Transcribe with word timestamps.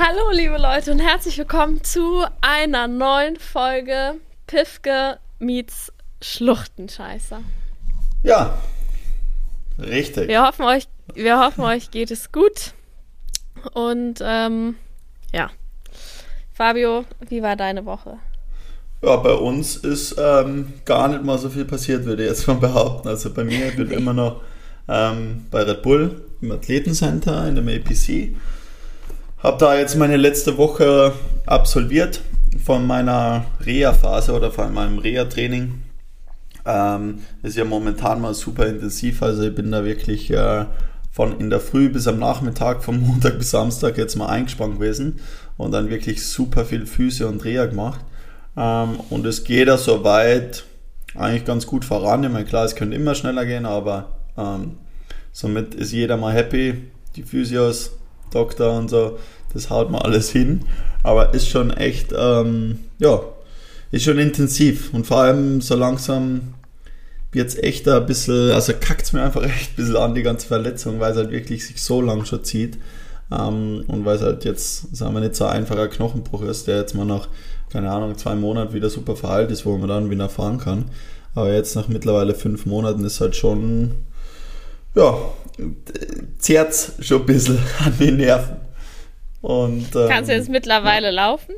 Hallo, 0.00 0.30
liebe 0.32 0.58
Leute, 0.58 0.92
und 0.92 1.00
herzlich 1.00 1.36
willkommen 1.38 1.82
zu 1.82 2.24
einer 2.40 2.86
neuen 2.86 3.36
Folge 3.36 4.14
Pifke 4.46 5.18
meets 5.40 5.92
Schluchtenscheißer. 6.22 7.40
Ja, 8.22 8.58
richtig. 9.76 10.28
Wir 10.28 10.46
hoffen, 10.46 10.66
euch, 10.66 10.86
wir 11.14 11.40
hoffen, 11.40 11.64
euch 11.64 11.90
geht 11.90 12.12
es 12.12 12.30
gut. 12.30 12.74
Und 13.74 14.20
ähm, 14.22 14.76
ja. 15.32 15.50
Fabio, 16.52 17.04
wie 17.28 17.42
war 17.42 17.56
deine 17.56 17.84
Woche? 17.84 18.18
Ja, 19.02 19.16
bei 19.16 19.32
uns 19.32 19.74
ist 19.74 20.14
ähm, 20.16 20.74
gar 20.84 21.08
nicht 21.08 21.24
mal 21.24 21.38
so 21.38 21.50
viel 21.50 21.64
passiert, 21.64 22.04
würde 22.04 22.22
ich 22.22 22.28
jetzt 22.28 22.46
mal 22.46 22.54
behaupten. 22.54 23.08
Also 23.08 23.34
bei 23.34 23.42
mir 23.42 23.72
bin 23.72 23.90
immer 23.90 24.12
noch 24.12 24.42
ähm, 24.86 25.46
bei 25.50 25.64
Red 25.64 25.82
Bull 25.82 26.24
im 26.40 26.52
Athletencenter 26.52 27.48
in 27.48 27.56
dem 27.56 27.66
APC 27.66 28.36
habe 29.40 29.58
da 29.58 29.78
jetzt 29.78 29.96
meine 29.96 30.16
letzte 30.16 30.58
Woche 30.58 31.12
absolviert 31.46 32.20
von 32.64 32.86
meiner 32.86 33.44
Reha-Phase 33.64 34.32
oder 34.32 34.50
von 34.50 34.74
meinem 34.74 34.98
Reha-Training. 34.98 35.82
Ähm, 36.66 37.20
ist 37.42 37.56
ja 37.56 37.64
momentan 37.64 38.20
mal 38.20 38.34
super 38.34 38.66
intensiv, 38.66 39.22
also 39.22 39.42
ich 39.44 39.54
bin 39.54 39.70
da 39.70 39.84
wirklich 39.84 40.30
äh, 40.30 40.66
von 41.10 41.40
in 41.40 41.50
der 41.50 41.60
Früh 41.60 41.88
bis 41.88 42.06
am 42.06 42.18
Nachmittag, 42.18 42.82
von 42.82 43.00
Montag 43.06 43.38
bis 43.38 43.50
Samstag 43.50 43.96
jetzt 43.96 44.16
mal 44.16 44.26
eingespannt 44.26 44.74
gewesen 44.74 45.20
und 45.56 45.72
dann 45.72 45.88
wirklich 45.88 46.26
super 46.26 46.64
viel 46.64 46.84
Füße 46.84 47.26
und 47.26 47.44
Reha 47.44 47.66
gemacht. 47.66 48.00
Ähm, 48.56 49.00
und 49.08 49.24
es 49.24 49.44
geht 49.44 49.68
da 49.68 49.78
soweit 49.78 50.64
eigentlich 51.14 51.44
ganz 51.44 51.66
gut 51.66 51.84
voran. 51.84 52.24
Ich 52.24 52.30
meine, 52.30 52.44
klar, 52.44 52.64
es 52.64 52.74
könnte 52.74 52.96
immer 52.96 53.14
schneller 53.14 53.46
gehen, 53.46 53.66
aber 53.66 54.18
ähm, 54.36 54.78
somit 55.32 55.74
ist 55.74 55.92
jeder 55.92 56.16
mal 56.16 56.34
happy. 56.34 56.74
Die 57.16 57.22
Physios 57.22 57.97
Doktor 58.30 58.78
und 58.78 58.88
so, 58.90 59.18
das 59.52 59.70
haut 59.70 59.90
man 59.90 60.02
alles 60.02 60.30
hin. 60.30 60.64
Aber 61.02 61.34
ist 61.34 61.48
schon 61.48 61.70
echt, 61.70 62.12
ähm, 62.16 62.80
ja, 62.98 63.20
ist 63.90 64.04
schon 64.04 64.18
intensiv. 64.18 64.92
Und 64.92 65.06
vor 65.06 65.18
allem 65.18 65.60
so 65.60 65.74
langsam 65.74 66.54
wird 67.32 67.48
es 67.48 67.56
echt 67.56 67.88
ein 67.88 68.06
bisschen, 68.06 68.52
also 68.52 68.72
kackt 68.78 69.02
es 69.02 69.12
mir 69.12 69.22
einfach 69.22 69.42
echt 69.44 69.72
ein 69.72 69.76
bisschen 69.76 69.96
an, 69.96 70.14
die 70.14 70.22
ganze 70.22 70.46
Verletzung, 70.46 71.00
weil 71.00 71.12
es 71.12 71.18
halt 71.18 71.30
wirklich 71.30 71.66
sich 71.66 71.82
so 71.82 72.00
lang 72.00 72.24
schon 72.24 72.44
zieht. 72.44 72.78
Ähm, 73.30 73.84
und 73.86 74.04
weil 74.04 74.16
es 74.16 74.22
halt 74.22 74.44
jetzt, 74.44 74.96
sagen 74.96 75.14
wir 75.14 75.20
nicht 75.20 75.36
so 75.36 75.44
ein 75.44 75.58
einfacher 75.58 75.88
Knochenbruch 75.88 76.42
ist, 76.42 76.66
der 76.66 76.78
jetzt 76.78 76.94
mal 76.94 77.04
nach, 77.04 77.28
keine 77.70 77.90
Ahnung, 77.90 78.16
zwei 78.16 78.34
Monaten 78.34 78.74
wieder 78.74 78.90
super 78.90 79.16
verheilt 79.16 79.50
ist, 79.50 79.66
wo 79.66 79.76
man 79.76 79.88
dann 79.88 80.10
wieder 80.10 80.28
fahren 80.28 80.58
kann. 80.58 80.86
Aber 81.34 81.52
jetzt 81.52 81.76
nach 81.76 81.88
mittlerweile 81.88 82.34
fünf 82.34 82.66
Monaten 82.66 83.04
ist 83.04 83.20
halt 83.20 83.36
schon, 83.36 83.92
ja, 84.94 85.18
zerrt 86.38 86.92
schon 87.00 87.20
ein 87.20 87.26
bisschen 87.26 87.58
an 87.84 87.98
den 87.98 88.16
Nerven. 88.16 88.56
Und, 89.40 89.94
ähm, 89.94 90.08
Kannst 90.08 90.30
du 90.30 90.34
jetzt 90.34 90.48
mittlerweile 90.48 91.10
laufen? 91.10 91.54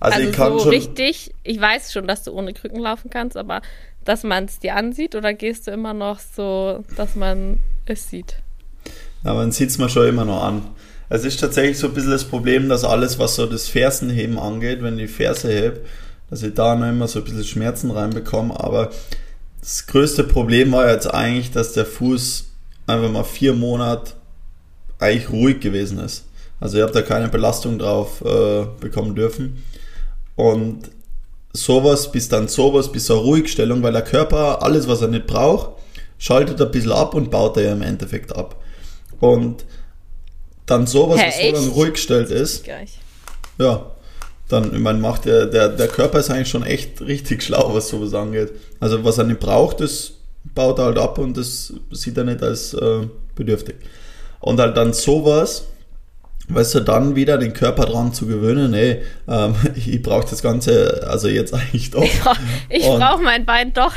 Also, 0.00 0.16
also 0.16 0.28
ich 0.28 0.34
kann 0.34 0.52
so 0.52 0.58
schon, 0.60 0.68
richtig, 0.70 1.34
ich 1.44 1.60
weiß 1.60 1.92
schon, 1.92 2.06
dass 2.08 2.22
du 2.22 2.32
ohne 2.32 2.54
Krücken 2.54 2.80
laufen 2.80 3.10
kannst, 3.10 3.36
aber 3.36 3.60
dass 4.04 4.24
man 4.24 4.46
es 4.46 4.58
dir 4.58 4.74
ansieht 4.74 5.14
oder 5.14 5.34
gehst 5.34 5.66
du 5.66 5.70
immer 5.70 5.92
noch 5.92 6.18
so, 6.18 6.84
dass 6.96 7.16
man 7.16 7.60
es 7.84 8.08
sieht? 8.08 8.36
Ja, 9.24 9.34
man 9.34 9.52
sieht 9.52 9.68
es 9.68 9.78
mir 9.78 9.90
schon 9.90 10.08
immer 10.08 10.24
noch 10.24 10.42
an. 10.42 10.62
Es 11.10 11.24
ist 11.24 11.40
tatsächlich 11.40 11.78
so 11.78 11.88
ein 11.88 11.94
bisschen 11.94 12.12
das 12.12 12.24
Problem, 12.24 12.68
dass 12.68 12.84
alles, 12.84 13.18
was 13.18 13.34
so 13.34 13.44
das 13.44 13.68
Fersenheben 13.68 14.38
angeht, 14.38 14.82
wenn 14.82 14.98
ich 14.98 15.10
die 15.10 15.12
Ferse 15.12 15.52
hebe, 15.52 15.80
dass 16.30 16.42
ich 16.42 16.54
da 16.54 16.76
noch 16.76 16.88
immer 16.88 17.08
so 17.08 17.18
ein 17.18 17.24
bisschen 17.24 17.44
Schmerzen 17.44 17.90
reinbekomme. 17.90 18.58
Aber 18.58 18.90
das 19.60 19.86
größte 19.86 20.24
Problem 20.24 20.72
war 20.72 20.90
jetzt 20.90 21.12
eigentlich, 21.12 21.50
dass 21.50 21.72
der 21.72 21.86
Fuß 21.86 22.46
einfach 22.86 23.10
mal 23.10 23.24
vier 23.24 23.52
Monate 23.52 24.12
eigentlich 24.98 25.30
ruhig 25.30 25.60
gewesen 25.60 25.98
ist. 25.98 26.24
Also 26.60 26.78
ihr 26.78 26.84
habt 26.84 26.94
da 26.94 27.02
keine 27.02 27.28
Belastung 27.28 27.78
drauf 27.78 28.22
äh, 28.22 28.66
bekommen 28.80 29.14
dürfen. 29.14 29.62
Und 30.36 30.90
sowas, 31.52 32.12
bis 32.12 32.28
dann 32.28 32.48
sowas, 32.48 32.92
bis 32.92 33.06
zur 33.06 33.20
Ruhigstellung, 33.20 33.82
weil 33.82 33.92
der 33.92 34.02
Körper 34.02 34.62
alles, 34.62 34.88
was 34.88 35.02
er 35.02 35.08
nicht 35.08 35.26
braucht, 35.26 35.70
schaltet 36.18 36.60
ein 36.60 36.70
bisschen 36.70 36.92
ab 36.92 37.14
und 37.14 37.30
baut 37.30 37.56
er 37.56 37.64
ja 37.64 37.72
im 37.72 37.82
Endeffekt 37.82 38.34
ab. 38.36 38.56
Und 39.20 39.64
dann 40.66 40.86
sowas, 40.86 41.20
Hä, 41.20 41.52
was 41.52 41.60
so 41.60 41.66
dann 41.66 41.74
ruhig 41.74 41.92
gestellt 41.94 42.30
ist, 42.30 42.66
ja, 43.58 43.90
dann, 44.52 44.74
ich 44.74 44.80
meine, 44.80 44.98
macht 44.98 45.24
der, 45.24 45.46
der, 45.46 45.68
der 45.68 45.88
Körper 45.88 46.18
ist 46.18 46.30
eigentlich 46.30 46.48
schon 46.48 46.64
echt 46.64 47.00
richtig 47.00 47.42
schlau, 47.42 47.74
was 47.74 47.88
sowas 47.88 48.14
angeht. 48.14 48.52
Also 48.80 49.04
was 49.04 49.18
er 49.18 49.24
nicht 49.24 49.40
braucht, 49.40 49.80
das 49.80 50.12
baut 50.54 50.78
er 50.78 50.86
halt 50.86 50.98
ab 50.98 51.18
und 51.18 51.36
das 51.36 51.72
sieht 51.90 52.16
er 52.16 52.24
nicht 52.24 52.42
als 52.42 52.74
äh, 52.74 53.06
bedürftig. 53.34 53.76
Und 54.40 54.58
halt 54.58 54.76
dann 54.76 54.92
sowas, 54.92 55.66
weißt 56.48 56.74
du, 56.76 56.80
dann 56.80 57.14
wieder 57.14 57.38
den 57.38 57.52
Körper 57.52 57.86
dran 57.86 58.12
zu 58.12 58.26
gewöhnen, 58.26 58.74
ey, 58.74 59.02
ähm, 59.28 59.54
ich 59.74 60.02
brauche 60.02 60.28
das 60.28 60.42
Ganze, 60.42 61.06
also 61.08 61.28
jetzt 61.28 61.54
eigentlich 61.54 61.90
doch. 61.90 62.02
Ich 62.02 62.20
brauche 62.20 62.98
brauch 62.98 63.20
mein 63.20 63.44
Bein 63.44 63.72
doch. 63.72 63.94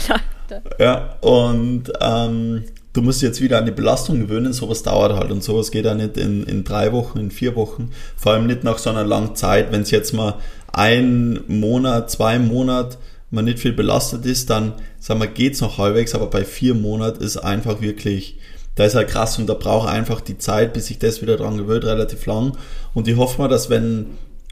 Ja, 0.77 1.15
und 1.21 1.91
ähm, 1.99 2.63
du 2.93 3.01
musst 3.01 3.21
jetzt 3.21 3.41
wieder 3.41 3.57
an 3.57 3.65
die 3.65 3.71
Belastung 3.71 4.19
gewöhnen, 4.19 4.53
sowas 4.53 4.83
dauert 4.83 5.13
halt 5.13 5.31
und 5.31 5.43
sowas 5.43 5.71
geht 5.71 5.85
ja 5.85 5.95
nicht 5.95 6.17
in, 6.17 6.43
in 6.43 6.63
drei 6.63 6.91
Wochen, 6.91 7.19
in 7.19 7.31
vier 7.31 7.55
Wochen, 7.55 7.89
vor 8.15 8.33
allem 8.33 8.47
nicht 8.47 8.63
nach 8.63 8.77
so 8.77 8.89
einer 8.89 9.03
langen 9.03 9.35
Zeit, 9.35 9.71
wenn 9.71 9.81
es 9.81 9.91
jetzt 9.91 10.13
mal 10.13 10.35
ein 10.71 11.41
Monat, 11.47 12.09
zwei 12.09 12.39
Monate 12.39 12.97
man 13.29 13.45
nicht 13.45 13.59
viel 13.59 13.73
belastet 13.73 14.27
ist, 14.27 14.51
dann, 14.51 14.73
sagen 14.99 15.19
wir, 15.19 15.27
geht's 15.27 15.59
noch 15.59 15.79
halbwegs, 15.79 16.13
aber 16.13 16.27
bei 16.27 16.45
vier 16.45 16.75
Monaten 16.75 17.23
ist 17.23 17.37
einfach 17.37 17.81
wirklich, 17.81 18.37
da 18.75 18.85
ist 18.85 18.93
halt 18.93 19.09
krass 19.09 19.39
und 19.39 19.47
da 19.47 19.55
braucht 19.55 19.89
einfach 19.89 20.21
die 20.21 20.37
Zeit, 20.37 20.73
bis 20.73 20.85
sich 20.85 20.99
das 20.99 21.21
wieder 21.23 21.35
dran 21.35 21.57
gewöhnt, 21.57 21.83
relativ 21.83 22.27
lang. 22.27 22.55
Und 22.93 23.07
ich 23.07 23.17
hoffe 23.17 23.41
mal, 23.41 23.47
dass 23.47 23.71
wenn 23.71 24.05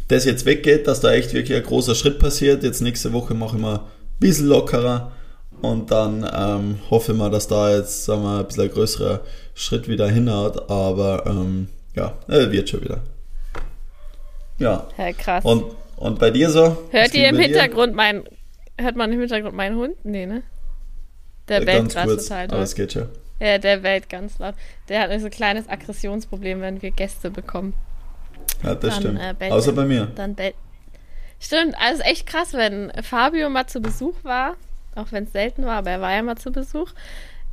das 0.07 0.25
jetzt 0.25 0.45
weggeht, 0.45 0.87
dass 0.87 0.99
da 0.99 1.13
echt 1.13 1.33
wirklich 1.33 1.55
ein 1.55 1.63
großer 1.63 1.95
Schritt 1.95 2.19
passiert. 2.19 2.63
Jetzt 2.63 2.81
nächste 2.81 3.13
Woche 3.13 3.33
mache 3.33 3.55
ich 3.55 3.61
mal 3.61 3.75
ein 3.75 3.81
bisschen 4.19 4.47
lockerer 4.47 5.11
und 5.61 5.91
dann 5.91 6.27
ähm, 6.33 6.79
hoffe 6.89 7.11
ich 7.11 7.17
mal, 7.17 7.29
dass 7.29 7.47
da 7.47 7.75
jetzt, 7.75 8.05
sagen 8.05 8.23
wir, 8.23 8.39
ein 8.39 8.45
bisschen 8.45 8.63
ein 8.63 8.71
größerer 8.71 9.21
Schritt 9.53 9.87
wieder 9.87 10.07
hinhaut. 10.09 10.69
Aber 10.69 11.25
ähm, 11.25 11.69
ja, 11.95 12.13
er 12.27 12.51
wird 12.51 12.69
schon 12.69 12.81
wieder. 12.81 13.01
Ja. 14.57 14.87
Ja, 14.97 15.13
krass. 15.13 15.45
Und, 15.45 15.65
und 15.97 16.19
bei 16.19 16.31
dir 16.31 16.49
so? 16.49 16.77
Hört 16.91 17.13
ihr 17.13 17.29
im 17.29 17.37
Hintergrund 17.37 17.95
mein 17.95 18.23
Hört 18.81 18.95
man 18.95 19.11
im 19.11 19.19
Hintergrund 19.19 19.55
meinen 19.55 19.75
Hund? 19.77 19.95
Nee, 20.03 20.25
ne? 20.25 20.43
Der 21.47 21.59
ja, 21.59 21.65
bellt 21.65 21.89
gerade 21.89 22.17
total 22.17 22.45
Aber 22.45 22.59
es 22.59 22.75
geht 22.75 22.93
schon. 22.93 23.09
Ja, 23.39 23.57
der 23.57 23.77
bellt 23.77 24.09
ganz 24.09 24.39
laut. 24.39 24.55
Der 24.89 25.01
hat 25.01 25.19
so 25.19 25.25
ein 25.25 25.31
kleines 25.31 25.67
Aggressionsproblem, 25.67 26.61
wenn 26.61 26.81
wir 26.81 26.91
Gäste 26.91 27.29
bekommen. 27.29 27.73
Ja, 28.63 28.75
das 28.75 28.95
dann, 28.95 29.17
stimmt. 29.17 29.19
Äh, 29.39 29.51
Außer 29.51 29.71
bei 29.73 29.85
mir. 29.85 30.07
Dann 30.15 30.35
bellt. 30.35 30.55
Stimmt, 31.39 31.75
also 31.79 32.03
echt 32.03 32.27
krass, 32.27 32.53
wenn 32.53 32.91
Fabio 33.01 33.49
mal 33.49 33.65
zu 33.65 33.81
Besuch 33.81 34.13
war, 34.23 34.57
auch 34.95 35.11
wenn 35.11 35.25
es 35.25 35.31
selten 35.31 35.65
war, 35.65 35.77
aber 35.77 35.91
er 35.91 36.01
war 36.01 36.13
ja 36.13 36.21
mal 36.21 36.37
zu 36.37 36.51
Besuch. 36.51 36.93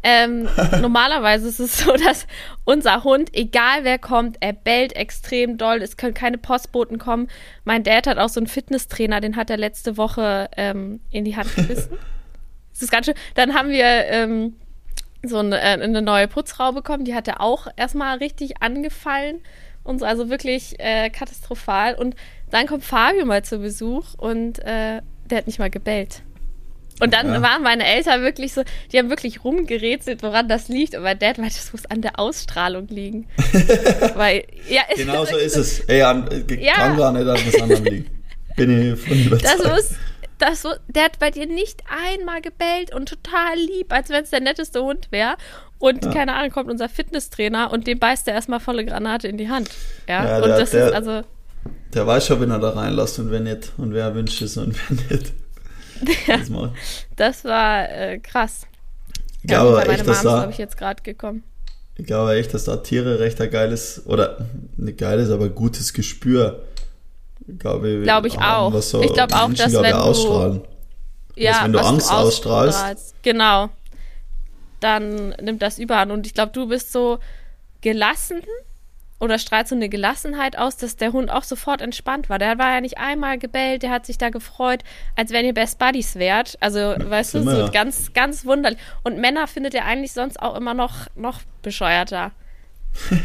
Ähm, 0.02 0.48
normalerweise 0.80 1.48
ist 1.48 1.58
es 1.58 1.78
so, 1.78 1.92
dass 1.92 2.26
unser 2.64 3.04
Hund, 3.04 3.30
egal 3.34 3.84
wer 3.84 3.98
kommt, 3.98 4.36
er 4.40 4.52
bellt 4.52 4.94
extrem 4.94 5.58
doll. 5.58 5.82
Es 5.82 5.96
können 5.96 6.14
keine 6.14 6.38
Postboten 6.38 6.98
kommen. 6.98 7.28
Mein 7.64 7.82
Dad 7.82 8.06
hat 8.06 8.18
auch 8.18 8.28
so 8.28 8.40
einen 8.40 8.46
Fitnesstrainer, 8.46 9.20
den 9.20 9.36
hat 9.36 9.50
er 9.50 9.56
letzte 9.56 9.96
Woche 9.96 10.48
ähm, 10.56 11.00
in 11.10 11.24
die 11.24 11.36
Hand 11.36 11.54
gebissen. 11.54 11.98
das 12.72 12.82
ist 12.82 12.92
ganz 12.92 13.06
schön. 13.06 13.14
Dann 13.34 13.54
haben 13.54 13.70
wir 13.70 13.84
ähm, 13.84 14.54
so 15.22 15.38
eine, 15.38 15.58
äh, 15.58 15.82
eine, 15.82 16.02
neue 16.02 16.28
Putzfrau 16.28 16.72
bekommen, 16.72 17.04
die 17.04 17.14
hat 17.14 17.26
er 17.26 17.40
auch 17.40 17.66
erstmal 17.76 18.18
richtig 18.18 18.62
angefallen. 18.62 19.40
Und 19.82 20.00
so, 20.00 20.04
also 20.04 20.28
wirklich 20.28 20.78
äh, 20.78 21.08
katastrophal. 21.10 21.94
Und 21.94 22.14
dann 22.50 22.66
kommt 22.66 22.84
Fabio 22.84 23.24
mal 23.24 23.42
zu 23.42 23.58
Besuch 23.58 24.14
und 24.18 24.58
äh, 24.60 25.00
der 25.24 25.38
hat 25.38 25.46
nicht 25.46 25.58
mal 25.58 25.70
gebellt. 25.70 26.22
Und 27.00 27.14
dann 27.14 27.32
ja. 27.32 27.42
waren 27.42 27.62
meine 27.62 27.86
Eltern 27.86 28.22
wirklich 28.22 28.52
so, 28.52 28.62
die 28.92 28.98
haben 28.98 29.10
wirklich 29.10 29.44
rumgerätselt, 29.44 30.22
woran 30.22 30.48
das 30.48 30.68
liegt. 30.68 30.94
Aber 30.94 31.14
Dad 31.14 31.38
meinte, 31.38 31.56
das 31.56 31.72
muss 31.72 31.86
an 31.86 32.02
der 32.02 32.18
Ausstrahlung 32.18 32.88
liegen. 32.88 33.28
Weil, 34.14 34.44
ja, 34.68 34.82
genau 34.96 35.24
so 35.26 35.36
ist 35.36 35.56
es. 35.56 35.80
Ey, 35.80 36.02
an, 36.02 36.28
ja. 36.58 36.74
kann 36.74 36.96
gar 36.96 37.12
nicht 37.12 37.28
an 37.28 37.38
was 37.46 37.62
anderem 37.62 37.84
liegen. 37.84 38.06
Bin 38.56 38.92
ich 38.94 39.00
von 39.00 39.18
überzeugt. 39.18 39.44
Das 39.44 39.66
muss, 39.66 39.98
das, 40.38 40.66
der 40.88 41.04
hat 41.04 41.18
bei 41.18 41.30
dir 41.30 41.46
nicht 41.46 41.82
einmal 41.88 42.40
gebellt 42.40 42.94
und 42.94 43.08
total 43.08 43.56
lieb, 43.56 43.92
als 43.92 44.08
wenn 44.10 44.24
es 44.24 44.30
der 44.30 44.40
netteste 44.40 44.82
Hund 44.82 45.08
wäre. 45.10 45.36
Und 45.78 46.04
ja. 46.04 46.12
keine 46.12 46.34
Ahnung, 46.34 46.50
kommt 46.50 46.70
unser 46.70 46.88
Fitnesstrainer 46.88 47.70
und 47.72 47.86
dem 47.86 47.98
beißt 47.98 48.26
er 48.28 48.34
erstmal 48.34 48.60
volle 48.60 48.84
Granate 48.84 49.28
in 49.28 49.36
die 49.36 49.48
Hand. 49.48 49.70
Ja, 50.08 50.24
ja 50.24 50.36
und 50.38 50.48
der, 50.48 50.58
das 50.58 50.70
der, 50.70 50.88
ist 50.88 50.94
also. 50.94 51.22
Der 51.94 52.06
weiß 52.06 52.26
schon, 52.26 52.40
wenn 52.40 52.50
er 52.50 52.58
da 52.58 52.70
reinlässt 52.70 53.18
und 53.18 53.30
wer 53.30 53.40
nicht. 53.40 53.72
Und 53.76 53.94
wer 53.94 54.14
wünscht 54.14 54.42
es 54.42 54.56
und 54.56 54.76
wer 54.88 55.16
nicht. 55.16 55.32
Ja, 56.26 56.72
das 57.16 57.44
war 57.44 57.90
äh, 57.90 58.18
krass. 58.18 58.66
Ich 59.42 59.48
glaube 59.48 59.78
ja, 59.78 59.92
echt, 59.92 60.06
dass 60.06 60.22
da, 60.22 60.48
ich 60.48 60.58
jetzt 60.58 60.76
gerade 60.76 61.02
gekommen. 61.02 61.42
Ich 61.96 62.06
glaube 62.06 62.34
echt, 62.36 62.54
dass 62.54 62.64
da 62.64 62.76
Tiere 62.76 63.18
recht 63.18 63.40
ein 63.40 63.50
geiles, 63.50 64.02
oder 64.06 64.46
nicht 64.76 64.98
geiles, 64.98 65.30
aber 65.30 65.48
gutes 65.48 65.92
Gespür, 65.92 66.64
glaube 67.58 67.90
ich. 67.90 68.02
Glaube 68.04 68.28
ich 68.28 68.38
haben, 68.38 68.74
auch. 68.74 68.82
So 68.82 69.02
ich 69.02 69.12
glaube 69.12 69.34
auch, 69.34 69.52
dass 69.52 69.72
wenn 69.72 69.82
du, 69.82 70.00
ausstrahlen. 70.00 70.60
Ja, 71.36 71.52
dass, 71.52 71.64
wenn 71.64 71.72
du 71.72 71.78
Angst 71.80 72.10
du 72.10 72.14
ausstrahlst. 72.14 73.14
Genau. 73.22 73.70
Dann 74.80 75.30
nimmt 75.40 75.60
das 75.62 75.78
überhand. 75.78 76.12
Und 76.12 76.26
ich 76.26 76.34
glaube, 76.34 76.52
du 76.52 76.68
bist 76.68 76.92
so 76.92 77.18
gelassen 77.80 78.42
oder 79.20 79.38
strahlt 79.38 79.68
so 79.68 79.74
eine 79.74 79.88
Gelassenheit 79.88 80.56
aus, 80.56 80.76
dass 80.76 80.96
der 80.96 81.12
Hund 81.12 81.30
auch 81.30 81.42
sofort 81.42 81.82
entspannt 81.82 82.28
war. 82.28 82.38
Der 82.38 82.58
war 82.58 82.74
ja 82.74 82.80
nicht 82.80 82.98
einmal 82.98 83.38
gebellt, 83.38 83.82
der 83.82 83.90
hat 83.90 84.06
sich 84.06 84.18
da 84.18 84.30
gefreut, 84.30 84.84
als 85.16 85.32
wenn 85.32 85.44
ihr 85.44 85.54
Best 85.54 85.78
Buddies 85.78 86.16
wärt. 86.16 86.56
Also, 86.60 86.78
weißt 86.78 87.34
du, 87.34 87.42
so 87.42 87.70
ganz, 87.72 88.12
ganz 88.12 88.44
wunderlich. 88.46 88.78
Und 89.02 89.18
Männer 89.18 89.46
findet 89.46 89.74
er 89.74 89.86
eigentlich 89.86 90.12
sonst 90.12 90.40
auch 90.40 90.56
immer 90.56 90.74
noch, 90.74 91.08
noch 91.16 91.40
bescheuerter. 91.62 92.32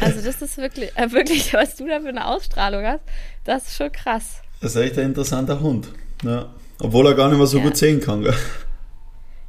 Also, 0.00 0.20
das 0.20 0.42
ist 0.42 0.58
wirklich, 0.58 0.96
äh, 0.96 1.10
wirklich, 1.12 1.52
was 1.54 1.76
du 1.76 1.86
da 1.86 2.00
für 2.00 2.08
eine 2.08 2.26
Ausstrahlung 2.26 2.84
hast, 2.84 3.02
das 3.44 3.68
ist 3.68 3.76
schon 3.76 3.92
krass. 3.92 4.42
Das 4.60 4.74
ist 4.74 4.82
echt 4.82 4.98
ein 4.98 5.06
interessanter 5.06 5.60
Hund. 5.60 5.88
Ja. 6.22 6.50
Obwohl 6.80 7.06
er 7.06 7.14
gar 7.14 7.28
nicht 7.28 7.38
mehr 7.38 7.46
so 7.46 7.58
ja. 7.58 7.64
gut 7.64 7.76
sehen 7.76 8.00
kann, 8.00 8.22
gell? 8.22 8.34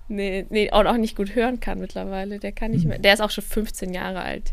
Nee, 0.08 0.46
nee, 0.50 0.72
und 0.72 0.88
auch 0.88 0.98
nicht 0.98 1.16
gut 1.16 1.34
hören 1.34 1.60
kann 1.60 1.80
mittlerweile. 1.80 2.40
Der 2.40 2.52
kann 2.52 2.72
nicht 2.72 2.84
hm. 2.84 2.90
mehr. 2.90 3.00
Der 3.00 3.14
ist 3.14 3.22
auch 3.22 3.32
schon 3.32 3.44
15 3.44 3.94
Jahre 3.94 4.22
alt. 4.22 4.52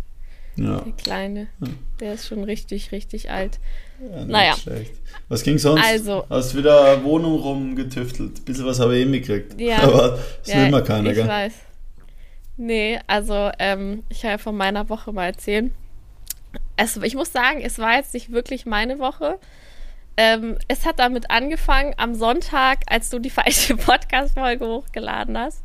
Ja. 0.57 0.81
Der 0.81 0.93
Kleine. 0.93 1.49
Ja. 1.61 1.69
Der 2.01 2.15
ist 2.15 2.27
schon 2.27 2.45
richtig, 2.45 2.93
richtig 2.93 3.31
alt. 3.31 3.59
Ja, 4.01 4.25
naja. 4.25 4.57
Schlecht. 4.57 4.93
Was 5.29 5.43
ging 5.43 5.59
sonst? 5.59 5.85
Also. 5.85 6.25
Hast 6.29 6.57
wieder 6.57 7.03
Wohnung 7.05 7.39
rumgetüftelt. 7.41 8.39
Ein 8.39 8.45
bisschen 8.45 8.67
was 8.67 8.81
habe 8.81 8.97
ich 8.97 9.07
eh 9.07 9.09
mitgekriegt. 9.09 9.61
Ja. 9.61 9.79
Aber 9.83 10.19
das 10.41 10.53
ja, 10.53 10.61
will 10.61 10.67
immer 10.69 10.83
keiner, 10.83 11.11
ich 11.11 11.17
gell? 11.17 11.25
Ich 11.25 11.31
weiß. 11.31 11.53
Nee, 12.57 13.01
also 13.07 13.51
ähm, 13.59 14.03
ich 14.09 14.25
habe 14.25 14.39
von 14.39 14.57
meiner 14.57 14.89
Woche 14.89 15.13
mal 15.13 15.27
erzählen. 15.27 15.73
Es, 16.77 16.97
ich 16.99 17.15
muss 17.15 17.33
sagen, 17.33 17.61
es 17.63 17.79
war 17.79 17.97
jetzt 17.97 18.13
nicht 18.15 18.31
wirklich 18.31 18.67
meine 18.67 18.99
Woche. 18.99 19.39
Ähm, 20.17 20.59
es 20.69 20.85
hat 20.85 20.99
damit 20.99 21.31
angefangen 21.31 21.95
am 21.97 22.15
Sonntag, 22.15 22.81
als 22.87 23.09
du 23.09 23.19
die 23.19 23.31
falsche 23.31 23.77
Podcast-Folge 23.77 24.67
hochgeladen 24.67 25.39
hast. 25.39 25.65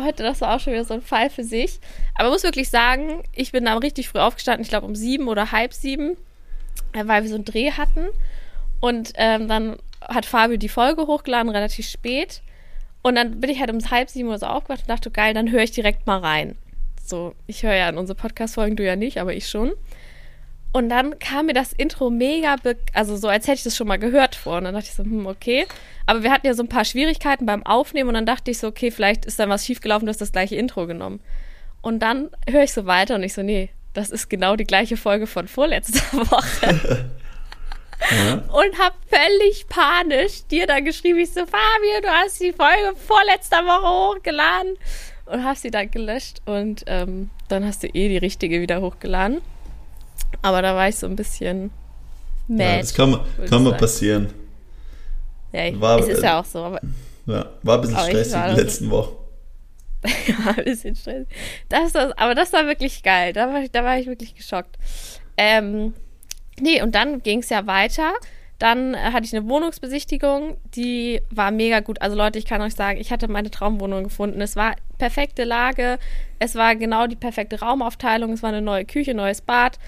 Heute, 0.00 0.22
das 0.22 0.40
war 0.40 0.54
auch 0.54 0.60
schon 0.60 0.72
wieder 0.72 0.84
so 0.84 0.94
ein 0.94 1.02
Fall 1.02 1.30
für 1.30 1.44
sich. 1.44 1.80
Aber 2.14 2.24
man 2.24 2.32
muss 2.32 2.42
wirklich 2.42 2.70
sagen, 2.70 3.22
ich 3.34 3.52
bin 3.52 3.64
da 3.64 3.76
richtig 3.76 4.08
früh 4.08 4.18
aufgestanden, 4.18 4.62
ich 4.62 4.68
glaube 4.68 4.86
um 4.86 4.94
sieben 4.94 5.28
oder 5.28 5.52
halb 5.52 5.72
sieben, 5.72 6.16
äh, 6.92 7.06
weil 7.06 7.22
wir 7.22 7.30
so 7.30 7.36
einen 7.36 7.44
Dreh 7.44 7.72
hatten. 7.72 8.08
Und 8.80 9.12
ähm, 9.16 9.48
dann 9.48 9.76
hat 10.02 10.26
Fabio 10.26 10.56
die 10.56 10.68
Folge 10.68 11.06
hochgeladen, 11.06 11.50
relativ 11.50 11.88
spät. 11.88 12.42
Und 13.02 13.14
dann 13.14 13.40
bin 13.40 13.50
ich 13.50 13.60
halt 13.60 13.70
um 13.70 13.78
halb 13.90 14.10
sieben 14.10 14.28
oder 14.28 14.38
so 14.38 14.46
aufgewacht 14.46 14.82
und 14.82 14.90
dachte, 14.90 15.10
geil, 15.10 15.34
dann 15.34 15.50
höre 15.50 15.62
ich 15.62 15.70
direkt 15.70 16.06
mal 16.06 16.18
rein. 16.18 16.56
So, 17.04 17.34
ich 17.46 17.62
höre 17.62 17.74
ja 17.74 17.88
in 17.88 17.96
unsere 17.96 18.18
Podcast-Folgen, 18.18 18.76
du 18.76 18.84
ja 18.84 18.96
nicht, 18.96 19.18
aber 19.18 19.34
ich 19.34 19.48
schon. 19.48 19.72
Und 20.72 20.90
dann 20.90 21.18
kam 21.18 21.46
mir 21.46 21.54
das 21.54 21.72
Intro 21.72 22.10
mega, 22.10 22.56
also 22.92 23.16
so, 23.16 23.28
als 23.28 23.46
hätte 23.46 23.56
ich 23.56 23.62
das 23.62 23.76
schon 23.76 23.88
mal 23.88 23.98
gehört 23.98 24.34
vor. 24.34 24.58
Und 24.58 24.64
dann 24.64 24.74
dachte 24.74 24.88
ich 24.88 24.94
so, 24.94 25.02
hm, 25.02 25.26
okay. 25.26 25.66
Aber 26.06 26.22
wir 26.22 26.30
hatten 26.30 26.46
ja 26.46 26.54
so 26.54 26.62
ein 26.62 26.68
paar 26.68 26.84
Schwierigkeiten 26.84 27.46
beim 27.46 27.64
Aufnehmen 27.64 28.08
und 28.08 28.14
dann 28.14 28.26
dachte 28.26 28.50
ich 28.50 28.58
so, 28.58 28.68
okay, 28.68 28.90
vielleicht 28.90 29.24
ist 29.24 29.38
da 29.38 29.48
was 29.48 29.64
schiefgelaufen, 29.64 30.06
du 30.06 30.10
hast 30.10 30.20
das 30.20 30.32
gleiche 30.32 30.56
Intro 30.56 30.86
genommen. 30.86 31.20
Und 31.80 32.00
dann 32.00 32.30
höre 32.48 32.64
ich 32.64 32.72
so 32.72 32.86
weiter 32.86 33.14
und 33.14 33.22
ich 33.22 33.34
so, 33.34 33.42
nee, 33.42 33.70
das 33.94 34.10
ist 34.10 34.28
genau 34.28 34.56
die 34.56 34.64
gleiche 34.64 34.96
Folge 34.96 35.26
von 35.26 35.48
vorletzter 35.48 36.00
Woche. 36.30 37.08
ja. 38.10 38.34
Und 38.34 38.78
hab 38.78 38.94
völlig 39.08 39.66
panisch 39.68 40.46
dir 40.50 40.66
da 40.66 40.80
geschrieben, 40.80 41.18
ich 41.18 41.30
so, 41.30 41.40
Fabio, 41.40 42.00
du 42.02 42.08
hast 42.08 42.40
die 42.40 42.52
Folge 42.52 42.94
vorletzter 42.96 43.64
Woche 43.64 44.16
hochgeladen. 44.16 44.76
Und 45.26 45.44
hast 45.44 45.62
sie 45.62 45.70
dann 45.70 45.90
gelöscht 45.90 46.40
und 46.46 46.84
ähm, 46.86 47.28
dann 47.48 47.66
hast 47.66 47.82
du 47.82 47.86
eh 47.88 48.08
die 48.08 48.16
richtige 48.16 48.60
wieder 48.60 48.80
hochgeladen. 48.80 49.42
Aber 50.42 50.62
da 50.62 50.74
war 50.74 50.88
ich 50.88 50.96
so 50.96 51.06
ein 51.06 51.16
bisschen 51.16 51.70
mad. 52.46 52.64
Ja, 52.64 52.78
das 52.78 52.94
kann, 52.94 53.20
kann 53.48 53.62
mal 53.62 53.76
passieren. 53.76 54.32
Ja, 55.52 55.66
ich, 55.66 55.80
war, 55.80 55.98
es 56.00 56.08
ist 56.08 56.22
ja 56.22 56.40
auch 56.40 56.44
so. 56.44 56.60
Aber, 56.60 56.80
ja, 57.26 57.46
war 57.62 57.76
ein 57.76 57.80
bisschen 57.82 57.98
stressig 57.98 58.34
in 58.34 58.42
den 58.42 58.56
letzten 58.56 58.90
Wochen. 58.90 59.16
ja, 60.26 60.54
ein 60.56 60.64
bisschen 60.64 60.94
stressig. 60.94 61.28
Das, 61.68 61.92
das, 61.92 62.12
aber 62.16 62.34
das 62.34 62.52
war 62.52 62.66
wirklich 62.66 63.02
geil. 63.02 63.32
Da 63.32 63.52
war, 63.52 63.62
ich, 63.62 63.70
da 63.70 63.84
war 63.84 63.98
ich 63.98 64.06
wirklich 64.06 64.34
geschockt. 64.34 64.76
Ähm, 65.36 65.94
nee, 66.60 66.82
und 66.82 66.94
dann 66.94 67.22
ging 67.22 67.40
es 67.40 67.48
ja 67.48 67.66
weiter. 67.66 68.12
Dann 68.58 68.94
äh, 68.94 68.98
hatte 68.98 69.24
ich 69.24 69.36
eine 69.36 69.48
Wohnungsbesichtigung, 69.48 70.56
die 70.74 71.20
war 71.30 71.50
mega 71.50 71.80
gut. 71.80 72.02
Also 72.02 72.16
Leute, 72.16 72.38
ich 72.38 72.44
kann 72.44 72.60
euch 72.60 72.74
sagen, 72.74 72.98
ich 73.00 73.12
hatte 73.12 73.28
meine 73.28 73.50
Traumwohnung 73.50 74.04
gefunden. 74.04 74.40
Es 74.40 74.56
war 74.56 74.74
perfekte 74.98 75.44
Lage, 75.44 75.98
es 76.40 76.56
war 76.56 76.74
genau 76.74 77.06
die 77.06 77.16
perfekte 77.16 77.60
Raumaufteilung, 77.60 78.32
es 78.32 78.42
war 78.42 78.50
eine 78.50 78.62
neue 78.62 78.84
Küche, 78.84 79.14
neues 79.14 79.40
Bad 79.42 79.78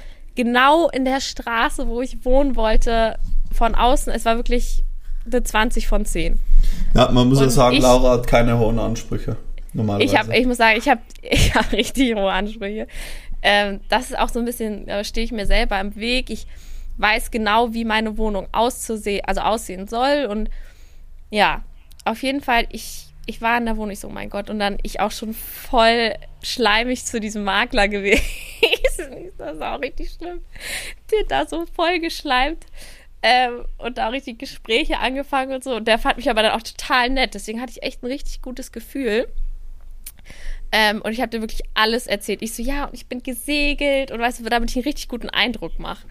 genau 0.42 0.88
in 0.88 1.04
der 1.04 1.20
Straße, 1.20 1.86
wo 1.86 2.00
ich 2.00 2.24
wohnen 2.24 2.56
wollte, 2.56 3.18
von 3.52 3.74
außen. 3.74 4.10
Es 4.10 4.24
war 4.24 4.36
wirklich 4.36 4.84
eine 5.26 5.42
20 5.42 5.86
von 5.86 6.06
10. 6.06 6.40
Ja, 6.94 7.10
man 7.10 7.28
muss 7.28 7.40
ja 7.40 7.50
sagen, 7.50 7.76
ich, 7.76 7.82
Laura 7.82 8.12
hat 8.12 8.26
keine 8.26 8.58
hohen 8.58 8.78
Ansprüche. 8.78 9.36
Normalerweise. 9.74 10.14
Ich, 10.14 10.18
hab, 10.18 10.32
ich 10.32 10.46
muss 10.46 10.56
sagen, 10.56 10.78
ich 10.78 10.88
habe 10.88 11.02
ich 11.22 11.54
hab 11.54 11.70
richtig 11.72 12.14
hohe 12.14 12.32
Ansprüche. 12.32 12.86
Ähm, 13.42 13.80
das 13.90 14.10
ist 14.10 14.18
auch 14.18 14.30
so 14.30 14.38
ein 14.38 14.46
bisschen, 14.46 14.86
da 14.86 15.04
stehe 15.04 15.26
ich 15.26 15.32
mir 15.32 15.46
selber 15.46 15.78
im 15.78 15.94
Weg. 15.96 16.30
Ich 16.30 16.46
weiß 16.96 17.30
genau, 17.30 17.74
wie 17.74 17.84
meine 17.84 18.16
Wohnung 18.16 18.48
auszusehen, 18.52 19.24
also 19.26 19.42
aussehen 19.42 19.88
soll. 19.88 20.26
Und 20.26 20.48
ja, 21.30 21.62
auf 22.06 22.22
jeden 22.22 22.40
Fall, 22.40 22.66
ich 22.70 23.10
ich 23.30 23.40
war 23.40 23.56
in 23.58 23.64
der 23.64 23.76
Wohnung, 23.76 23.92
ich 23.92 24.00
so, 24.00 24.08
oh 24.08 24.12
mein 24.12 24.28
Gott, 24.28 24.50
und 24.50 24.58
dann 24.58 24.78
ich 24.82 24.98
auch 24.98 25.12
schon 25.12 25.34
voll 25.34 26.14
schleimig 26.42 27.04
zu 27.04 27.20
diesem 27.20 27.44
Makler 27.44 27.88
gewesen. 27.88 29.29
Das 29.40 29.56
ist 29.56 29.62
auch 29.62 29.80
richtig 29.80 30.10
schlimm. 30.10 30.40
Der 31.10 31.24
da 31.28 31.46
so 31.46 31.66
voll 31.66 31.98
geschleimt. 32.00 32.64
Ähm, 33.22 33.66
und 33.76 33.98
da 33.98 34.08
auch 34.08 34.12
richtig 34.12 34.38
Gespräche 34.38 34.98
angefangen 34.98 35.52
und 35.52 35.62
so. 35.62 35.76
Und 35.76 35.86
der 35.86 35.98
fand 35.98 36.16
mich 36.16 36.30
aber 36.30 36.42
dann 36.42 36.52
auch 36.52 36.62
total 36.62 37.10
nett. 37.10 37.34
Deswegen 37.34 37.60
hatte 37.60 37.72
ich 37.72 37.82
echt 37.82 38.02
ein 38.02 38.06
richtig 38.06 38.40
gutes 38.40 38.72
Gefühl. 38.72 39.28
Ähm, 40.72 41.02
und 41.02 41.12
ich 41.12 41.20
habe 41.20 41.30
dir 41.30 41.40
wirklich 41.40 41.62
alles 41.74 42.06
erzählt. 42.06 42.42
Ich 42.42 42.54
so, 42.54 42.62
ja, 42.62 42.84
und 42.84 42.94
ich 42.94 43.06
bin 43.06 43.22
gesegelt 43.22 44.10
und 44.10 44.20
weißt 44.20 44.40
du, 44.40 44.44
damit 44.44 44.70
ich 44.70 44.76
einen 44.76 44.84
richtig 44.84 45.08
guten 45.08 45.28
Eindruck 45.28 45.78
mache. 45.78 46.06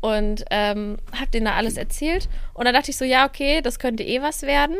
Und 0.00 0.44
ähm, 0.50 0.96
habe 1.12 1.30
denen 1.32 1.46
da 1.46 1.52
alles 1.54 1.76
erzählt. 1.76 2.28
Und 2.54 2.64
dann 2.64 2.74
dachte 2.74 2.90
ich 2.90 2.96
so, 2.96 3.04
ja, 3.04 3.26
okay, 3.26 3.60
das 3.60 3.78
könnte 3.78 4.02
eh 4.02 4.22
was 4.22 4.42
werden. 4.42 4.76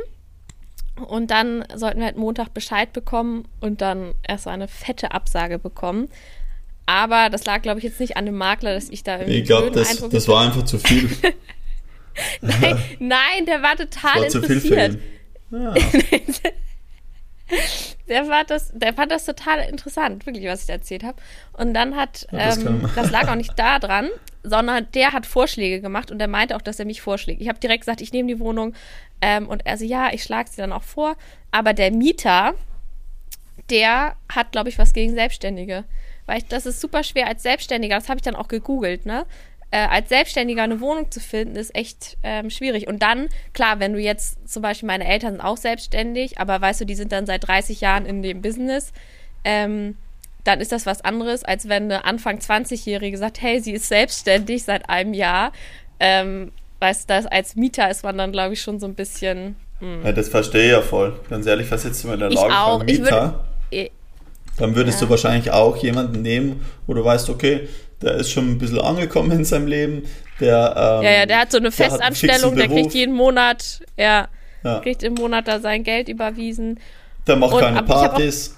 Und 1.06 1.30
dann 1.30 1.64
sollten 1.74 1.98
wir 1.98 2.06
halt 2.06 2.16
Montag 2.16 2.52
Bescheid 2.52 2.92
bekommen 2.92 3.46
und 3.60 3.80
dann 3.80 4.14
erst 4.26 4.44
so 4.44 4.50
eine 4.50 4.68
fette 4.68 5.12
Absage 5.12 5.58
bekommen. 5.58 6.08
Aber 6.90 7.30
das 7.30 7.44
lag, 7.44 7.62
glaube 7.62 7.78
ich, 7.78 7.84
jetzt 7.84 8.00
nicht 8.00 8.16
an 8.16 8.26
dem 8.26 8.36
Makler, 8.36 8.74
dass 8.74 8.88
ich 8.88 9.04
da 9.04 9.20
irgendwie. 9.20 9.38
Ich 9.38 9.44
glaube, 9.44 9.70
das, 9.70 10.08
das 10.08 10.26
war 10.26 10.44
einfach 10.44 10.64
zu 10.64 10.76
viel. 10.76 11.08
nein, 12.40 12.82
nein, 12.98 13.20
der 13.46 13.62
war 13.62 13.76
total 13.76 14.24
das 14.24 14.34
war 14.34 14.42
interessiert. 14.42 14.52
Zu 14.58 14.58
viel 14.58 14.60
für 14.60 14.86
ihn. 14.86 15.00
Ja. 15.52 15.74
der, 18.08 18.28
war 18.28 18.42
das, 18.42 18.72
der 18.74 18.92
fand 18.92 19.12
das 19.12 19.24
total 19.24 19.60
interessant, 19.68 20.26
wirklich, 20.26 20.44
was 20.46 20.62
ich 20.62 20.66
da 20.66 20.72
erzählt 20.72 21.04
habe. 21.04 21.16
Und 21.52 21.74
dann 21.74 21.94
hat, 21.94 22.26
ja, 22.32 22.46
das, 22.46 22.58
ähm, 22.58 22.90
das, 22.96 23.12
lag 23.12 23.28
auch 23.28 23.36
nicht 23.36 23.56
da 23.56 23.78
dran, 23.78 24.08
sondern 24.42 24.88
der 24.92 25.12
hat 25.12 25.26
Vorschläge 25.26 25.80
gemacht 25.80 26.10
und 26.10 26.18
der 26.18 26.26
meinte 26.26 26.56
auch, 26.56 26.62
dass 26.62 26.80
er 26.80 26.86
mich 26.86 27.02
vorschlägt. 27.02 27.40
Ich 27.40 27.48
habe 27.48 27.60
direkt 27.60 27.82
gesagt, 27.82 28.00
ich 28.00 28.12
nehme 28.12 28.26
die 28.26 28.40
Wohnung 28.40 28.74
ähm, 29.20 29.48
und 29.48 29.64
er 29.64 29.78
so, 29.78 29.84
ja, 29.84 30.12
ich 30.12 30.24
schlage 30.24 30.50
sie 30.50 30.56
dann 30.56 30.72
auch 30.72 30.82
vor. 30.82 31.16
Aber 31.52 31.72
der 31.72 31.92
Mieter, 31.92 32.54
der 33.70 34.16
hat, 34.28 34.50
glaube 34.50 34.70
ich, 34.70 34.78
was 34.78 34.92
gegen 34.92 35.14
Selbstständige. 35.14 35.84
Weil 36.30 36.38
ich, 36.38 36.46
das 36.46 36.64
ist 36.64 36.80
super 36.80 37.02
schwer 37.02 37.26
als 37.26 37.42
Selbstständiger, 37.42 37.96
das 37.96 38.08
habe 38.08 38.18
ich 38.18 38.22
dann 38.22 38.36
auch 38.36 38.46
gegoogelt, 38.46 39.04
ne? 39.04 39.26
Äh, 39.72 39.88
als 39.88 40.10
Selbstständiger 40.10 40.62
eine 40.62 40.80
Wohnung 40.80 41.10
zu 41.10 41.18
finden, 41.18 41.56
ist 41.56 41.74
echt 41.74 42.16
ähm, 42.22 42.50
schwierig. 42.50 42.86
Und 42.86 43.02
dann, 43.02 43.28
klar, 43.52 43.80
wenn 43.80 43.94
du 43.94 43.98
jetzt 43.98 44.48
zum 44.48 44.62
Beispiel, 44.62 44.86
meine 44.86 45.08
Eltern 45.08 45.32
sind 45.32 45.40
auch 45.40 45.56
selbstständig, 45.56 46.38
aber 46.38 46.60
weißt 46.60 46.82
du, 46.82 46.84
die 46.84 46.94
sind 46.94 47.10
dann 47.10 47.26
seit 47.26 47.48
30 47.48 47.80
Jahren 47.80 48.06
in 48.06 48.22
dem 48.22 48.42
Business, 48.42 48.92
ähm, 49.42 49.96
dann 50.44 50.60
ist 50.60 50.70
das 50.70 50.86
was 50.86 51.04
anderes, 51.04 51.42
als 51.42 51.68
wenn 51.68 51.84
eine 51.84 52.04
Anfang 52.04 52.38
20-Jährige 52.38 53.18
sagt, 53.18 53.42
hey, 53.42 53.58
sie 53.58 53.72
ist 53.72 53.88
selbstständig 53.88 54.62
seit 54.62 54.88
einem 54.88 55.14
Jahr. 55.14 55.50
Ähm, 55.98 56.52
weißt 56.78 57.10
du, 57.10 57.14
das 57.14 57.26
als 57.26 57.56
Mieter 57.56 57.90
ist 57.90 58.04
man 58.04 58.16
dann, 58.16 58.30
glaube 58.30 58.54
ich, 58.54 58.62
schon 58.62 58.78
so 58.78 58.86
ein 58.86 58.94
bisschen. 58.94 59.56
Mh. 59.80 59.86
Hm. 59.96 60.06
Ja, 60.06 60.12
das 60.12 60.28
verstehe 60.28 60.66
ich 60.66 60.70
ja 60.70 60.80
voll. 60.80 61.18
Ganz 61.28 61.44
ehrlich, 61.46 61.68
was 61.72 61.82
jetzt 61.82 62.04
in 62.04 62.16
der 62.16 62.30
Lage 62.30 62.52
von 62.52 62.86
Mieter? 62.86 63.44
Würde, 63.70 63.90
dann 64.60 64.76
würdest 64.76 65.00
ja. 65.00 65.06
du 65.06 65.10
wahrscheinlich 65.10 65.50
auch 65.50 65.76
jemanden 65.78 66.22
nehmen, 66.22 66.64
wo 66.86 66.94
du 66.94 67.02
weißt, 67.02 67.30
okay, 67.30 67.68
der 68.02 68.14
ist 68.16 68.30
schon 68.30 68.50
ein 68.50 68.58
bisschen 68.58 68.80
angekommen 68.80 69.32
in 69.32 69.44
seinem 69.44 69.66
Leben. 69.66 70.02
Der, 70.38 70.74
ähm, 70.76 71.04
ja, 71.04 71.10
ja, 71.10 71.26
der 71.26 71.40
hat 71.40 71.50
so 71.50 71.58
eine 71.58 71.72
Festanstellung, 71.72 72.56
der 72.56 72.68
kriegt 72.68 72.94
jeden 72.94 73.14
Monat, 73.14 73.80
ja, 73.96 74.28
ja, 74.62 74.80
kriegt 74.80 75.02
im 75.02 75.14
Monat 75.14 75.48
da 75.48 75.60
sein 75.60 75.82
Geld 75.82 76.08
überwiesen. 76.08 76.78
Der 77.26 77.36
macht 77.36 77.54
und, 77.54 77.60
keine 77.60 77.82
Partys. 77.82 78.56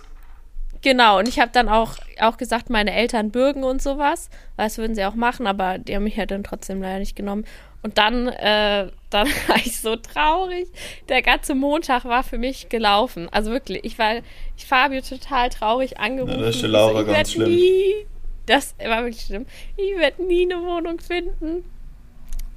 Genau, 0.82 1.21
und 1.21 1.28
ich 1.28 1.38
habe 1.38 1.52
dann 1.52 1.68
auch, 1.68 1.94
auch 2.21 2.37
gesagt, 2.37 2.68
meine 2.68 2.92
Eltern 2.92 3.30
bürgen 3.30 3.62
und 3.62 3.80
sowas. 3.80 4.28
Das 4.56 4.78
würden 4.78 4.97
sie 4.97 5.04
auch 5.04 5.14
machen, 5.14 5.47
aber 5.47 5.78
die 5.78 5.94
haben 5.94 6.02
mich 6.02 6.16
ja 6.16 6.26
dann 6.26 6.42
trotzdem 6.42 6.82
leider 6.82 6.99
nicht 6.99 7.14
genommen. 7.14 7.44
Und 7.82 7.98
dann, 7.98 8.28
äh, 8.28 8.88
dann 9.10 9.28
war 9.48 9.56
ich 9.56 9.80
so 9.80 9.96
traurig. 9.96 10.68
Der 11.08 11.22
ganze 11.22 11.54
Montag 11.54 12.04
war 12.04 12.22
für 12.22 12.38
mich 12.38 12.68
gelaufen. 12.68 13.28
Also 13.30 13.50
wirklich, 13.50 13.84
ich 13.84 13.98
war, 13.98 14.16
ich 14.56 14.66
Fabio 14.66 15.00
total 15.00 15.50
traurig 15.50 15.98
angerufen. 15.98 16.38
Ja, 16.38 16.46
das 16.46 16.56
ist 16.56 16.62
Laura 16.62 17.04
so, 17.04 17.12
ganz 17.12 17.32
schlimm. 17.32 17.50
Nie, 17.50 18.06
das 18.46 18.74
war 18.78 19.02
wirklich 19.02 19.22
schlimm. 19.22 19.46
Ich 19.76 19.98
werde 19.98 20.22
nie 20.24 20.50
eine 20.50 20.62
Wohnung 20.62 21.00
finden. 21.00 21.64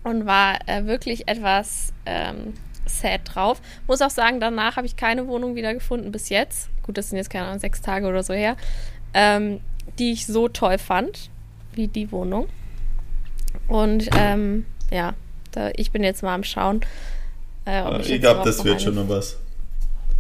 Und 0.04 0.28
war 0.28 0.60
äh, 0.68 0.86
wirklich 0.86 1.28
etwas 1.28 1.92
ähm, 2.06 2.54
sad 2.86 3.22
drauf. 3.26 3.60
Muss 3.88 4.04
auch 4.04 4.12
sagen, 4.12 4.40
danach 4.40 4.78
habe 4.78 4.86
ich 4.86 4.96
keine 4.96 5.28
Wohnung 5.28 5.56
wieder 5.56 5.74
gefunden 5.74 6.12
bis 6.12 6.30
jetzt. 6.30 6.70
Gut, 6.84 7.00
das 7.00 7.10
sind 7.10 7.18
jetzt 7.18 7.32
keine 7.32 7.48
Ahnung, 7.48 7.60
sechs 7.60 7.82
Tage 7.82 8.06
oder 8.06 8.22
so 8.22 8.34
her. 8.36 8.56
Ähm, 9.16 9.62
die 9.98 10.12
ich 10.12 10.28
so 10.28 10.48
toll 10.48 10.78
fand, 10.78 11.32
wie 11.74 11.88
die 11.88 12.12
Wohnung. 12.12 12.48
Und 13.68 14.10
ähm, 14.16 14.66
ja, 14.96 15.14
da, 15.52 15.70
ich 15.76 15.92
bin 15.92 16.04
jetzt 16.04 16.24
mal 16.24 16.34
am 16.34 16.44
Schauen. 16.44 16.82
Äh, 17.66 18.02
ich, 18.02 18.12
ich 18.12 18.22
glaube, 18.22 18.42
das 18.44 18.64
wird 18.64 18.82
schon 18.82 18.96
noch 18.96 19.10
was. 19.10 19.38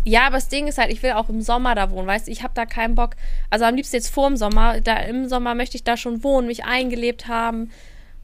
Ja, 0.03 0.27
aber 0.27 0.35
das 0.35 0.49
Ding 0.49 0.67
ist 0.67 0.77
halt, 0.77 0.91
ich 0.91 1.01
will 1.01 1.13
auch 1.13 1.29
im 1.29 1.41
Sommer 1.41 1.73
da 1.73 1.89
wohnen, 1.89 2.05
weißt 2.05 2.27
du, 2.27 2.31
ich 2.31 2.43
habe 2.43 2.53
da 2.53 2.67
keinen 2.67 2.93
Bock. 2.93 3.15
Also 3.49 3.65
am 3.65 3.75
liebsten 3.75 3.95
jetzt 3.95 4.09
vor 4.09 4.27
dem 4.27 4.37
Sommer. 4.37 4.79
Da 4.81 4.97
im 4.97 5.27
Sommer 5.27 5.55
möchte 5.55 5.77
ich 5.77 5.83
da 5.83 5.97
schon 5.97 6.23
wohnen, 6.23 6.45
mich 6.45 6.63
eingelebt 6.63 7.27
haben 7.27 7.71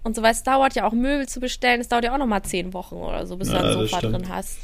und 0.03 0.15
so, 0.15 0.21
weil 0.21 0.31
es 0.31 0.43
dauert 0.43 0.75
ja 0.75 0.87
auch 0.87 0.93
Möbel 0.93 1.27
zu 1.27 1.39
bestellen. 1.39 1.81
Es 1.81 1.87
dauert 1.87 2.03
ja 2.03 2.13
auch 2.13 2.19
nochmal 2.19 2.43
zehn 2.43 2.73
Wochen 2.73 2.95
oder 2.95 3.25
so, 3.25 3.35
bis 3.37 3.51
ja, 3.51 3.61
du 3.61 3.67
ein 3.67 3.73
Sofa 3.73 4.01
drin 4.01 4.29
hast. 4.29 4.59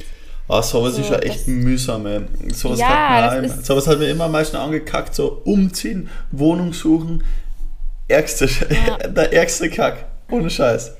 Ah, 0.47 0.61
sowas 0.61 0.95
so, 0.95 1.01
ist 1.01 1.09
ja 1.09 1.17
echt 1.19 1.47
mühsam, 1.47 2.05
ey. 2.05 2.21
Sowas, 2.53 2.79
ja, 2.79 3.31
hat 3.31 3.41
mir, 3.41 3.49
sowas 3.49 3.87
hat 3.87 3.99
mir 3.99 4.09
immer 4.09 4.25
am 4.25 4.31
meisten 4.31 4.55
angekackt, 4.55 5.13
so 5.13 5.41
umziehen, 5.43 6.09
Wohnung 6.31 6.71
suchen. 6.71 7.23
Ärgste, 8.07 8.47
ja. 8.69 8.97
der 9.07 9.33
ärgste 9.33 9.69
Kack. 9.69 10.05
Ohne 10.29 10.49
Scheiß. 10.49 10.93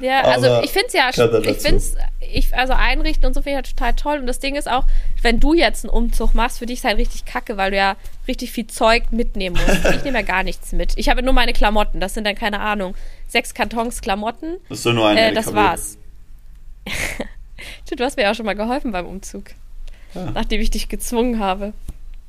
Ja, 0.00 0.22
also 0.22 0.46
Aber 0.48 0.64
ich 0.64 0.70
finde 0.70 0.88
es 0.88 0.92
ja, 0.92 1.08
ich 1.08 1.14
finde 1.58 1.76
es, 1.76 1.96
ich, 2.20 2.54
also 2.56 2.72
einrichten 2.72 3.26
und 3.26 3.34
so 3.34 3.42
finde 3.42 3.60
ich 3.60 3.66
ja 3.66 3.74
total 3.74 3.94
toll. 3.94 4.18
Und 4.18 4.26
das 4.26 4.38
Ding 4.38 4.56
ist 4.56 4.68
auch, 4.68 4.84
wenn 5.22 5.40
du 5.40 5.54
jetzt 5.54 5.84
einen 5.84 5.90
Umzug 5.90 6.34
machst, 6.34 6.58
für 6.58 6.66
dich 6.66 6.78
ist 6.78 6.84
halt 6.84 6.98
richtig 6.98 7.24
kacke, 7.24 7.56
weil 7.56 7.70
du 7.70 7.76
ja 7.76 7.96
richtig 8.26 8.52
viel 8.52 8.66
Zeug 8.66 9.04
mitnehmen 9.10 9.56
musst. 9.56 9.84
Ich 9.94 10.04
nehme 10.04 10.18
ja 10.18 10.24
gar 10.24 10.42
nichts 10.42 10.72
mit. 10.72 10.92
Ich 10.96 11.08
habe 11.08 11.22
nur 11.22 11.32
meine 11.32 11.52
Klamotten. 11.52 12.00
Das 12.00 12.14
sind 12.14 12.26
dann, 12.26 12.34
keine 12.34 12.60
Ahnung, 12.60 12.94
sechs 13.28 13.54
Kartons 13.54 14.00
Klamotten. 14.00 14.56
Das 14.68 14.78
ist 14.78 14.84
so 14.84 14.92
nur 14.92 15.08
ein 15.08 15.16
äh, 15.16 15.32
Das 15.32 15.54
war's. 15.54 15.98
du 17.96 18.04
hast 18.04 18.16
mir 18.16 18.30
auch 18.30 18.34
schon 18.34 18.46
mal 18.46 18.54
geholfen 18.54 18.92
beim 18.92 19.06
Umzug. 19.06 19.50
Ja. 20.14 20.30
Nachdem 20.32 20.60
ich 20.60 20.70
dich 20.70 20.88
gezwungen 20.88 21.38
habe. 21.38 21.72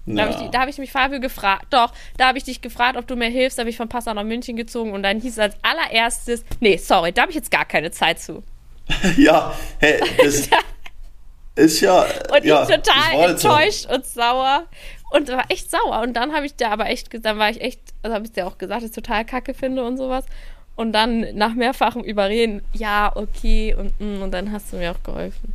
Da 0.05 0.27
habe 0.27 0.31
ich, 0.33 0.57
hab 0.59 0.69
ich 0.69 0.77
mich 0.77 0.91
Fabio 0.91 1.19
gefragt. 1.19 1.65
Doch, 1.71 1.91
da 2.17 2.27
habe 2.27 2.38
ich 2.38 2.43
dich 2.43 2.62
gefragt, 2.62 2.97
ob 2.97 3.07
du 3.07 3.15
mir 3.15 3.29
hilfst. 3.29 3.57
Da 3.57 3.62
habe 3.62 3.69
ich 3.69 3.77
von 3.77 3.89
Passau 3.89 4.13
nach 4.13 4.24
München 4.24 4.55
gezogen 4.55 4.93
und 4.93 5.03
dann 5.03 5.19
hieß 5.19 5.33
es 5.33 5.39
als 5.39 5.55
allererstes: 5.63 6.45
Nee, 6.59 6.77
sorry, 6.77 7.12
da 7.12 7.24
habe 7.24 7.31
ich 7.31 7.35
jetzt 7.35 7.51
gar 7.51 7.65
keine 7.65 7.91
Zeit 7.91 8.19
zu. 8.19 8.43
ja, 9.17 9.53
hey, 9.79 10.00
das 10.17 10.47
ist 11.55 11.81
ja. 11.81 12.05
Und 12.31 12.45
ja, 12.45 12.63
ich 12.63 12.75
total 12.75 13.29
enttäuscht 13.29 13.88
und 13.88 14.05
sauer 14.05 14.65
und 15.12 15.27
war 15.29 15.45
echt 15.50 15.71
sauer. 15.71 16.01
Und 16.01 16.13
dann 16.13 16.33
habe 16.33 16.45
ich 16.45 16.55
dir 16.55 16.69
aber 16.69 16.88
echt, 16.88 17.09
dann 17.25 17.39
war 17.39 17.50
ich 17.50 17.62
echt, 17.62 17.79
also 18.03 18.13
habe 18.13 18.25
ich 18.25 18.31
dir 18.31 18.45
auch 18.45 18.57
gesagt, 18.57 18.83
dass 18.83 18.89
ich 18.89 18.95
total 18.95 19.25
kacke 19.25 19.53
finde 19.53 19.83
und 19.83 19.97
sowas. 19.97 20.25
Und 20.75 20.91
dann 20.91 21.25
nach 21.35 21.53
mehrfachem 21.53 22.03
Überreden, 22.03 22.62
ja, 22.74 23.12
okay, 23.15 23.74
und, 23.74 24.00
mm, 24.00 24.21
und 24.21 24.31
dann 24.31 24.51
hast 24.51 24.74
du 24.74 24.77
mir 24.77 24.91
auch 24.91 25.01
geholfen. 25.03 25.53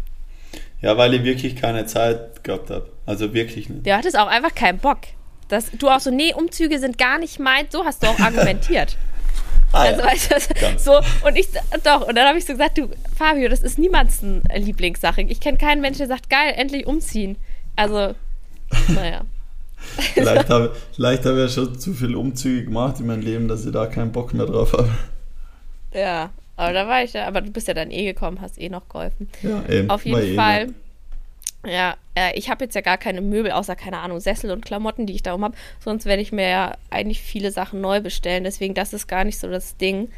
Ja, 0.82 0.96
weil 0.96 1.14
ich 1.14 1.24
wirklich 1.24 1.56
keine 1.56 1.86
Zeit 1.86 2.42
gehabt 2.42 2.70
habe. 2.70 2.90
Also 3.06 3.34
wirklich 3.34 3.68
nicht. 3.68 3.86
Du 3.86 3.94
hattest 3.94 4.18
auch 4.18 4.28
einfach 4.28 4.54
keinen 4.54 4.78
Bock. 4.78 5.00
Das, 5.48 5.70
du 5.72 5.88
auch 5.88 6.00
so, 6.00 6.10
nee, 6.10 6.32
Umzüge 6.32 6.78
sind 6.78 6.96
gar 6.96 7.18
nicht 7.18 7.38
meins. 7.38 7.72
So 7.72 7.84
hast 7.84 8.02
du 8.02 8.06
auch 8.06 8.18
argumentiert. 8.20 8.96
ah, 9.72 9.82
also, 9.82 10.00
ja. 10.00 10.06
weißt 10.06 10.30
du, 10.30 10.78
so, 10.78 11.00
und 11.26 11.36
ich, 11.36 11.48
doch, 11.84 12.06
und 12.08 12.16
dann 12.16 12.28
habe 12.28 12.38
ich 12.38 12.46
so 12.46 12.52
gesagt, 12.52 12.78
du, 12.78 12.88
Fabio, 13.16 13.48
das 13.48 13.60
ist 13.60 13.78
niemands 13.78 14.22
Lieblingssache. 14.54 15.22
Ich 15.22 15.40
kenne 15.40 15.58
keinen 15.58 15.80
Menschen, 15.80 15.98
der 15.98 16.08
sagt, 16.08 16.30
geil, 16.30 16.54
endlich 16.56 16.86
umziehen. 16.86 17.36
Also, 17.76 18.14
naja. 18.88 19.22
vielleicht 20.14 20.48
habe 20.48 20.74
vielleicht 20.94 21.24
hab 21.26 21.32
ich 21.32 21.38
ja 21.38 21.48
schon 21.48 21.78
zu 21.78 21.92
viele 21.92 22.16
Umzüge 22.16 22.64
gemacht 22.64 23.00
in 23.00 23.06
meinem 23.06 23.22
Leben, 23.22 23.48
dass 23.48 23.66
ich 23.66 23.72
da 23.72 23.86
keinen 23.86 24.12
Bock 24.12 24.32
mehr 24.32 24.46
drauf 24.46 24.72
habe. 24.72 24.90
Ja, 25.92 26.30
aber 26.60 26.74
da 26.74 26.86
war 26.86 27.02
ich 27.02 27.14
ja, 27.14 27.26
aber 27.26 27.40
du 27.40 27.50
bist 27.50 27.68
ja 27.68 27.74
dann 27.74 27.90
eh 27.90 28.04
gekommen, 28.04 28.42
hast 28.42 28.60
eh 28.60 28.68
noch 28.68 28.86
geholfen. 28.88 29.30
Ja, 29.42 29.64
eben. 29.66 29.88
Auf 29.88 30.04
jeden 30.04 30.20
eh 30.20 30.34
Fall. 30.34 30.68
Eh 31.64 31.70
ja, 31.70 31.96
äh, 32.14 32.38
ich 32.38 32.50
habe 32.50 32.64
jetzt 32.64 32.74
ja 32.74 32.82
gar 32.82 32.98
keine 32.98 33.22
Möbel, 33.22 33.52
außer, 33.52 33.76
keine 33.76 33.98
Ahnung, 33.98 34.20
Sessel 34.20 34.50
und 34.50 34.62
Klamotten, 34.64 35.06
die 35.06 35.14
ich 35.14 35.22
darum 35.22 35.42
habe. 35.42 35.56
Sonst 35.82 36.04
werde 36.04 36.20
ich 36.20 36.32
mir 36.32 36.48
ja 36.48 36.76
eigentlich 36.90 37.22
viele 37.22 37.50
Sachen 37.50 37.80
neu 37.80 38.02
bestellen. 38.02 38.44
Deswegen, 38.44 38.74
das 38.74 38.92
ist 38.92 39.08
gar 39.08 39.24
nicht 39.24 39.38
so 39.38 39.48
das 39.48 39.78
Ding. 39.78 40.08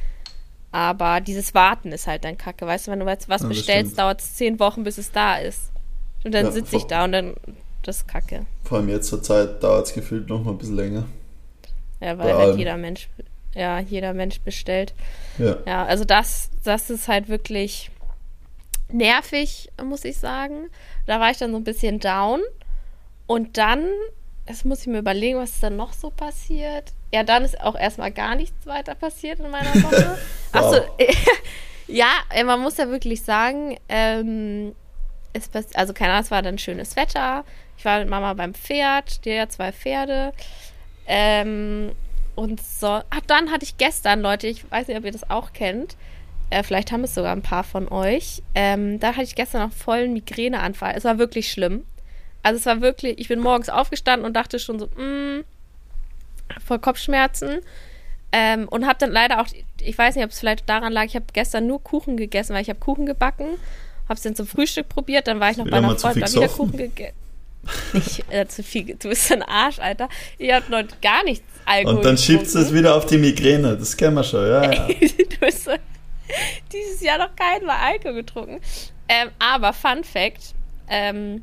Aber 0.73 1.21
dieses 1.21 1.55
Warten 1.55 1.93
ist 1.93 2.09
halt 2.09 2.25
dann 2.25 2.37
kacke. 2.37 2.67
Weißt 2.67 2.89
du, 2.89 2.91
wenn 2.91 2.99
du 2.99 3.07
jetzt 3.07 3.29
was 3.29 3.43
ja, 3.43 3.49
bestellst, 3.49 3.99
dauert 3.99 4.21
es 4.21 4.35
zehn 4.35 4.59
Wochen, 4.59 4.83
bis 4.83 4.99
es 4.99 5.13
da 5.13 5.37
ist. 5.37 5.71
Und 6.25 6.35
dann 6.35 6.47
ja, 6.47 6.51
sitze 6.51 6.77
ich 6.77 6.85
da 6.85 7.05
und 7.05 7.13
dann, 7.13 7.35
das 7.85 7.99
ist 7.99 8.09
kacke. 8.09 8.47
Vor 8.65 8.79
allem 8.79 8.89
jetzt 8.89 9.09
zur 9.09 9.23
Zeit 9.23 9.63
dauert 9.63 9.87
es 9.87 9.95
gefühlt 9.95 10.29
noch 10.29 10.43
mal 10.43 10.53
ein 10.53 10.59
bisschen 10.59 10.77
länger. 10.77 11.05
Ja, 12.01 12.19
weil 12.19 12.35
halt 12.35 12.59
jeder 12.59 12.77
Mensch 12.77 13.09
ja, 13.55 13.79
jeder 13.79 14.15
Mensch 14.15 14.41
bestellt. 14.41 14.95
Ja. 15.39 15.57
ja, 15.67 15.85
also 15.85 16.05
das, 16.05 16.51
das 16.65 16.91
ist 16.91 17.09
halt 17.09 17.29
wirklich 17.29 17.91
nervig, 18.91 19.71
muss 19.83 20.05
ich 20.05 20.19
sagen. 20.19 20.69
Da 21.07 21.21
war 21.21 21.31
ich 21.31 21.39
dann 21.39 21.51
so 21.53 21.57
ein 21.57 21.65
bisschen 21.65 21.99
down. 22.01 22.41
Und 23.27 23.57
dann, 23.57 23.89
das 24.47 24.65
muss 24.65 24.83
ich 24.83 24.87
mir 24.87 24.99
überlegen, 24.99 25.39
was 25.39 25.51
ist 25.51 25.63
dann 25.63 25.77
noch 25.77 25.93
so 25.93 26.11
passiert. 26.11 26.93
Ja, 27.13 27.23
dann 27.23 27.45
ist 27.45 27.61
auch 27.61 27.77
erstmal 27.77 28.11
gar 28.11 28.35
nichts 28.35 28.67
weiter 28.67 28.95
passiert 28.95 29.41
in 29.41 29.51
meiner 29.51 29.75
Woche. 29.75 30.19
Achso, 30.53 30.81
ja, 31.87 32.11
man 32.45 32.61
muss 32.61 32.77
ja 32.77 32.89
wirklich 32.89 33.23
sagen, 33.23 33.79
ähm, 33.89 34.75
es, 35.33 35.51
also 35.75 35.93
keine 35.93 36.13
Ahnung, 36.13 36.25
es 36.25 36.31
war 36.31 36.43
dann 36.43 36.59
schönes 36.59 36.97
Wetter. 36.97 37.45
Ich 37.77 37.85
war 37.85 37.99
mit 37.99 38.09
Mama 38.09 38.35
beim 38.35 38.55
Pferd, 38.55 39.25
die 39.25 39.41
hat 39.41 39.53
zwei 39.53 39.73
Pferde. 39.73 40.33
Ähm, 41.07 41.93
und 42.35 42.61
so. 42.63 42.87
Ach, 42.87 43.21
dann 43.27 43.51
hatte 43.51 43.65
ich 43.65 43.77
gestern, 43.77 44.21
Leute, 44.21 44.47
ich 44.47 44.71
weiß 44.71 44.89
nicht, 44.89 44.97
ob 44.97 45.05
ihr 45.05 45.13
das 45.13 45.29
auch 45.31 45.53
kennt. 45.53 45.97
Äh, 46.51 46.63
vielleicht 46.63 46.93
haben 46.93 47.05
es 47.05 47.15
sogar 47.15 47.33
ein 47.33 47.43
paar 47.43 47.65
von 47.65 47.89
euch. 47.89 48.43
Ähm, 48.55 49.01
da 49.01 49.13
hatte 49.13 49.23
ich 49.23 49.35
gestern 49.35 49.63
noch 49.63 49.73
vollen 49.73 50.13
Migräneanfall. 50.13 50.95
Es 50.97 51.05
war 51.05 51.19
wirklich 51.19 51.51
schlimm. 51.51 51.85
Also 52.43 52.59
es 52.59 52.67
war 52.67 52.81
wirklich, 52.81 53.19
ich 53.19 53.29
bin 53.29 53.41
morgens 53.41 53.69
aufgestanden 53.69 54.27
und 54.27 54.35
dachte 54.35 54.59
schon 54.59 54.79
so, 54.79 54.89
mh, 54.97 55.39
mm, 55.39 55.45
voll 56.65 56.79
Kopfschmerzen. 56.79 57.61
Ähm, 58.33 58.67
und 58.69 58.87
habe 58.87 58.99
dann 58.99 59.11
leider 59.11 59.41
auch, 59.41 59.47
ich 59.81 59.97
weiß 59.97 60.17
nicht, 60.17 60.25
ob 60.25 60.31
es 60.31 60.41
vielleicht 60.41 60.69
daran 60.69 60.93
lag, 60.93 61.05
ich 61.05 61.15
habe 61.15 61.27
gestern 61.33 61.67
nur 61.67 61.83
Kuchen 61.83 62.17
gegessen, 62.17 62.55
weil 62.55 62.63
ich 62.63 62.69
habe 62.69 62.81
Kuchen 62.81 63.07
gebacken. 63.07 63.47
Habe 64.05 64.15
es 64.15 64.23
dann 64.23 64.35
zum 64.35 64.47
Frühstück 64.47 64.89
probiert, 64.89 65.29
dann 65.29 65.39
war 65.39 65.51
ich 65.51 65.57
noch 65.57 65.69
bei 65.69 65.77
einer 65.77 65.97
Freundin, 65.97 66.27
wieder 66.27 66.49
Kuchen 66.49 66.77
gegessen. 66.77 67.17
Ich, 67.95 68.25
äh, 68.31 68.47
zu 68.47 68.63
viel, 68.63 68.97
du 68.97 69.09
bist 69.09 69.31
ein 69.31 69.43
Arsch, 69.43 69.79
Alter. 69.79 70.09
Ich 70.39 70.53
habe 70.53 70.71
noch 70.71 70.83
gar 71.01 71.23
nichts 71.25 71.45
Alkohol 71.65 71.97
Und 71.97 72.05
dann 72.05 72.19
schiebst 72.19 72.55
du 72.55 72.59
es 72.59 72.73
wieder 72.73 72.97
auf 72.97 73.07
die 73.07 73.19
Migräne, 73.19 73.77
das 73.77 73.97
kennen 73.97 74.17
wir 74.17 74.25
schon, 74.25 74.47
ja, 74.47 74.73
ja. 74.73 74.87
du 74.89 75.47
hast 75.47 75.65
so, 75.65 75.73
dieses 76.73 77.01
Jahr 77.01 77.19
noch 77.19 77.35
keinen 77.37 77.67
Mal 77.67 77.79
Alkohol 77.79 78.15
getrunken. 78.15 78.61
Ähm, 79.09 79.31
aber 79.39 79.73
Fun 79.73 80.05
Fact, 80.05 80.55
ähm, 80.89 81.43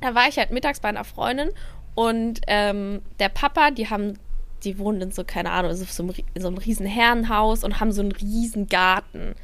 da 0.00 0.14
war 0.14 0.28
ich 0.28 0.38
halt 0.38 0.50
mittags 0.50 0.80
bei 0.80 0.88
einer 0.88 1.04
Freundin 1.04 1.50
und 1.94 2.40
ähm, 2.46 3.02
der 3.18 3.28
Papa, 3.28 3.70
die 3.70 3.88
haben, 3.88 4.18
die 4.64 4.78
wohnen 4.78 5.00
in 5.00 5.12
so, 5.12 5.24
keine 5.24 5.50
Ahnung, 5.50 5.74
so, 5.74 5.84
so, 5.84 6.14
in 6.34 6.42
so 6.42 6.48
einem 6.48 6.58
riesen 6.58 6.86
Herrenhaus 6.86 7.64
und 7.64 7.80
haben 7.80 7.92
so 7.92 8.02
einen 8.02 8.12
riesen 8.12 8.68
Garten. 8.68 9.34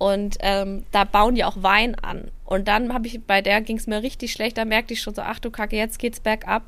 Und 0.00 0.38
ähm, 0.40 0.86
da 0.92 1.04
bauen 1.04 1.34
die 1.34 1.44
auch 1.44 1.62
Wein 1.62 1.94
an. 1.94 2.30
Und 2.46 2.68
dann 2.68 2.94
habe 2.94 3.06
ich, 3.06 3.20
bei 3.22 3.42
der 3.42 3.60
ging 3.60 3.76
es 3.76 3.86
mir 3.86 4.02
richtig 4.02 4.32
schlecht, 4.32 4.56
da 4.56 4.64
merkte 4.64 4.94
ich 4.94 5.02
schon 5.02 5.14
so, 5.14 5.20
ach 5.20 5.38
du 5.38 5.50
Kacke, 5.50 5.76
jetzt 5.76 5.98
geht's 5.98 6.20
bergab. 6.20 6.62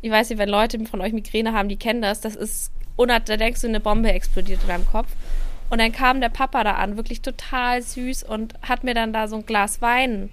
Ich 0.00 0.10
weiß 0.10 0.30
nicht, 0.30 0.38
wenn 0.38 0.48
Leute 0.48 0.82
von 0.86 1.02
euch 1.02 1.12
Migräne 1.12 1.52
haben, 1.52 1.68
die 1.68 1.76
kennen 1.76 2.00
das, 2.00 2.22
das 2.22 2.34
ist, 2.34 2.72
da 2.96 3.18
denkst 3.18 3.60
du, 3.60 3.66
eine 3.66 3.80
Bombe 3.80 4.10
explodiert 4.10 4.62
in 4.62 4.68
deinem 4.68 4.86
Kopf. 4.86 5.08
Und 5.68 5.82
dann 5.82 5.92
kam 5.92 6.22
der 6.22 6.30
Papa 6.30 6.64
da 6.64 6.76
an, 6.76 6.96
wirklich 6.96 7.20
total 7.20 7.82
süß 7.82 8.22
und 8.22 8.54
hat 8.62 8.84
mir 8.84 8.94
dann 8.94 9.12
da 9.12 9.28
so 9.28 9.36
ein 9.36 9.44
Glas 9.44 9.82
Wein 9.82 10.32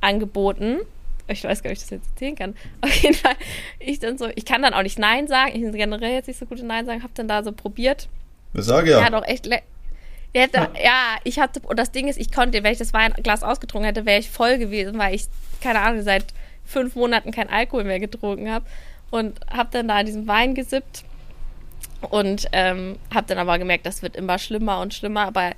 angeboten. 0.00 0.78
Ich 1.26 1.42
weiß 1.42 1.64
gar 1.64 1.70
nicht, 1.70 1.80
ob 1.80 1.82
ich 1.82 1.90
das 1.90 1.90
jetzt 1.90 2.10
erzählen 2.12 2.36
kann. 2.36 2.54
Auf 2.82 2.94
jeden 3.02 3.14
Fall, 3.14 3.34
ich 3.80 3.98
dann 3.98 4.16
so, 4.16 4.28
ich 4.36 4.44
kann 4.44 4.62
dann 4.62 4.74
auch 4.74 4.82
nicht 4.84 5.00
Nein 5.00 5.26
sagen. 5.26 5.50
Ich 5.56 5.60
bin 5.62 5.72
generell 5.72 6.12
jetzt 6.12 6.28
nicht 6.28 6.38
so 6.38 6.46
gut 6.46 6.60
in 6.60 6.68
Nein 6.68 6.86
sagen, 6.86 7.02
hab 7.02 7.12
dann 7.16 7.26
da 7.26 7.42
so 7.42 7.50
probiert. 7.50 8.08
Ich 8.54 8.62
sage 8.62 8.92
ja. 8.92 9.00
Ja, 9.00 9.10
doch 9.10 9.26
echt 9.26 9.46
lecker 9.46 9.64
Hätte, 10.34 10.58
ja. 10.58 10.70
ja. 10.82 11.16
ich 11.24 11.38
hatte, 11.38 11.60
und 11.60 11.78
das 11.78 11.90
Ding 11.92 12.08
ist, 12.08 12.18
ich 12.18 12.32
konnte, 12.32 12.62
wenn 12.62 12.72
ich 12.72 12.78
das 12.78 12.92
Weinglas 12.92 13.42
ausgetrunken 13.42 13.86
hätte, 13.86 14.06
wäre 14.06 14.20
ich 14.20 14.30
voll 14.30 14.58
gewesen, 14.58 14.98
weil 14.98 15.14
ich, 15.14 15.26
keine 15.60 15.80
Ahnung, 15.80 16.02
seit 16.02 16.26
fünf 16.64 16.94
Monaten 16.94 17.32
kein 17.32 17.50
Alkohol 17.50 17.84
mehr 17.84 18.00
getrunken 18.00 18.50
habe. 18.50 18.64
Und 19.10 19.40
habe 19.50 19.68
dann 19.72 19.88
da 19.88 19.96
an 19.96 20.06
diesem 20.06 20.26
Wein 20.26 20.54
gesippt 20.54 21.04
und 22.10 22.48
ähm, 22.52 22.98
habe 23.14 23.26
dann 23.26 23.38
aber 23.38 23.58
gemerkt, 23.58 23.84
das 23.84 24.02
wird 24.02 24.16
immer 24.16 24.38
schlimmer 24.38 24.80
und 24.80 24.94
schlimmer, 24.94 25.26
aber 25.26 25.52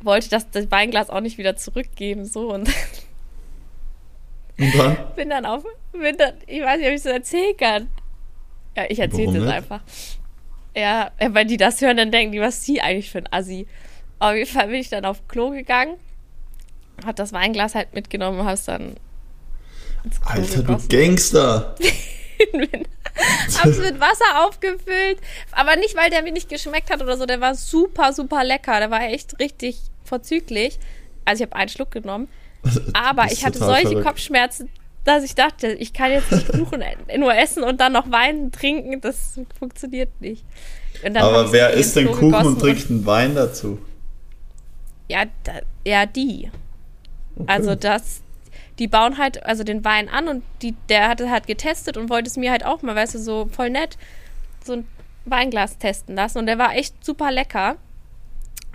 wollte 0.00 0.28
das, 0.28 0.50
das 0.50 0.70
Weinglas 0.70 1.10
auch 1.10 1.20
nicht 1.20 1.38
wieder 1.38 1.56
zurückgeben, 1.56 2.24
so 2.24 2.52
und. 2.52 2.68
und 4.58 4.78
dann? 4.78 4.96
bin 5.16 5.30
dann 5.30 5.46
auf, 5.46 5.64
bin 5.92 6.16
dann, 6.18 6.34
ich 6.46 6.62
weiß 6.62 6.78
nicht, 6.78 6.86
ob 6.86 6.92
ich 6.92 6.96
es 6.96 7.02
so 7.04 7.08
erzählen 7.08 7.56
kann. 7.56 7.88
Ja, 8.76 8.84
ich 8.88 8.98
erzähle 8.98 9.38
es 9.38 9.48
einfach. 9.48 9.80
Ja, 10.76 11.10
weil 11.30 11.46
die 11.46 11.56
das 11.56 11.80
hören, 11.80 11.96
dann 11.96 12.12
denken 12.12 12.32
die, 12.32 12.40
was 12.40 12.58
ist 12.58 12.66
sie 12.66 12.80
eigentlich 12.80 13.10
für 13.10 13.18
ein 13.18 13.32
Assi? 13.32 13.66
Auf 14.18 14.34
jeden 14.34 14.50
Fall 14.50 14.66
bin 14.66 14.76
ich 14.76 14.88
dann 14.88 15.04
auf 15.04 15.26
Klo 15.28 15.50
gegangen, 15.50 15.94
hab 17.06 17.16
das 17.16 17.32
Weinglas 17.32 17.74
halt 17.74 17.94
mitgenommen 17.94 18.40
und 18.40 18.46
hab's 18.46 18.64
dann 18.64 18.96
Alter, 20.24 20.62
gegossen. 20.62 20.88
du 20.88 20.96
Gangster! 20.96 21.76
hab's 23.58 23.78
mit 23.78 24.00
Wasser 24.00 24.46
aufgefüllt. 24.46 25.18
Aber 25.52 25.76
nicht, 25.76 25.96
weil 25.96 26.10
der 26.10 26.22
mir 26.22 26.32
nicht 26.32 26.48
geschmeckt 26.48 26.90
hat 26.90 27.02
oder 27.02 27.16
so. 27.16 27.26
Der 27.26 27.40
war 27.40 27.54
super, 27.54 28.12
super 28.12 28.44
lecker. 28.44 28.78
Der 28.78 28.90
war 28.90 29.02
echt 29.02 29.38
richtig 29.38 29.78
vorzüglich. 30.04 30.78
Also 31.24 31.42
ich 31.42 31.50
habe 31.50 31.58
einen 31.58 31.68
Schluck 31.68 31.90
genommen. 31.90 32.28
Aber 32.92 33.26
ich 33.30 33.44
hatte 33.44 33.58
solche 33.58 33.88
verrückt. 33.88 34.06
Kopfschmerzen. 34.06 34.70
dass 35.04 35.24
ich 35.24 35.34
dachte, 35.34 35.68
ich 35.68 35.92
kann 35.92 36.10
jetzt 36.12 36.30
nicht 36.30 36.48
Kuchen 36.48 36.82
nur 37.18 37.34
essen 37.34 37.62
und 37.62 37.80
dann 37.80 37.92
noch 37.92 38.10
Wein 38.10 38.52
trinken. 38.52 39.00
Das 39.00 39.40
funktioniert 39.58 40.10
nicht. 40.20 40.44
Aber 41.14 41.52
wer 41.52 41.70
isst 41.70 41.96
denn 41.96 42.10
Kuchen 42.10 42.34
und 42.34 42.58
trinkt 42.60 42.90
einen 42.90 43.06
Wein 43.06 43.34
dazu? 43.34 43.78
Ja, 45.08 45.24
da, 45.44 45.52
ja, 45.86 46.06
die. 46.06 46.50
Okay. 47.36 47.44
Also 47.46 47.74
das, 47.74 48.22
die 48.78 48.88
bauen 48.88 49.18
halt 49.18 49.44
also 49.44 49.64
den 49.64 49.84
Wein 49.84 50.08
an 50.08 50.28
und 50.28 50.44
die, 50.62 50.74
der 50.88 51.08
hatte 51.08 51.30
halt 51.30 51.46
getestet 51.46 51.96
und 51.96 52.10
wollte 52.10 52.28
es 52.28 52.36
mir 52.36 52.50
halt 52.50 52.64
auch 52.64 52.82
mal, 52.82 52.94
weißt 52.94 53.14
du, 53.14 53.18
so 53.18 53.48
voll 53.50 53.70
nett, 53.70 53.96
so 54.64 54.74
ein 54.74 54.88
Weinglas 55.24 55.78
testen 55.78 56.14
lassen 56.14 56.38
und 56.38 56.46
der 56.46 56.58
war 56.58 56.74
echt 56.74 57.04
super 57.04 57.30
lecker. 57.30 57.76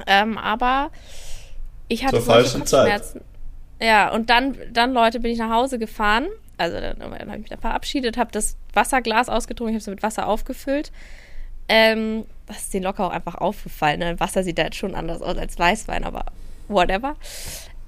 Ähm, 0.08 0.38
aber 0.38 0.92
ich 1.88 2.04
hatte 2.04 2.18
Zur 2.18 2.26
falschen 2.26 2.66
Zeit. 2.66 3.04
Ja, 3.82 4.12
und 4.12 4.30
dann, 4.30 4.58
dann, 4.72 4.94
Leute, 4.94 5.20
bin 5.20 5.32
ich 5.32 5.40
nach 5.40 5.50
Hause 5.50 5.78
gefahren. 5.78 6.28
Also 6.58 6.80
dann, 6.80 7.00
dann 7.00 7.12
habe 7.12 7.34
ich 7.34 7.40
mich 7.40 7.50
da 7.50 7.58
verabschiedet, 7.58 8.18
habe 8.18 8.32
das 8.32 8.56
Wasserglas 8.74 9.30
ausgetrunken, 9.30 9.76
ich 9.76 9.84
habe 9.84 9.92
es 9.92 9.96
mit 9.96 10.04
Wasser 10.04 10.28
aufgefüllt. 10.28 10.92
Ähm, 11.68 12.26
das 12.48 12.60
ist 12.60 12.74
denen 12.74 12.84
locker 12.84 13.08
auch 13.08 13.12
einfach 13.12 13.36
aufgefallen. 13.36 14.00
Ne? 14.00 14.20
Wasser 14.20 14.44
sieht 14.44 14.58
da 14.58 14.64
jetzt 14.64 14.78
schon 14.78 14.96
anders 14.96 15.22
aus 15.22 15.38
als 15.38 15.58
Weißwein, 15.58 16.04
aber 16.04 16.26
whatever. 16.68 17.16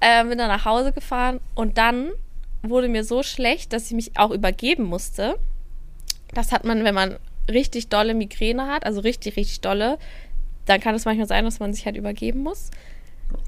Ähm, 0.00 0.28
bin 0.28 0.38
dann 0.38 0.48
nach 0.48 0.64
Hause 0.64 0.92
gefahren 0.92 1.40
und 1.54 1.78
dann 1.78 2.10
wurde 2.62 2.88
mir 2.88 3.04
so 3.04 3.22
schlecht, 3.22 3.72
dass 3.72 3.86
ich 3.86 3.92
mich 3.92 4.18
auch 4.18 4.30
übergeben 4.30 4.84
musste. 4.84 5.38
Das 6.34 6.52
hat 6.52 6.64
man, 6.64 6.84
wenn 6.84 6.94
man 6.94 7.16
richtig 7.50 7.88
dolle 7.88 8.14
Migräne 8.14 8.66
hat, 8.66 8.84
also 8.84 9.00
richtig, 9.00 9.36
richtig 9.36 9.60
dolle, 9.60 9.98
dann 10.66 10.80
kann 10.80 10.94
es 10.94 11.04
manchmal 11.04 11.28
sein, 11.28 11.44
dass 11.44 11.60
man 11.60 11.72
sich 11.72 11.86
halt 11.86 11.96
übergeben 11.96 12.40
muss. 12.40 12.70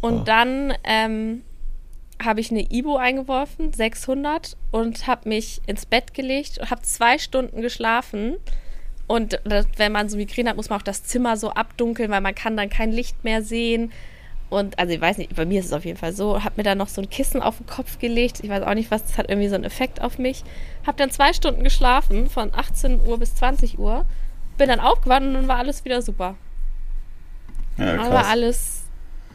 Und 0.01 0.29
dann 0.29 0.75
ähm, 0.85 1.43
habe 2.23 2.41
ich 2.41 2.51
eine 2.51 2.71
Ibo 2.71 2.97
eingeworfen, 2.97 3.73
600, 3.73 4.57
und 4.71 5.07
habe 5.07 5.29
mich 5.29 5.61
ins 5.67 5.87
Bett 5.87 6.15
gelegt 6.15 6.59
und 6.59 6.71
habe 6.71 6.83
zwei 6.83 7.19
Stunden 7.19 7.61
geschlafen. 7.61 8.37
Und 9.09 9.41
wenn 9.45 9.91
man 9.91 10.09
so 10.09 10.19
Migräne 10.19 10.51
hat, 10.51 10.57
muss 10.57 10.69
man 10.69 10.79
auch 10.79 10.85
das 10.85 11.03
Zimmer 11.03 11.37
so 11.37 11.51
abdunkeln, 11.51 12.11
weil 12.11 12.21
man 12.21 12.35
kann 12.35 12.57
dann 12.57 12.69
kein 12.69 12.93
Licht 12.93 13.25
mehr 13.25 13.43
sehen. 13.43 13.91
Und 14.51 14.79
also 14.79 14.93
ich 14.93 15.01
weiß 15.01 15.19
nicht, 15.19 15.35
bei 15.35 15.47
mir 15.47 15.61
ist 15.61 15.67
es 15.67 15.73
auf 15.73 15.85
jeden 15.85 15.99
Fall 15.99 16.13
so. 16.13 16.45
Habe 16.45 16.55
mir 16.59 16.63
dann 16.63 16.79
noch 16.79 16.89
so 16.89 17.01
ein 17.01 17.09
Kissen 17.09 17.43
auf 17.43 17.57
den 17.57 17.67
Kopf 17.67 17.99
gelegt. 17.99 18.41
Ich 18.43 18.51
weiß 18.51 18.63
auch 18.63 18.75
nicht, 18.75 18.91
was, 18.91 19.03
das 19.03 19.19
hat 19.19 19.31
irgendwie 19.31 19.49
so 19.49 19.55
einen 19.55 19.65
Effekt 19.65 20.03
auf 20.03 20.19
mich. 20.19 20.45
Habe 20.87 20.99
dann 20.99 21.11
zwei 21.11 21.33
Stunden 21.33 21.65
geschlafen, 21.65 22.29
von 22.29 22.51
18 22.55 23.01
Uhr 23.01 23.19
bis 23.19 23.35
20 23.35 23.79
Uhr. 23.79 24.05
Bin 24.59 24.69
dann 24.69 24.81
aufgewacht 24.81 25.23
und 25.23 25.35
dann 25.35 25.49
war 25.49 25.57
alles 25.57 25.85
wieder 25.87 26.03
super. 26.03 26.37
Ja, 27.79 27.97
krass. 27.97 28.07
Aber 28.07 28.27
alles, 28.27 28.83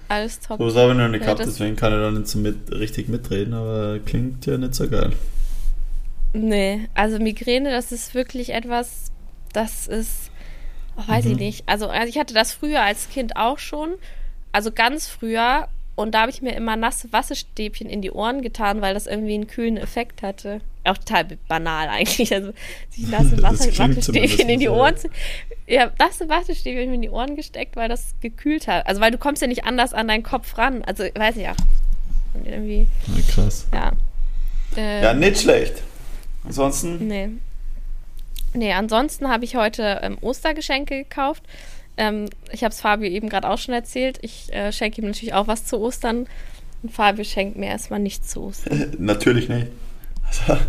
alles 0.07 0.39
top. 0.39 0.59
So 0.59 0.79
habe 0.79 0.91
ich 0.91 0.97
noch 0.97 1.07
nicht 1.07 1.21
gehabt, 1.21 1.39
ja, 1.39 1.45
deswegen 1.45 1.75
kann 1.75 1.93
ich 1.93 1.99
da 1.99 2.11
nicht 2.11 2.27
so 2.27 2.37
mit, 2.37 2.71
richtig 2.71 3.09
mitreden, 3.09 3.53
aber 3.53 3.99
klingt 4.05 4.45
ja 4.45 4.57
nicht 4.57 4.75
so 4.75 4.87
geil. 4.87 5.13
Nee, 6.33 6.89
also 6.93 7.19
Migräne, 7.19 7.71
das 7.71 7.91
ist 7.91 8.15
wirklich 8.15 8.53
etwas, 8.53 9.11
das 9.53 9.87
ist, 9.87 10.31
oh, 10.97 11.07
weiß 11.07 11.25
mhm. 11.25 11.31
ich 11.31 11.37
nicht. 11.37 11.63
Also, 11.67 11.87
also 11.87 12.09
ich 12.09 12.19
hatte 12.19 12.33
das 12.33 12.51
früher 12.51 12.81
als 12.81 13.09
Kind 13.09 13.37
auch 13.37 13.59
schon 13.59 13.95
also 14.53 14.71
ganz 14.71 15.07
früher 15.07 15.67
und 15.95 16.13
da 16.13 16.21
habe 16.21 16.31
ich 16.31 16.41
mir 16.41 16.55
immer 16.55 16.75
nasse 16.75 17.11
Wasserstäbchen 17.11 17.89
in 17.89 18.01
die 18.01 18.11
Ohren 18.11 18.41
getan, 18.41 18.81
weil 18.81 18.93
das 18.93 19.05
irgendwie 19.05 19.33
einen 19.33 19.47
kühlen 19.47 19.77
Effekt 19.77 20.21
hatte. 20.21 20.61
Auch 20.85 20.97
total 20.97 21.25
banal 21.47 21.89
eigentlich. 21.89 22.33
Also 22.33 22.53
sich 22.89 23.07
nasse 23.07 23.41
Wasserstäbchen 23.41 24.49
in 24.49 24.59
die 24.59 24.69
Ohren 24.69 24.95
zu. 24.95 25.09
Ja, 25.67 25.91
nasse 25.99 26.29
Wasserstäbchen 26.29 26.93
in 26.93 27.01
die 27.01 27.09
Ohren 27.09 27.35
gesteckt, 27.35 27.75
weil 27.75 27.89
das 27.89 28.13
gekühlt 28.21 28.67
hat. 28.67 28.87
Also 28.87 29.01
weil 29.01 29.11
du 29.11 29.17
kommst 29.17 29.41
ja 29.41 29.47
nicht 29.47 29.65
anders 29.65 29.93
an 29.93 30.07
deinen 30.07 30.23
Kopf 30.23 30.57
ran. 30.57 30.83
Also 30.83 31.03
weiß 31.03 31.35
ich 31.37 31.43
ja. 31.43 31.55
Und 32.33 32.47
irgendwie. 32.47 32.87
Ja, 33.07 33.33
krass. 33.33 33.67
Ja. 33.73 33.91
Äh, 34.75 35.03
ja, 35.03 35.13
nicht 35.13 35.39
schlecht. 35.39 35.81
Ansonsten? 36.43 37.07
Nee. 37.07 37.29
Nee, 38.53 38.73
ansonsten 38.73 39.29
habe 39.29 39.45
ich 39.45 39.55
heute 39.55 39.99
ähm, 40.03 40.17
Ostergeschenke 40.21 41.03
gekauft. 41.03 41.43
Ähm, 41.97 42.29
ich 42.51 42.63
habe 42.63 42.71
es 42.71 42.81
Fabio 42.81 43.09
eben 43.09 43.29
gerade 43.29 43.49
auch 43.49 43.57
schon 43.57 43.73
erzählt. 43.73 44.19
Ich 44.21 44.51
äh, 44.53 44.71
schenke 44.71 45.01
ihm 45.01 45.07
natürlich 45.07 45.33
auch 45.33 45.47
was 45.47 45.65
zu 45.65 45.79
Ostern. 45.79 46.27
Und 46.81 46.91
Fabio 46.91 47.23
schenkt 47.23 47.57
mir 47.57 47.67
erstmal 47.67 47.99
nichts 47.99 48.29
zu 48.29 48.43
Ostern. 48.43 48.95
natürlich 48.99 49.49
nicht. 49.49 49.67
Also, 50.25 50.61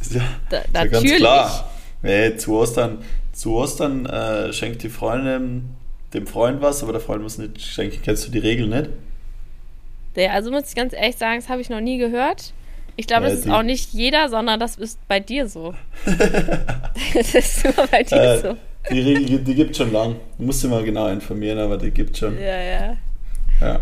ist 0.00 0.14
ja, 0.14 0.22
da, 0.50 0.58
ist 0.58 0.74
ja 0.74 0.86
ganz 0.86 1.12
klar. 1.16 1.70
Nee, 2.02 2.36
zu 2.36 2.54
Ostern, 2.54 2.98
zu 3.32 3.54
Ostern 3.54 4.06
äh, 4.06 4.52
schenkt 4.52 4.82
die 4.82 4.88
Freundin 4.88 5.76
dem 6.14 6.26
Freund 6.26 6.62
was, 6.62 6.82
aber 6.82 6.92
der 6.92 7.00
Freund 7.00 7.22
muss 7.22 7.38
nicht 7.38 7.60
schenken. 7.60 8.00
Kennst 8.02 8.26
du 8.26 8.30
die 8.30 8.38
Regel 8.38 8.68
nicht? 8.68 8.90
Ja, 10.16 10.32
also 10.32 10.50
muss 10.50 10.68
ich 10.68 10.74
ganz 10.74 10.92
ehrlich 10.92 11.16
sagen, 11.16 11.40
das 11.40 11.48
habe 11.48 11.60
ich 11.60 11.70
noch 11.70 11.80
nie 11.80 11.98
gehört. 11.98 12.52
Ich 12.98 13.06
glaube, 13.06 13.26
ja, 13.26 13.30
das 13.30 13.46
ist 13.46 13.50
auch 13.50 13.62
nicht 13.62 13.92
jeder, 13.92 14.28
sondern 14.28 14.58
das 14.58 14.74
ist 14.74 14.98
bei 15.06 15.20
dir 15.20 15.48
so. 15.48 15.72
das 17.14 17.32
ist 17.32 17.64
nur 17.64 17.86
bei 17.86 18.02
dir 18.02 18.16
äh, 18.16 18.40
so. 18.40 18.56
Die 18.90 19.00
Regel, 19.00 19.38
die 19.38 19.54
gibt 19.54 19.76
schon 19.76 19.92
lang. 19.92 20.16
Du 20.36 20.44
musst 20.44 20.64
dich 20.64 20.68
mal 20.68 20.82
genau 20.82 21.06
informieren, 21.06 21.60
aber 21.60 21.76
die 21.76 21.92
gibt 21.92 22.18
schon. 22.18 22.36
Ja, 22.40 22.60
ja. 22.60 22.96
Ja. 23.60 23.80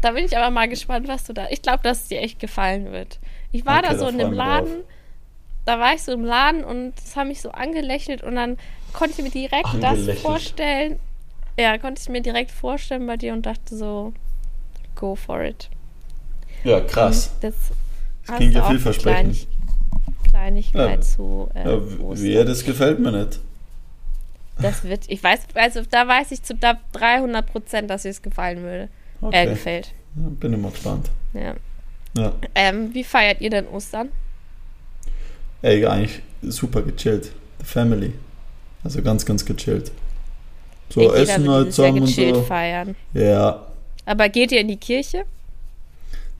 Da 0.00 0.10
bin 0.10 0.24
ich 0.24 0.36
aber 0.36 0.50
mal 0.50 0.68
gespannt, 0.68 1.06
was 1.06 1.22
du 1.22 1.32
da. 1.32 1.46
Ich 1.50 1.62
glaube, 1.62 1.84
dass 1.84 2.02
es 2.02 2.08
dir 2.08 2.20
echt 2.20 2.40
gefallen 2.40 2.90
wird. 2.90 3.20
Ich 3.52 3.64
war 3.64 3.78
okay, 3.78 3.88
da 3.90 3.98
so 3.98 4.08
in 4.08 4.18
dem 4.18 4.32
Laden, 4.32 4.66
drauf. 4.66 4.84
da 5.64 5.78
war 5.78 5.94
ich 5.94 6.02
so 6.02 6.12
im 6.12 6.24
Laden 6.24 6.64
und 6.64 6.92
es 6.98 7.14
hat 7.14 7.28
mich 7.28 7.40
so 7.40 7.52
angelächelt 7.52 8.24
und 8.24 8.34
dann 8.34 8.58
konnte 8.92 9.14
ich 9.16 9.22
mir 9.22 9.30
direkt 9.30 9.68
das 9.80 10.18
vorstellen. 10.18 10.98
Ja, 11.56 11.78
konnte 11.78 12.02
ich 12.02 12.08
mir 12.08 12.20
direkt 12.20 12.50
vorstellen 12.50 13.06
bei 13.06 13.16
dir 13.16 13.32
und 13.32 13.46
dachte 13.46 13.76
so, 13.76 14.12
go 14.96 15.14
for 15.14 15.44
it. 15.44 15.70
Ja, 16.64 16.80
krass. 16.80 17.30
Und 17.34 17.44
das, 17.44 17.54
das 18.26 18.36
klingt 18.36 18.54
ja 18.54 18.68
vielversprechend. 18.68 19.46
Kleinigkeit 20.28 20.98
ja. 20.98 21.00
zu. 21.00 21.48
Äh, 21.54 21.68
ja, 21.68 21.80
wie, 22.20 22.34
das 22.44 22.64
gefällt 22.64 22.98
mir 22.98 23.12
nicht. 23.12 23.40
Das 24.58 24.84
wird, 24.84 25.04
ich 25.08 25.22
weiß, 25.22 25.40
also 25.54 25.82
da 25.90 26.08
weiß 26.08 26.32
ich 26.32 26.42
zu 26.42 26.54
da 26.54 26.78
300 26.92 27.46
Prozent, 27.46 27.90
dass 27.90 28.04
es 28.04 28.22
gefallen 28.22 28.62
würde. 28.62 28.88
Okay. 29.20 29.44
Äh, 29.44 29.46
gefällt. 29.50 29.92
Bin 30.14 30.52
immer 30.52 30.70
gespannt. 30.70 31.10
Ja. 31.34 31.54
ja. 32.16 32.32
Ähm, 32.54 32.94
wie 32.94 33.04
feiert 33.04 33.40
ihr 33.40 33.50
denn 33.50 33.66
Ostern? 33.68 34.10
Ey, 35.62 35.84
eigentlich 35.84 36.22
super 36.42 36.82
gechillt. 36.82 37.32
The 37.58 37.64
Family. 37.64 38.12
Also 38.82 39.02
ganz, 39.02 39.26
ganz 39.26 39.44
gechillt. 39.44 39.90
So 40.90 41.00
ich 41.00 41.20
essen 41.20 41.50
halt 41.50 41.72
zusammen 41.72 42.02
und 42.02 42.06
so. 42.06 42.42
feiern. 42.42 42.94
Ja. 43.12 43.66
Aber 44.04 44.28
geht 44.28 44.52
ihr 44.52 44.60
in 44.60 44.68
die 44.68 44.76
Kirche? 44.76 45.24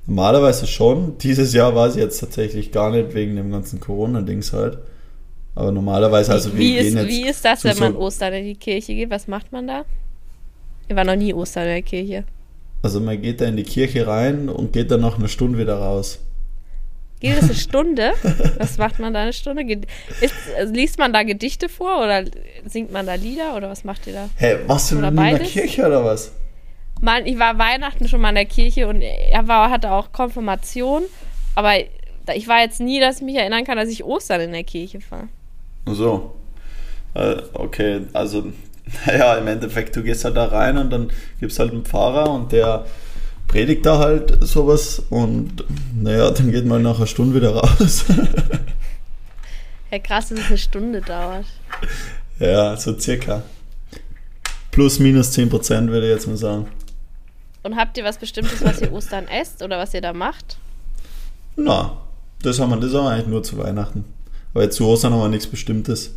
Normalerweise 0.07 0.67
schon. 0.67 1.19
Dieses 1.19 1.53
Jahr 1.53 1.75
war 1.75 1.91
sie 1.91 2.01
jetzt 2.01 2.19
tatsächlich 2.19 2.71
gar 2.71 2.91
nicht 2.91 3.15
wegen 3.15 3.37
dem 3.37 3.51
ganzen 3.51 3.81
Corona-Dings 3.81 4.53
halt. 4.53 4.79
Aber 5.57 5.73
normalerweise, 5.73 6.33
also 6.33 6.53
wie, 6.55 6.75
wir 6.75 6.81
ist, 6.81 6.85
gehen 6.85 6.97
jetzt 6.99 7.09
Wie 7.09 7.29
ist 7.29 7.45
das, 7.45 7.65
wenn 7.65 7.79
man 7.79 7.93
so 7.95 7.99
Ostern 7.99 8.35
in 8.35 8.45
die 8.45 8.57
Kirche 8.57 8.95
geht? 8.95 9.11
Was 9.11 9.27
macht 9.27 9.53
man 9.53 9.67
da? 9.67 9.85
Ich 10.87 10.95
war 10.95 11.05
noch 11.05 11.17
nie 11.17 11.35
Ostern 11.35 11.65
in 11.65 11.71
der 11.71 11.83
Kirche. 11.83 12.25
Also 12.83 13.01
man 13.01 13.21
geht 13.21 13.41
da 13.41 13.47
in 13.47 13.57
die 13.57 13.65
Kirche 13.65 14.07
rein 14.07 14.49
und 14.49 14.73
geht 14.73 14.91
dann 14.91 15.01
noch 15.01 15.19
eine 15.19 15.29
Stunde 15.29 15.59
wieder 15.59 15.79
raus. 15.79 16.21
Geht 17.19 17.39
es 17.39 17.45
eine 17.45 17.55
Stunde? 17.57 18.13
was 18.59 18.79
macht 18.79 19.01
man 19.01 19.15
da 19.15 19.23
eine 19.23 19.33
Stunde? 19.33 19.63
Ist, 20.21 20.35
also 20.57 20.73
liest 20.73 20.99
man 20.99 21.13
da 21.13 21.23
Gedichte 21.23 21.69
vor 21.69 22.05
oder 22.05 22.25
singt 22.67 22.93
man 22.93 23.07
da 23.07 23.15
Lieder 23.15 23.57
oder 23.57 23.71
was 23.71 23.83
macht 23.83 24.07
ihr 24.07 24.13
da? 24.13 24.29
Hä, 24.37 24.59
hey, 24.67 24.79
du 24.91 24.97
in 24.99 25.15
der 25.15 25.39
Kirche 25.41 25.87
oder 25.87 26.05
was? 26.05 26.31
Mann, 27.01 27.27
ich 27.27 27.39
war 27.39 27.59
Weihnachten 27.59 28.09
schon 28.09 28.21
mal 28.21 28.31
in 28.31 28.37
der 28.37 28.47
Kirche 28.47 28.89
und 28.89 29.03
er 29.03 29.47
war, 29.49 29.71
hatte 29.71 29.93
auch 29.93 30.13
Konfirmation, 30.13 31.03
aber 31.55 31.75
ich 32.35 32.49
war 32.49 32.61
jetzt 32.61 32.81
nie, 32.81 33.01
dass 33.01 33.17
ich 33.17 33.23
mich 33.23 33.37
erinnern 33.37 33.65
kann, 33.65 33.77
dass 33.77 33.89
ich 33.89 34.05
Ostern 34.05 34.41
in 34.41 34.53
der 34.53 34.65
Kirche 34.65 34.99
war. 35.11 35.29
So. 35.87 36.35
Äh, 37.15 37.37
okay, 37.53 38.03
also, 38.13 38.53
naja, 39.07 39.37
im 39.37 39.47
Endeffekt, 39.47 39.97
du 39.97 40.03
gehst 40.03 40.25
halt 40.25 40.37
da 40.37 40.47
rein 40.47 40.79
und 40.79 40.91
dann 40.91 41.11
gibt 41.41 41.53
es 41.53 41.59
halt 41.59 41.73
einen 41.73 41.85
Pfarrer 41.85 42.31
und 42.31 42.53
der 42.53 42.87
predigt 43.47 43.87
da 43.87 43.99
halt 43.99 44.39
sowas 44.41 45.03
und 45.11 45.65
naja, 45.95 46.31
dann 46.31 46.51
geht 46.51 46.67
man 46.67 46.83
nach 46.83 46.97
einer 46.97 47.07
Stunde 47.07 47.37
wieder 47.37 47.55
raus. 47.55 48.05
ja, 49.91 49.99
krass, 49.99 50.31
dass 50.31 50.41
es 50.41 50.47
eine 50.49 50.59
Stunde 50.59 51.01
dauert. 51.01 51.47
Ja, 52.39 52.77
so 52.77 52.99
circa. 52.99 53.43
Plus, 54.73 54.99
minus 54.99 55.31
10 55.33 55.49
Prozent, 55.49 55.91
würde 55.91 56.07
ich 56.07 56.13
jetzt 56.13 56.27
mal 56.27 56.37
sagen. 56.37 56.67
Und 57.67 57.75
habt 57.75 57.99
ihr 57.99 58.05
was 58.05 58.19
Bestimmtes, 58.19 58.65
was 58.65 58.81
ihr 58.81 58.93
Ostern 58.93 59.27
esst 59.27 59.61
oder 59.61 59.77
was 59.77 59.93
ihr 59.93 60.01
da 60.01 60.13
macht? 60.13 60.57
Na, 61.57 61.97
das 62.41 62.61
haben 62.61 62.71
wir 62.71 62.77
das 62.77 62.95
auch 62.95 63.09
eigentlich 63.09 63.27
nur 63.27 63.43
zu 63.43 63.59
Weihnachten. 63.59 64.05
Weil 64.53 64.71
zu 64.71 64.87
Ostern 64.87 65.13
haben 65.13 65.23
wir 65.23 65.29
nichts 65.29 65.49
Bestimmtes. 65.49 66.15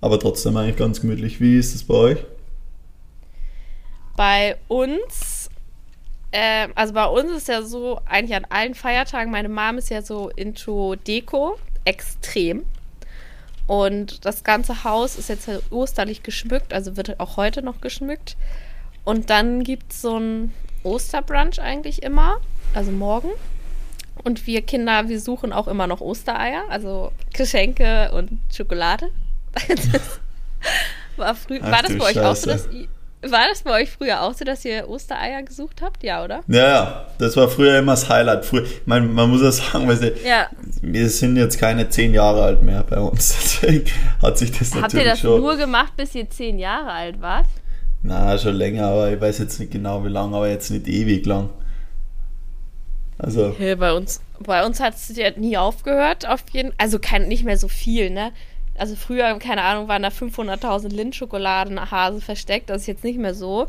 Aber 0.00 0.20
trotzdem 0.20 0.56
eigentlich 0.56 0.76
ganz 0.76 1.00
gemütlich. 1.00 1.40
Wie 1.40 1.58
ist 1.58 1.74
es 1.74 1.82
bei 1.82 1.94
euch? 1.94 2.18
Bei 4.16 4.58
uns, 4.68 5.50
äh, 6.30 6.68
also 6.76 6.94
bei 6.94 7.06
uns 7.06 7.32
ist 7.32 7.48
ja 7.48 7.62
so, 7.62 8.00
eigentlich 8.06 8.36
an 8.36 8.46
allen 8.48 8.74
Feiertagen, 8.74 9.32
meine 9.32 9.48
Mom 9.48 9.76
ist 9.76 9.90
ja 9.90 10.02
so 10.02 10.28
into 10.36 10.94
Deko, 10.94 11.58
extrem. 11.84 12.64
Und 13.66 14.24
das 14.24 14.44
ganze 14.44 14.84
Haus 14.84 15.16
ist 15.16 15.30
jetzt 15.30 15.48
halt 15.48 15.64
osterlich 15.72 16.22
geschmückt, 16.22 16.72
also 16.72 16.96
wird 16.96 17.18
auch 17.18 17.36
heute 17.36 17.60
noch 17.60 17.80
geschmückt. 17.80 18.36
Und 19.04 19.30
dann 19.30 19.64
gibt 19.64 19.92
es 19.92 20.02
so 20.02 20.18
ein 20.18 20.52
Osterbrunch 20.82 21.60
eigentlich 21.60 22.02
immer, 22.02 22.40
also 22.74 22.90
morgen. 22.90 23.30
Und 24.22 24.46
wir 24.46 24.62
Kinder, 24.62 25.08
wir 25.08 25.20
suchen 25.20 25.52
auch 25.52 25.66
immer 25.66 25.86
noch 25.86 26.00
Ostereier, 26.00 26.64
also 26.68 27.10
Geschenke 27.32 28.12
und 28.12 28.30
Schokolade. 28.54 29.10
Das 29.68 31.26
war, 31.26 31.34
früh, 31.34 31.58
Ach 31.62 31.70
war 31.70 31.82
das 31.82 31.98
bei 31.98 32.04
euch 32.04 32.20
auch 32.20 32.36
so, 32.36 32.48
dass 32.50 32.68
war 33.22 33.48
das 33.50 33.62
bei 33.62 33.82
euch 33.82 33.90
früher 33.90 34.22
auch 34.22 34.32
so, 34.32 34.44
dass 34.46 34.64
ihr 34.64 34.88
Ostereier 34.88 35.42
gesucht 35.42 35.82
habt? 35.82 36.02
Ja, 36.02 36.24
oder? 36.24 36.40
Ja, 36.48 36.66
ja, 36.68 37.06
das 37.18 37.36
war 37.36 37.48
früher 37.48 37.78
immer 37.78 37.92
das 37.92 38.08
Highlight. 38.08 38.46
Früher, 38.46 38.64
meine, 38.86 39.06
man 39.06 39.28
muss 39.28 39.42
ja 39.42 39.52
sagen, 39.52 39.86
weißt 39.86 40.02
du, 40.02 40.14
Ja. 40.24 40.48
wir 40.80 41.08
sind 41.10 41.36
jetzt 41.36 41.58
keine 41.58 41.88
zehn 41.90 42.14
Jahre 42.14 42.42
alt 42.44 42.62
mehr 42.62 42.82
bei 42.88 42.98
uns. 42.98 43.36
Deswegen 43.62 43.84
hat 44.22 44.38
sich 44.38 44.52
das 44.52 44.72
Habt 44.72 44.82
natürlich 44.82 45.04
ihr 45.04 45.10
das 45.10 45.20
schon. 45.20 45.40
nur 45.40 45.56
gemacht, 45.56 45.94
bis 45.96 46.14
ihr 46.14 46.30
zehn 46.30 46.58
Jahre 46.58 46.90
alt 46.92 47.20
wart? 47.20 47.46
Na, 48.02 48.38
schon 48.38 48.54
länger, 48.54 48.86
aber 48.86 49.12
ich 49.12 49.20
weiß 49.20 49.38
jetzt 49.38 49.60
nicht 49.60 49.72
genau 49.72 50.04
wie 50.04 50.08
lang, 50.08 50.34
aber 50.34 50.48
jetzt 50.48 50.70
nicht 50.70 50.88
ewig 50.88 51.26
lang. 51.26 51.50
Also, 53.18 53.54
Hey, 53.58 53.76
bei 53.76 53.92
uns, 53.92 54.22
bei 54.38 54.64
uns 54.64 54.80
hat 54.80 54.94
es 54.94 55.14
ja 55.14 55.30
nie 55.36 55.58
aufgehört, 55.58 56.26
auf 56.26 56.42
jeden 56.52 56.72
Also 56.78 56.98
kein, 56.98 57.28
nicht 57.28 57.44
mehr 57.44 57.58
so 57.58 57.68
viel, 57.68 58.08
ne? 58.10 58.32
Also 58.78 58.96
früher, 58.96 59.38
keine 59.38 59.62
Ahnung, 59.62 59.88
waren 59.88 60.02
da 60.02 60.08
500.000 60.08 60.88
Lindschokoladen-Hase 60.88 62.22
versteckt. 62.22 62.70
Das 62.70 62.82
ist 62.82 62.86
jetzt 62.86 63.04
nicht 63.04 63.18
mehr 63.18 63.34
so. 63.34 63.66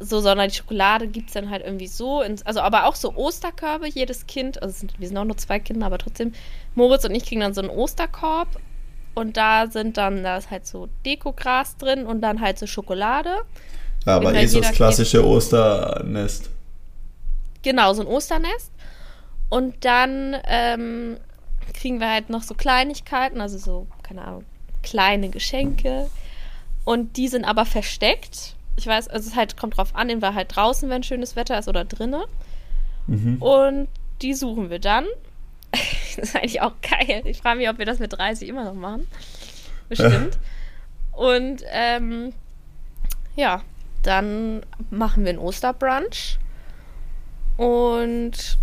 So, 0.00 0.20
sondern 0.20 0.50
die 0.50 0.54
Schokolade 0.54 1.06
gibt 1.06 1.28
es 1.28 1.34
dann 1.34 1.48
halt 1.48 1.64
irgendwie 1.64 1.86
so. 1.86 2.20
Ins, 2.20 2.42
also 2.42 2.60
aber 2.60 2.84
auch 2.84 2.94
so 2.94 3.14
Osterkörbe, 3.14 3.88
jedes 3.88 4.26
Kind. 4.26 4.62
Also 4.62 4.80
sind, 4.80 5.00
wir 5.00 5.08
sind 5.08 5.16
auch 5.16 5.24
nur 5.24 5.38
zwei 5.38 5.58
Kinder, 5.60 5.86
aber 5.86 5.96
trotzdem. 5.96 6.32
Moritz 6.74 7.06
und 7.06 7.14
ich 7.14 7.24
kriegen 7.24 7.40
dann 7.40 7.54
so 7.54 7.62
einen 7.62 7.70
Osterkorb. 7.70 8.48
Und 9.14 9.36
da 9.36 9.68
sind 9.68 9.96
dann, 9.96 10.22
da 10.22 10.36
ist 10.36 10.50
halt 10.50 10.66
so 10.66 10.88
Dekogras 11.06 11.76
drin 11.76 12.04
und 12.06 12.20
dann 12.20 12.40
halt 12.40 12.58
so 12.58 12.66
Schokolade. 12.66 13.30
ja, 14.06 14.16
aber 14.16 14.34
eh 14.34 14.46
so 14.46 14.60
das 14.60 14.72
klassische 14.72 15.24
Osternest. 15.24 16.50
Genau, 17.62 17.92
so 17.94 18.02
ein 18.02 18.08
Osternest. 18.08 18.72
Und 19.48 19.84
dann 19.84 20.36
ähm, 20.46 21.16
kriegen 21.72 22.00
wir 22.00 22.10
halt 22.10 22.28
noch 22.28 22.42
so 22.42 22.54
Kleinigkeiten, 22.54 23.40
also 23.40 23.56
so, 23.56 23.86
keine 24.02 24.24
Ahnung, 24.24 24.44
kleine 24.82 25.28
Geschenke. 25.28 26.10
Und 26.84 27.16
die 27.16 27.28
sind 27.28 27.44
aber 27.44 27.64
versteckt. 27.64 28.56
Ich 28.76 28.86
weiß, 28.86 29.08
also 29.08 29.28
es 29.30 29.36
halt 29.36 29.56
kommt 29.56 29.76
drauf 29.76 29.94
an, 29.94 30.10
entweder 30.10 30.34
halt 30.34 30.54
draußen, 30.54 30.90
wenn 30.90 31.02
schönes 31.02 31.36
Wetter 31.36 31.58
ist, 31.58 31.68
oder 31.68 31.84
drinnen. 31.84 32.24
Mhm. 33.06 33.40
Und 33.40 33.88
die 34.22 34.34
suchen 34.34 34.70
wir 34.70 34.78
dann. 34.78 35.06
das 36.16 36.28
ist 36.30 36.36
eigentlich 36.36 36.60
auch 36.60 36.72
geil. 36.82 37.22
Ich 37.24 37.38
frage 37.38 37.58
mich, 37.58 37.68
ob 37.68 37.78
wir 37.78 37.86
das 37.86 37.98
mit 37.98 38.12
30 38.12 38.48
immer 38.48 38.64
noch 38.64 38.74
machen. 38.74 39.06
Bestimmt. 39.88 40.38
Und 41.12 41.62
ähm, 41.70 42.32
ja, 43.36 43.62
dann 44.02 44.62
machen 44.90 45.24
wir 45.24 45.30
einen 45.30 45.38
Osterbrunch. 45.38 46.38
Und 47.56 48.58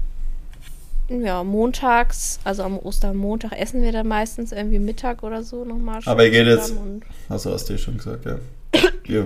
ja, 1.10 1.43
montags, 1.43 2.39
also 2.43 2.63
am 2.63 2.78
Ostermontag 2.80 3.52
essen 3.60 3.82
wir 3.82 3.91
dann 3.91 4.08
meistens 4.08 4.52
irgendwie 4.52 4.80
Mittag 4.80 5.24
oder 5.24 5.43
so 5.43 5.65
nochmal. 5.65 6.02
Aber 6.06 6.24
ihr 6.26 6.32
geht 6.32 6.47
jetzt- 6.47 6.74
Also 7.30 7.52
hast 7.52 7.67
du 7.69 7.74
ja 7.74 7.80
schon 7.80 7.97
gesagt, 7.97 8.26
ja. 8.26 8.38
ja. 9.08 9.26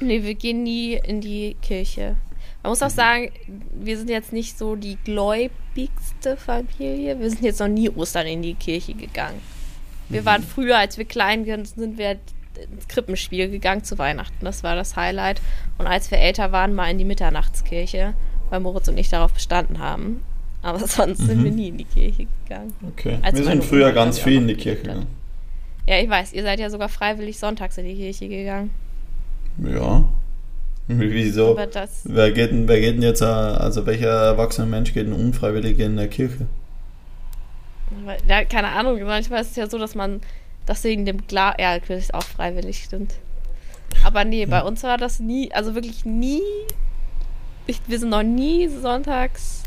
nee, 0.00 0.22
wir 0.22 0.34
gehen 0.34 0.62
nie 0.62 0.94
in 0.94 1.20
die 1.20 1.56
Kirche. 1.62 2.16
Man 2.62 2.70
muss 2.70 2.82
auch 2.82 2.90
sagen, 2.90 3.30
wir 3.72 3.98
sind 3.98 4.08
jetzt 4.08 4.32
nicht 4.32 4.56
so 4.56 4.76
die 4.76 4.96
gläubigste 5.04 6.36
Familie. 6.36 7.18
Wir 7.18 7.30
sind 7.30 7.42
jetzt 7.42 7.58
noch 7.58 7.68
nie 7.68 7.90
Ostern 7.90 8.26
in 8.26 8.42
die 8.42 8.54
Kirche 8.54 8.94
gegangen. 8.94 9.40
Wir 10.08 10.24
waren 10.24 10.42
früher, 10.42 10.78
als 10.78 10.96
wir 10.96 11.04
klein 11.04 11.46
waren, 11.46 11.64
sind 11.64 11.98
wir 11.98 12.18
ins 12.70 12.86
Krippenspiel 12.86 13.50
gegangen 13.50 13.82
zu 13.82 13.98
Weihnachten. 13.98 14.44
Das 14.44 14.62
war 14.62 14.76
das 14.76 14.94
Highlight. 14.94 15.40
Und 15.78 15.86
als 15.86 16.10
wir 16.10 16.18
älter 16.18 16.52
waren, 16.52 16.74
mal 16.74 16.90
in 16.90 16.98
die 16.98 17.04
Mitternachtskirche, 17.04 18.14
weil 18.50 18.60
Moritz 18.60 18.86
und 18.88 18.98
ich 18.98 19.08
darauf 19.08 19.32
bestanden 19.32 19.78
haben. 19.78 20.22
Aber 20.60 20.78
sonst 20.86 21.18
sind 21.18 21.42
wir 21.42 21.50
nie 21.50 21.68
in 21.68 21.78
die 21.78 21.84
Kirche 21.84 22.26
gegangen. 22.44 22.74
Okay. 22.92 23.18
Als 23.22 23.38
wir 23.38 23.44
sind 23.44 23.64
früher 23.64 23.92
ganz 23.92 24.18
viel 24.20 24.34
in 24.34 24.46
die 24.46 24.54
Kirche 24.54 24.82
gegangen. 24.82 25.06
Ja, 25.88 25.98
ich 25.98 26.08
weiß, 26.08 26.32
ihr 26.32 26.44
seid 26.44 26.60
ja 26.60 26.70
sogar 26.70 26.88
freiwillig 26.88 27.38
sonntags 27.38 27.76
in 27.78 27.86
die 27.86 27.96
Kirche 27.96 28.28
gegangen. 28.28 28.70
Ja. 29.58 30.04
Wieso? 31.00 31.50
Aber 31.50 31.66
das. 31.66 32.02
Wer 32.04 32.32
geht, 32.32 32.50
denn, 32.50 32.68
wer 32.68 32.80
geht 32.80 32.96
denn 32.96 33.02
jetzt, 33.02 33.20
äh, 33.20 33.24
also 33.24 33.86
welcher 33.86 34.08
erwachsene 34.08 34.66
Mensch 34.66 34.92
geht 34.92 35.06
denn 35.06 35.12
unfreiwillig 35.12 35.78
in 35.78 35.96
der 35.96 36.08
Kirche? 36.08 36.46
Ja, 38.28 38.44
keine 38.44 38.68
Ahnung, 38.68 39.02
manchmal 39.02 39.42
ist 39.42 39.50
es 39.50 39.56
ja 39.56 39.68
so, 39.68 39.78
dass 39.78 39.94
man 39.94 40.20
das 40.66 40.82
wegen 40.84 41.04
dem 41.04 41.26
Glas. 41.26 41.54
Ja, 41.58 41.74
ist 41.74 42.14
auch 42.14 42.22
freiwillig, 42.22 42.84
stimmt. 42.84 43.14
Aber 44.04 44.24
nee, 44.24 44.46
bei 44.46 44.62
uns 44.62 44.82
war 44.82 44.96
das 44.96 45.20
nie, 45.20 45.52
also 45.52 45.74
wirklich 45.74 46.04
nie. 46.04 46.40
Ich, 47.66 47.80
wir 47.86 47.98
sind 47.98 48.08
noch 48.08 48.22
nie 48.22 48.68
sonntags 48.68 49.62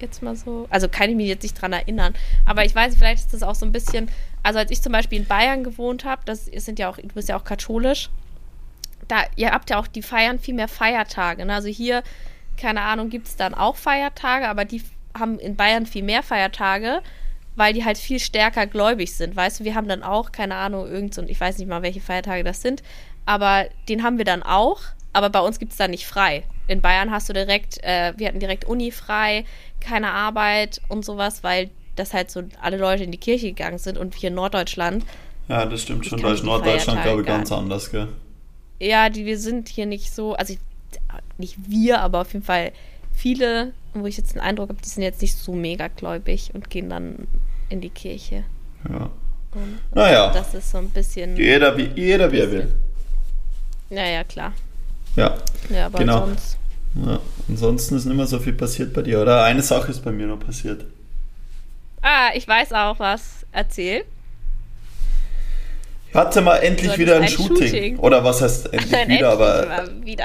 jetzt 0.00 0.22
mal 0.22 0.36
so. 0.36 0.66
Also 0.70 0.88
kann 0.88 1.10
ich 1.10 1.16
mich 1.16 1.28
jetzt 1.28 1.42
nicht 1.42 1.60
dran 1.60 1.72
erinnern. 1.72 2.14
Aber 2.46 2.64
ich 2.64 2.74
weiß, 2.74 2.96
vielleicht 2.96 3.24
ist 3.24 3.34
das 3.34 3.42
auch 3.42 3.54
so 3.54 3.66
ein 3.66 3.72
bisschen. 3.72 4.10
Also 4.42 4.58
als 4.58 4.70
ich 4.70 4.80
zum 4.82 4.92
Beispiel 4.92 5.18
in 5.18 5.26
Bayern 5.26 5.64
gewohnt 5.64 6.04
habe, 6.04 6.22
das 6.24 6.46
sind 6.46 6.78
ja 6.78 6.88
auch, 6.88 6.96
du 6.96 7.08
bist 7.08 7.28
ja 7.28 7.36
auch 7.36 7.44
katholisch. 7.44 8.10
Da, 9.10 9.24
ihr 9.36 9.50
habt 9.50 9.70
ja 9.70 9.78
auch, 9.78 9.86
die 9.86 10.02
feiern 10.02 10.38
viel 10.38 10.54
mehr 10.54 10.68
Feiertage. 10.68 11.44
Ne? 11.44 11.54
Also 11.54 11.68
hier, 11.68 12.02
keine 12.56 12.82
Ahnung, 12.82 13.10
gibt 13.10 13.26
es 13.26 13.36
dann 13.36 13.54
auch 13.54 13.76
Feiertage, 13.76 14.48
aber 14.48 14.64
die 14.64 14.82
haben 15.18 15.38
in 15.38 15.56
Bayern 15.56 15.86
viel 15.86 16.04
mehr 16.04 16.22
Feiertage, 16.22 17.00
weil 17.56 17.72
die 17.72 17.84
halt 17.84 17.98
viel 17.98 18.20
stärker 18.20 18.66
gläubig 18.66 19.14
sind. 19.14 19.34
Weißt 19.34 19.60
du, 19.60 19.64
wir 19.64 19.74
haben 19.74 19.88
dann 19.88 20.02
auch, 20.02 20.30
keine 20.32 20.54
Ahnung, 20.54 20.86
irgend 20.86 21.14
so, 21.14 21.22
ich 21.22 21.40
weiß 21.40 21.58
nicht 21.58 21.68
mal, 21.68 21.82
welche 21.82 22.00
Feiertage 22.00 22.44
das 22.44 22.62
sind, 22.62 22.82
aber 23.26 23.66
den 23.88 24.02
haben 24.02 24.18
wir 24.18 24.24
dann 24.24 24.42
auch, 24.42 24.80
aber 25.12 25.30
bei 25.30 25.40
uns 25.40 25.58
gibt 25.58 25.72
es 25.72 25.78
dann 25.78 25.90
nicht 25.90 26.06
frei. 26.06 26.44
In 26.68 26.80
Bayern 26.80 27.10
hast 27.10 27.28
du 27.28 27.32
direkt, 27.32 27.82
äh, 27.82 28.12
wir 28.16 28.28
hatten 28.28 28.38
direkt 28.38 28.64
Uni 28.64 28.92
frei, 28.92 29.44
keine 29.80 30.12
Arbeit 30.12 30.80
und 30.88 31.04
sowas, 31.04 31.42
weil 31.42 31.70
das 31.96 32.14
halt 32.14 32.30
so 32.30 32.44
alle 32.60 32.76
Leute 32.76 33.02
in 33.02 33.10
die 33.10 33.18
Kirche 33.18 33.48
gegangen 33.48 33.78
sind 33.78 33.98
und 33.98 34.14
hier 34.14 34.28
in 34.28 34.36
Norddeutschland, 34.36 35.04
Ja, 35.48 35.66
das 35.66 35.82
stimmt 35.82 36.06
schon. 36.06 36.22
Da 36.22 36.32
ist 36.32 36.44
Norddeutschland, 36.44 37.00
Feiertage 37.00 37.22
glaube 37.22 37.22
ich, 37.22 37.26
ganz 37.26 37.50
anders, 37.50 37.90
gell? 37.90 38.08
Ja, 38.80 39.08
die 39.10 39.26
wir 39.26 39.38
sind 39.38 39.68
hier 39.68 39.86
nicht 39.86 40.12
so, 40.14 40.34
also 40.34 40.54
ich, 40.54 40.58
nicht 41.38 41.56
wir, 41.68 42.00
aber 42.00 42.22
auf 42.22 42.32
jeden 42.32 42.44
Fall 42.44 42.72
viele, 43.12 43.72
wo 43.94 44.06
ich 44.06 44.16
jetzt 44.16 44.34
den 44.34 44.40
Eindruck 44.40 44.70
habe, 44.70 44.80
die 44.82 44.88
sind 44.88 45.02
jetzt 45.02 45.20
nicht 45.22 45.36
so 45.36 45.52
mega 45.52 45.88
gläubig 45.88 46.50
und 46.54 46.70
gehen 46.70 46.90
dann 46.90 47.26
in 47.68 47.80
die 47.80 47.90
Kirche. 47.90 48.44
Ja. 48.88 49.10
Und 49.52 49.78
Naja, 49.94 50.32
das 50.32 50.54
ist 50.54 50.70
so 50.70 50.78
ein 50.78 50.88
bisschen. 50.90 51.36
jeder 51.36 51.76
wie, 51.76 51.90
jeder 51.94 52.30
wie 52.32 52.38
er 52.38 52.50
will. 52.50 52.72
Naja, 53.90 54.24
klar. 54.24 54.52
Ja, 55.16 55.36
Ja, 55.68 55.86
aber 55.86 55.98
Genau. 55.98 56.26
sonst. 56.26 56.56
ja. 57.04 57.20
Ansonsten 57.48 57.96
ist 57.96 58.04
nicht 58.06 58.16
mehr 58.16 58.26
so 58.26 58.38
viel 58.38 58.52
passiert 58.52 58.92
bei 58.94 59.02
dir, 59.02 59.20
oder? 59.20 59.42
Eine 59.44 59.62
Sache 59.62 59.90
ist 59.90 60.04
bei 60.04 60.12
mir 60.12 60.26
noch 60.28 60.38
passiert. 60.38 60.84
Ah, 62.00 62.30
ich 62.34 62.46
weiß 62.46 62.72
auch 62.72 62.98
was. 63.00 63.44
Erzähl. 63.52 64.04
Hatte 66.14 66.40
mal 66.40 66.56
endlich 66.58 66.98
wieder 66.98 67.16
ein, 67.16 67.22
ein 67.22 67.28
Shooting. 67.28 67.56
Shooting. 67.68 67.98
Oder 67.98 68.24
was 68.24 68.42
heißt 68.42 68.66
endlich 68.72 68.90
Nein, 68.90 69.08
wieder, 69.08 69.32
endlich 69.32 69.48
aber 69.48 69.66
mal 69.68 70.04
wieder. 70.04 70.24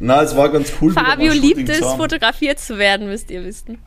na, 0.00 0.22
es 0.22 0.36
war 0.36 0.48
ganz 0.50 0.72
cool. 0.80 0.92
Fabio 0.92 1.32
liebt 1.32 1.68
es, 1.68 1.78
fotografiert 1.78 2.58
zu 2.58 2.78
werden, 2.78 3.06
müsst 3.08 3.30
ihr 3.30 3.44
wissen. 3.44 3.78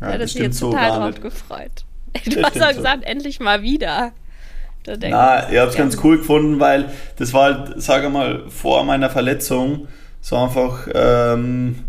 Ja, 0.00 0.08
er 0.08 0.12
hat 0.14 0.20
das 0.22 0.32
sich 0.32 0.42
jetzt 0.42 0.58
so 0.58 0.70
total 0.70 0.90
drauf 0.98 1.08
nicht. 1.10 1.22
gefreut. 1.22 1.84
Das 2.24 2.24
Du 2.34 2.42
hast 2.42 2.50
stimmt 2.50 2.64
doch 2.64 2.70
so. 2.70 2.76
gesagt, 2.76 3.04
endlich 3.04 3.40
mal 3.40 3.60
wieder. 3.62 4.12
Da 4.84 4.94
Na, 5.00 5.50
ich 5.50 5.58
habe 5.58 5.68
es 5.68 5.74
ja. 5.74 5.80
ganz 5.82 5.98
cool 6.02 6.18
gefunden, 6.18 6.60
weil 6.60 6.90
das 7.18 7.34
war 7.34 7.44
halt, 7.44 7.82
sage 7.82 8.08
mal, 8.08 8.44
vor 8.48 8.84
meiner 8.84 9.10
Verletzung 9.10 9.88
so 10.22 10.36
einfach, 10.36 10.88
ähm, 10.94 11.84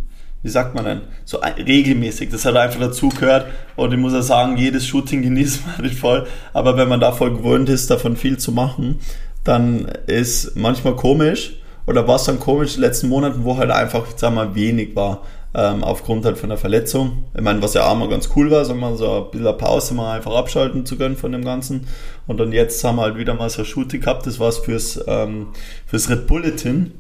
wie 0.48 0.52
sagt 0.52 0.76
man 0.76 0.86
denn, 0.86 1.02
so 1.26 1.40
regelmäßig. 1.40 2.30
Das 2.30 2.46
hat 2.46 2.56
einfach 2.56 2.80
dazugehört 2.80 3.48
und 3.76 3.92
ich 3.92 4.00
muss 4.00 4.14
ja 4.14 4.22
sagen, 4.22 4.56
jedes 4.56 4.88
Shooting 4.88 5.22
genießt 5.22 5.68
man 5.68 5.82
nicht 5.82 6.00
voll, 6.00 6.26
aber 6.54 6.78
wenn 6.78 6.88
man 6.88 7.02
davon 7.02 7.36
gewöhnt 7.36 7.68
ist, 7.68 7.92
davon 7.92 8.16
viel 8.16 8.38
zu 8.38 8.54
machen, 8.54 9.00
dann 9.44 9.90
ist 10.06 10.56
manchmal 10.56 10.96
komisch 10.96 11.58
oder 11.86 12.08
war 12.08 12.16
es 12.16 12.24
dann 12.24 12.40
komisch 12.40 12.76
in 12.76 12.82
den 12.82 12.90
letzten 12.90 13.10
Monaten, 13.10 13.44
wo 13.44 13.58
halt 13.58 13.72
einfach, 13.72 14.06
sagen 14.16 14.36
wir 14.36 14.46
mal, 14.46 14.56
wenig 14.56 14.96
war. 14.96 15.24
Ähm, 15.54 15.84
aufgrund 15.84 16.24
halt 16.26 16.38
von 16.38 16.50
der 16.50 16.58
Verletzung. 16.58 17.26
Ich 17.34 17.42
meine, 17.42 17.62
was 17.62 17.74
ja 17.74 17.90
auch 17.90 17.96
mal 17.96 18.10
ganz 18.10 18.30
cool 18.36 18.52
war, 18.52 18.64
so 18.64 18.76
mal 18.76 18.96
so 18.96 19.26
ein 19.26 19.32
bisschen 19.32 19.58
Pause 19.58 19.94
mal 19.96 20.16
einfach 20.16 20.36
abschalten 20.36 20.86
zu 20.86 20.98
können 20.98 21.16
von 21.18 21.32
dem 21.32 21.44
Ganzen. 21.44 21.88
Und 22.28 22.40
dann 22.40 22.52
jetzt 22.52 22.84
haben 22.84 22.98
wir 22.98 23.04
halt 23.04 23.18
wieder 23.18 23.34
mal 23.34 23.50
so 23.50 23.64
ein 23.64 23.66
Shooting 23.66 24.02
gehabt, 24.02 24.28
das 24.28 24.40
war 24.40 24.50
es 24.50 24.60
fürs, 24.60 25.04
ähm, 25.08 25.48
fürs 25.88 26.10
Red 26.10 26.28
Bulletin, 26.28 26.92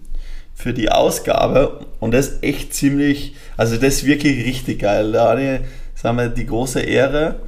für 0.57 0.73
die 0.73 0.89
Ausgabe. 0.89 1.85
Und 1.99 2.15
das 2.15 2.29
ist 2.29 2.43
echt 2.43 2.73
ziemlich, 2.73 3.35
also 3.57 3.75
das 3.75 3.97
ist 3.97 4.05
wirklich 4.05 4.43
richtig 4.43 4.79
geil. 4.79 5.11
Da 5.11 5.29
hatte 5.29 5.41
ich, 5.41 6.01
sagen 6.01 6.17
wir, 6.17 6.29
die 6.29 6.47
große 6.47 6.81
Ehre, 6.81 7.41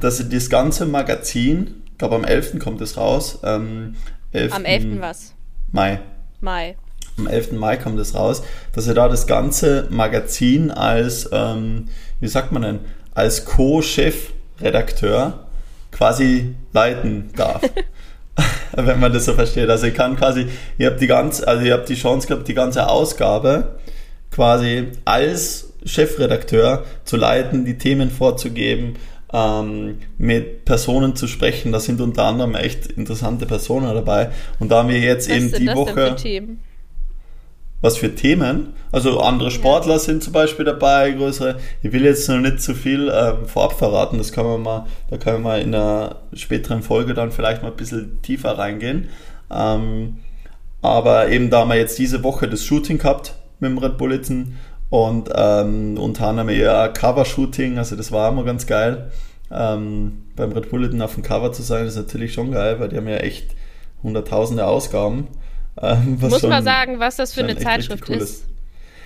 dass 0.00 0.18
ich 0.18 0.28
das 0.28 0.50
ganze 0.50 0.84
Magazin, 0.84 1.82
ich 1.86 1.98
glaube 1.98 2.16
am 2.16 2.24
11. 2.24 2.58
kommt 2.58 2.80
es 2.80 2.96
raus, 2.96 3.38
ähm, 3.44 3.94
11. 4.32 4.54
Am 4.54 4.64
11. 4.64 5.00
was? 5.00 5.34
Mai. 5.70 6.00
Mai. 6.40 6.76
Am 7.16 7.28
11. 7.28 7.52
Mai 7.52 7.76
kommt 7.76 8.00
es 8.00 8.16
raus, 8.16 8.42
dass 8.72 8.88
er 8.88 8.94
da 8.94 9.08
das 9.08 9.28
ganze 9.28 9.86
Magazin 9.90 10.72
als, 10.72 11.28
ähm, 11.30 11.86
wie 12.18 12.28
sagt 12.28 12.50
man 12.50 12.62
denn, 12.62 12.80
als 13.14 13.44
Co-Chefredakteur 13.44 15.46
quasi 15.92 16.56
leiten 16.72 17.30
darf. 17.36 17.62
Wenn 18.76 19.00
man 19.00 19.12
das 19.12 19.24
so 19.24 19.34
versteht. 19.34 19.68
Also 19.68 19.86
ich 19.86 19.94
kann 19.94 20.16
quasi, 20.16 20.46
ihr 20.78 20.88
habt 20.88 21.00
die 21.00 21.06
ganze, 21.06 21.46
also 21.46 21.64
ihr 21.64 21.72
habt 21.72 21.88
die 21.88 21.94
Chance 21.94 22.28
gehabt, 22.28 22.46
die 22.48 22.54
ganze 22.54 22.88
Ausgabe 22.88 23.78
quasi 24.30 24.88
als 25.04 25.72
Chefredakteur 25.84 26.84
zu 27.04 27.16
leiten, 27.16 27.64
die 27.64 27.78
Themen 27.78 28.10
vorzugeben, 28.10 28.96
ähm, 29.32 29.98
mit 30.16 30.64
Personen 30.64 31.16
zu 31.16 31.26
sprechen. 31.26 31.72
Da 31.72 31.80
sind 31.80 32.00
unter 32.00 32.24
anderem 32.24 32.54
echt 32.54 32.86
interessante 32.86 33.46
Personen 33.46 33.94
dabei. 33.94 34.30
Und 34.58 34.70
da 34.70 34.78
haben 34.78 34.88
wir 34.88 34.98
jetzt 34.98 35.28
Was 35.28 35.36
eben 35.36 35.52
die 35.52 35.74
Woche. 35.74 36.16
Was 37.80 37.96
für 37.96 38.14
Themen? 38.14 38.74
Also 38.90 39.20
andere 39.20 39.50
Sportler 39.52 39.98
sind 40.00 40.22
zum 40.22 40.32
Beispiel 40.32 40.64
dabei, 40.64 41.12
größere. 41.12 41.58
Ich 41.82 41.92
will 41.92 42.04
jetzt 42.04 42.28
noch 42.28 42.38
nicht 42.38 42.60
zu 42.60 42.74
viel 42.74 43.12
ähm, 43.14 43.46
vorab 43.46 43.74
verraten, 43.74 44.18
das 44.18 44.32
kann 44.32 44.46
man 44.46 44.62
mal, 44.62 44.86
da 45.10 45.16
können 45.16 45.36
wir 45.36 45.50
mal 45.50 45.60
in 45.60 45.74
einer 45.74 46.16
späteren 46.32 46.82
Folge 46.82 47.14
dann 47.14 47.30
vielleicht 47.30 47.62
mal 47.62 47.70
ein 47.70 47.76
bisschen 47.76 48.20
tiefer 48.22 48.58
reingehen. 48.58 49.08
Ähm, 49.50 50.16
aber 50.82 51.28
eben 51.28 51.50
da 51.50 51.60
haben 51.60 51.70
wir 51.70 51.76
jetzt 51.76 51.98
diese 51.98 52.24
Woche 52.24 52.48
das 52.48 52.64
Shooting 52.64 52.98
gehabt 52.98 53.34
mit 53.60 53.70
dem 53.70 53.78
Red 53.78 53.96
Bulletin 53.96 54.56
und 54.90 55.28
ähm, 55.34 55.98
unter 55.98 56.28
anderem 56.28 56.48
eher 56.48 56.88
Cover-Shooting, 56.88 57.78
also 57.78 57.94
das 57.94 58.10
war 58.10 58.30
immer 58.30 58.44
ganz 58.44 58.66
geil. 58.66 59.10
Ähm, 59.50 60.24
beim 60.34 60.52
Red 60.52 60.70
Bulletin 60.70 61.02
auf 61.02 61.14
dem 61.14 61.22
Cover 61.22 61.52
zu 61.52 61.62
sein, 61.62 61.86
ist 61.86 61.96
natürlich 61.96 62.32
schon 62.32 62.52
geil, 62.52 62.80
weil 62.80 62.88
die 62.88 62.96
haben 62.96 63.08
ja 63.08 63.18
echt 63.18 63.54
hunderttausende 64.02 64.66
Ausgaben. 64.66 65.28
Ähm, 65.80 66.18
Muss 66.20 66.42
mal 66.42 66.62
sagen, 66.62 66.98
was 66.98 67.16
das 67.16 67.32
für 67.32 67.42
eine 67.42 67.56
Zeitschrift 67.56 68.08
cool 68.08 68.16
ist. 68.16 68.44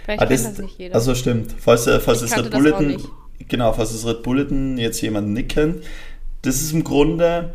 Vielleicht 0.04 0.22
Ah, 0.22 0.26
kennt 0.26 0.40
das, 0.40 0.54
das 0.54 0.58
nicht 0.58 0.78
jeder. 0.78 0.94
Also 0.94 1.14
stimmt. 1.14 1.54
Falls, 1.58 1.86
äh, 1.86 2.00
falls 2.00 2.24
kannte 2.28 2.52
Red 2.52 2.52
Bulletin, 2.52 3.02
genau, 3.48 3.72
falls 3.72 3.92
das 3.92 4.06
Red 4.06 4.22
Bulletin 4.22 4.78
jetzt 4.78 5.00
jemand 5.00 5.28
nicht 5.28 5.50
kennt, 5.50 5.84
das 6.42 6.56
ist 6.56 6.72
im 6.72 6.82
Grunde 6.82 7.50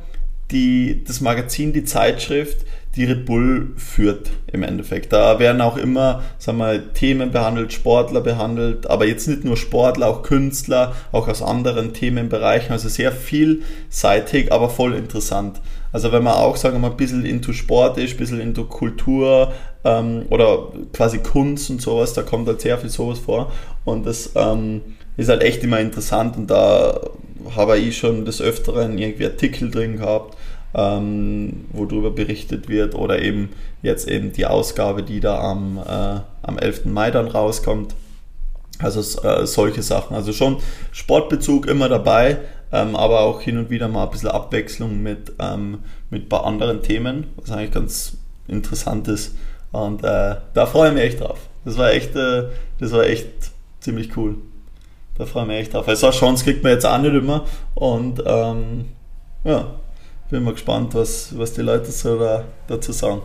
die, 0.52 1.04
das 1.04 1.20
Magazin, 1.20 1.74
die 1.74 1.84
Zeitschrift, 1.84 2.66
die 2.96 3.04
Red 3.04 3.26
Bull 3.26 3.74
führt 3.76 4.32
im 4.52 4.64
Endeffekt. 4.64 5.14
Da 5.14 5.40
werden 5.40 5.62
auch 5.62 5.78
immer, 5.78 6.24
sagen 6.40 6.58
wir, 6.58 6.94
Themen 6.94 7.32
behandelt, 7.32 7.74
Sportler 7.74 8.22
behandelt, 8.22 8.90
aber 8.90 9.06
jetzt 9.06 9.28
nicht 9.28 9.44
nur 9.44 9.58
Sportler, 9.58 10.08
auch 10.08 10.24
Künstler, 10.24 10.96
auch 11.12 11.28
aus 11.28 11.42
anderen 11.42 11.94
Themenbereichen, 11.94 12.72
also 12.72 12.90
sehr 12.90 13.12
vielseitig, 13.12 14.52
aber 14.52 14.70
voll 14.70 14.96
interessant. 14.96 15.60
Also 15.92 16.12
wenn 16.12 16.24
man 16.24 16.34
auch, 16.34 16.56
sagen 16.56 16.76
wir 16.76 16.80
mal, 16.80 16.92
ein 16.92 16.98
bisschen 16.98 17.26
into 17.26 17.54
Sport 17.54 17.98
ist, 17.98 18.14
ein 18.14 18.18
bisschen 18.18 18.40
into 18.42 18.66
Kultur 18.66 19.54
ähm, 19.84 20.26
oder 20.30 20.70
quasi 20.94 21.20
Kunst 21.20 21.70
und 21.70 21.82
sowas, 21.82 22.14
da 22.14 22.24
kommt 22.24 22.48
halt 22.48 22.62
sehr 22.62 22.78
viel 22.78 22.90
sowas 22.90 23.20
vor 23.20 23.52
und 23.86 24.06
das 24.06 24.32
ähm, 24.36 24.82
ist 25.16 25.30
halt 25.30 25.42
echt 25.42 25.64
immer 25.64 25.80
interessant 25.80 26.38
und 26.38 26.48
da 26.48 27.00
habe 27.56 27.78
ich 27.78 27.98
schon 27.98 28.26
des 28.26 28.42
Öfteren 28.42 28.98
irgendwie 28.98 29.26
Artikel 29.26 29.72
drin 29.72 29.98
gehabt, 29.98 30.38
ähm, 30.74 31.66
wo 31.72 31.86
darüber 31.86 32.12
berichtet 32.12 32.68
wird 32.68 32.94
oder 32.94 33.22
eben 33.22 33.50
jetzt 33.82 34.08
eben 34.08 34.34
die 34.34 34.46
Ausgabe, 34.46 35.04
die 35.04 35.20
da 35.20 35.40
am, 35.40 35.78
äh, 35.78 36.20
am 36.42 36.58
11. 36.58 36.86
Mai 36.86 37.12
dann 37.12 37.28
rauskommt. 37.28 37.96
Also 38.80 39.00
äh, 39.24 39.48
solche 39.48 39.82
Sachen. 39.82 40.16
Also 40.16 40.34
schon 40.34 40.58
Sportbezug 40.92 41.66
immer 41.66 41.90
dabei, 41.90 42.38
ähm, 42.72 42.96
aber 42.96 43.22
auch 43.22 43.42
hin 43.42 43.58
und 43.58 43.70
wieder 43.70 43.88
mal 43.88 44.06
ein 44.06 44.12
bisschen 44.12 44.30
Abwechslung 44.30 45.02
mit, 45.02 45.34
ähm, 45.40 45.80
mit 46.10 46.26
ein 46.26 46.30
paar 46.30 46.46
anderen 46.46 46.82
Themen, 46.82 47.28
was 47.38 47.52
eigentlich 47.52 47.72
ganz 47.72 48.18
interessant 48.48 49.08
ist. 49.08 49.36
Und 49.72 50.04
äh, 50.04 50.36
da 50.54 50.66
freue 50.66 50.90
ich 50.90 50.94
mich 50.96 51.04
echt 51.04 51.22
drauf. 51.22 51.40
Das 51.66 51.78
war 51.78 51.92
echt, 51.92 52.16
äh, 52.16 52.46
das 52.80 52.92
war 52.92 53.06
echt 53.06 53.28
ziemlich 53.80 54.16
cool. 54.18 54.36
Da 55.18 55.26
freue 55.26 55.44
ich 55.44 55.48
mich 55.48 55.58
echt 55.58 55.74
drauf. 55.74 55.88
Weil 55.88 55.96
so 55.96 56.08
eine 56.08 56.16
Chance 56.16 56.44
kriegt 56.44 56.64
man 56.64 56.74
jetzt 56.74 56.86
auch 56.86 56.98
nicht 56.98 57.14
immer. 57.14 57.46
Und 57.76 58.24
ähm, 58.26 58.86
ja, 59.44 59.68
bin 60.30 60.44
mal 60.44 60.54
gespannt, 60.54 60.94
was, 60.94 61.38
was 61.38 61.54
die 61.54 61.62
Leute 61.62 61.92
so 61.92 62.20
da, 62.20 62.44
dazu 62.68 62.92
sagen. 62.92 63.22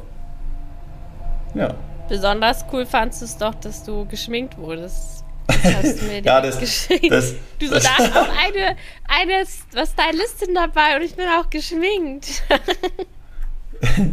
Ja. 1.55 1.75
Besonders 2.09 2.65
cool 2.73 2.87
fandst 2.87 3.21
du 3.21 3.25
es 3.25 3.37
doch, 3.37 3.55
dass 3.55 3.85
du 3.85 4.07
geschminkt 4.07 4.59
wurdest. 4.59 5.22
Das 5.47 5.75
hast 5.75 6.01
du 6.01 6.05
mir 6.07 6.21
Ja, 6.25 6.41
das- 6.41 6.59
geschickt. 6.59 7.11
das- 7.11 7.35
du 7.59 7.67
so, 7.69 7.75
das- 7.75 7.85
da 7.85 8.05
ist 8.05 8.17
auch 8.17 8.29
eine, 8.29 8.77
eine 9.09 9.45
was 9.75 9.91
Stylistin 9.91 10.55
dabei 10.55 10.97
und 10.97 11.03
ich 11.03 11.15
bin 11.15 11.27
auch 11.27 11.49
geschminkt. 11.51 12.43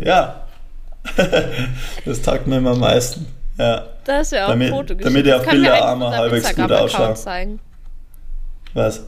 Ja. 0.03 0.47
das 2.05 2.21
taugt 2.21 2.47
mir 2.47 2.57
immer 2.57 2.71
am 2.71 2.79
meisten. 2.79 3.27
Ja. 3.57 3.85
Das 4.05 4.31
wäre 4.31 4.45
auch 4.45 4.49
Damit- 4.49 4.69
ein 4.69 4.73
Foto 4.73 4.95
geschickt. 4.95 5.05
damit 5.05 5.25
die 5.25 5.29
Das 5.29 5.39
auf 5.41 5.45
können 5.47 5.63
wir 5.63 5.69
Bilder 5.71 5.75
einfach 5.83 5.91
einmal 5.93 6.07
auf 6.09 6.15
halbwegs 6.15 6.55
gut 6.55 6.71
ausschauen. 6.71 7.15
zeigen. 7.15 7.59
Was? 8.73 9.03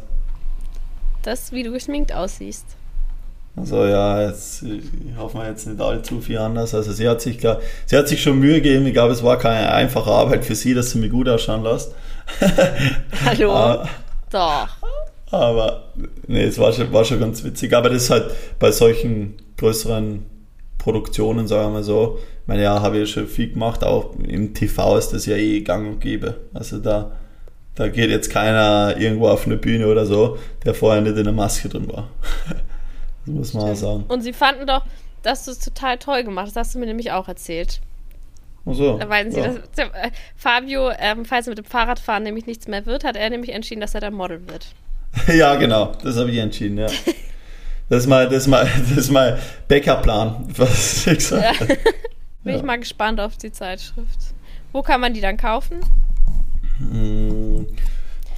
Das, 1.24 1.52
wie 1.52 1.64
du 1.64 1.72
geschminkt 1.72 2.14
aussiehst. 2.14 2.66
Also 3.56 3.86
ja, 3.86 4.22
jetzt 4.28 4.64
ich 4.64 4.82
hoffe 5.18 5.38
mal 5.38 5.50
jetzt 5.50 5.68
nicht 5.68 5.82
allzu 5.82 6.22
viel 6.22 6.38
anders. 6.38 6.74
Also 6.74 6.94
sie 6.94 7.08
hat 7.10 7.22
sich 7.22 7.38
klar, 7.38 7.60
sie 7.86 7.98
hat 7.98 8.08
sich 8.08 8.22
schon 8.22 8.40
Mühe 8.40 8.62
gegeben. 8.62 8.86
Ich 8.88 8.94
glaube, 8.94 9.12
es 9.14 9.24
war 9.24 9.38
keine 9.38 9.72
einfache 9.74 10.10
Arbeit 10.10 10.46
für 10.46 10.56
sie, 10.56 10.74
dass 10.74 10.92
sie 10.92 11.00
mich 11.00 11.12
gut 11.12 11.28
ausschauen 11.28 11.64
lässt. 11.64 11.94
Hallo? 13.26 13.54
Ah. 13.54 13.90
Doch. 14.30 14.70
Aber 15.32 15.94
nee, 16.28 16.44
es 16.44 16.60
war 16.60 16.74
schon, 16.74 16.92
war 16.92 17.06
schon 17.06 17.20
ganz 17.20 17.44
witzig. 17.44 17.74
Aber 17.74 17.90
das 17.90 18.04
ist 18.04 18.10
halt 18.10 18.32
bei 18.60 18.72
solchen 18.72 19.36
größeren 19.58 20.26
Produktionen, 20.78 21.48
sagen 21.48 21.70
wir 21.70 21.80
mal 21.80 21.84
so. 21.84 22.20
Ich 22.42 22.48
meine, 22.48 22.64
ja, 22.64 22.82
habe 22.82 23.00
ich 23.00 23.12
schon 23.12 23.28
viel 23.28 23.52
gemacht. 23.54 23.84
Auch 23.84 24.16
im 24.20 24.54
TV 24.54 24.98
ist 24.98 25.10
das 25.10 25.26
ja 25.26 25.38
eh 25.38 25.62
gang 25.62 25.88
und 25.88 26.00
gäbe. 26.02 26.36
Also 26.54 26.80
da, 26.80 27.12
da 27.76 27.88
geht 27.88 28.10
jetzt 28.10 28.30
keiner 28.30 28.98
irgendwo 28.98 29.28
auf 29.28 29.46
eine 29.46 29.58
Bühne 29.58 29.88
oder 29.88 30.06
so, 30.06 30.38
der 30.66 30.74
vorher 30.74 31.02
nicht 31.02 31.18
in 31.18 31.24
der 31.24 31.34
Maske 31.34 31.70
drin 31.70 31.88
war. 31.92 32.10
das 33.26 33.34
muss 33.34 33.54
man 33.54 33.72
auch 33.72 33.76
sagen. 33.76 34.06
Und 34.08 34.22
sie 34.22 34.34
fanden 34.34 34.66
doch, 34.68 34.84
dass 35.22 35.46
du 35.46 35.52
es 35.52 35.60
total 35.60 35.98
toll 35.98 36.24
gemacht 36.24 36.48
hast. 36.48 36.56
Das 36.56 36.68
hast 36.68 36.76
du 36.76 36.80
mir 36.80 36.88
nämlich 36.88 37.12
auch 37.12 37.28
erzählt. 37.28 37.80
So, 38.66 38.98
Da 39.00 39.06
meinen 39.08 39.32
sie, 39.32 39.40
ja. 39.40 39.48
dass, 39.48 39.58
äh, 39.88 40.12
Fabio, 40.36 40.92
ähm, 41.00 41.26
falls 41.26 41.48
er 41.48 41.52
mit 41.52 41.58
dem 41.58 41.66
Fahrradfahren 41.66 42.24
nämlich 42.24 42.46
nichts 42.46 42.68
mehr 42.68 42.86
wird, 42.86 43.04
hat 43.04 43.16
er 43.16 43.30
nämlich 43.30 43.52
entschieden, 43.54 43.82
dass 43.82 43.96
er 43.96 44.02
dann 44.02 44.14
Model 44.14 44.48
wird. 44.48 44.68
ja, 45.28 45.56
genau, 45.56 45.94
das 46.04 46.16
habe 46.18 46.30
ich 46.32 46.38
entschieden, 46.38 46.78
ja. 46.78 46.88
Das 47.90 48.04
ist 48.04 48.08
mein, 48.08 48.30
das 48.30 48.44
ist 48.44 48.48
mein, 48.48 48.68
das 48.90 48.98
ist 48.98 49.12
mein 49.12 49.38
Backup-Plan, 49.68 50.48
was 50.56 51.06
ich 51.08 51.18
gesagt 51.18 51.60
Ja. 51.60 51.66
Bin 52.44 52.54
Ja. 52.54 52.56
ich 52.56 52.64
mal 52.64 52.80
gespannt 52.80 53.20
auf 53.20 53.36
die 53.36 53.52
Zeitschrift. 53.52 54.18
Wo 54.72 54.82
kann 54.82 55.02
man 55.02 55.14
die 55.14 55.20
dann 55.20 55.36
kaufen? 55.36 55.82
Hm, 56.78 57.68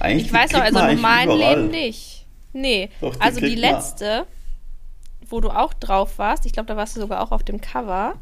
eigentlich 0.00 0.26
Ich 0.26 0.32
weiß 0.32 0.52
noch, 0.52 0.60
also 0.60 0.78
überall. 0.88 1.38
Leben 1.38 1.68
nicht. 1.70 2.26
Nee. 2.52 2.90
Doch, 3.00 3.14
also 3.20 3.38
die 3.40 3.46
kriegt 3.46 3.62
man. 3.62 3.74
letzte, 3.74 4.26
wo 5.28 5.40
du 5.40 5.50
auch 5.50 5.72
drauf 5.74 6.18
warst, 6.18 6.46
ich 6.46 6.52
glaube, 6.52 6.66
da 6.66 6.76
warst 6.76 6.96
du 6.96 7.00
sogar 7.00 7.22
auch 7.22 7.30
auf 7.30 7.44
dem 7.44 7.60
Cover. 7.60 8.14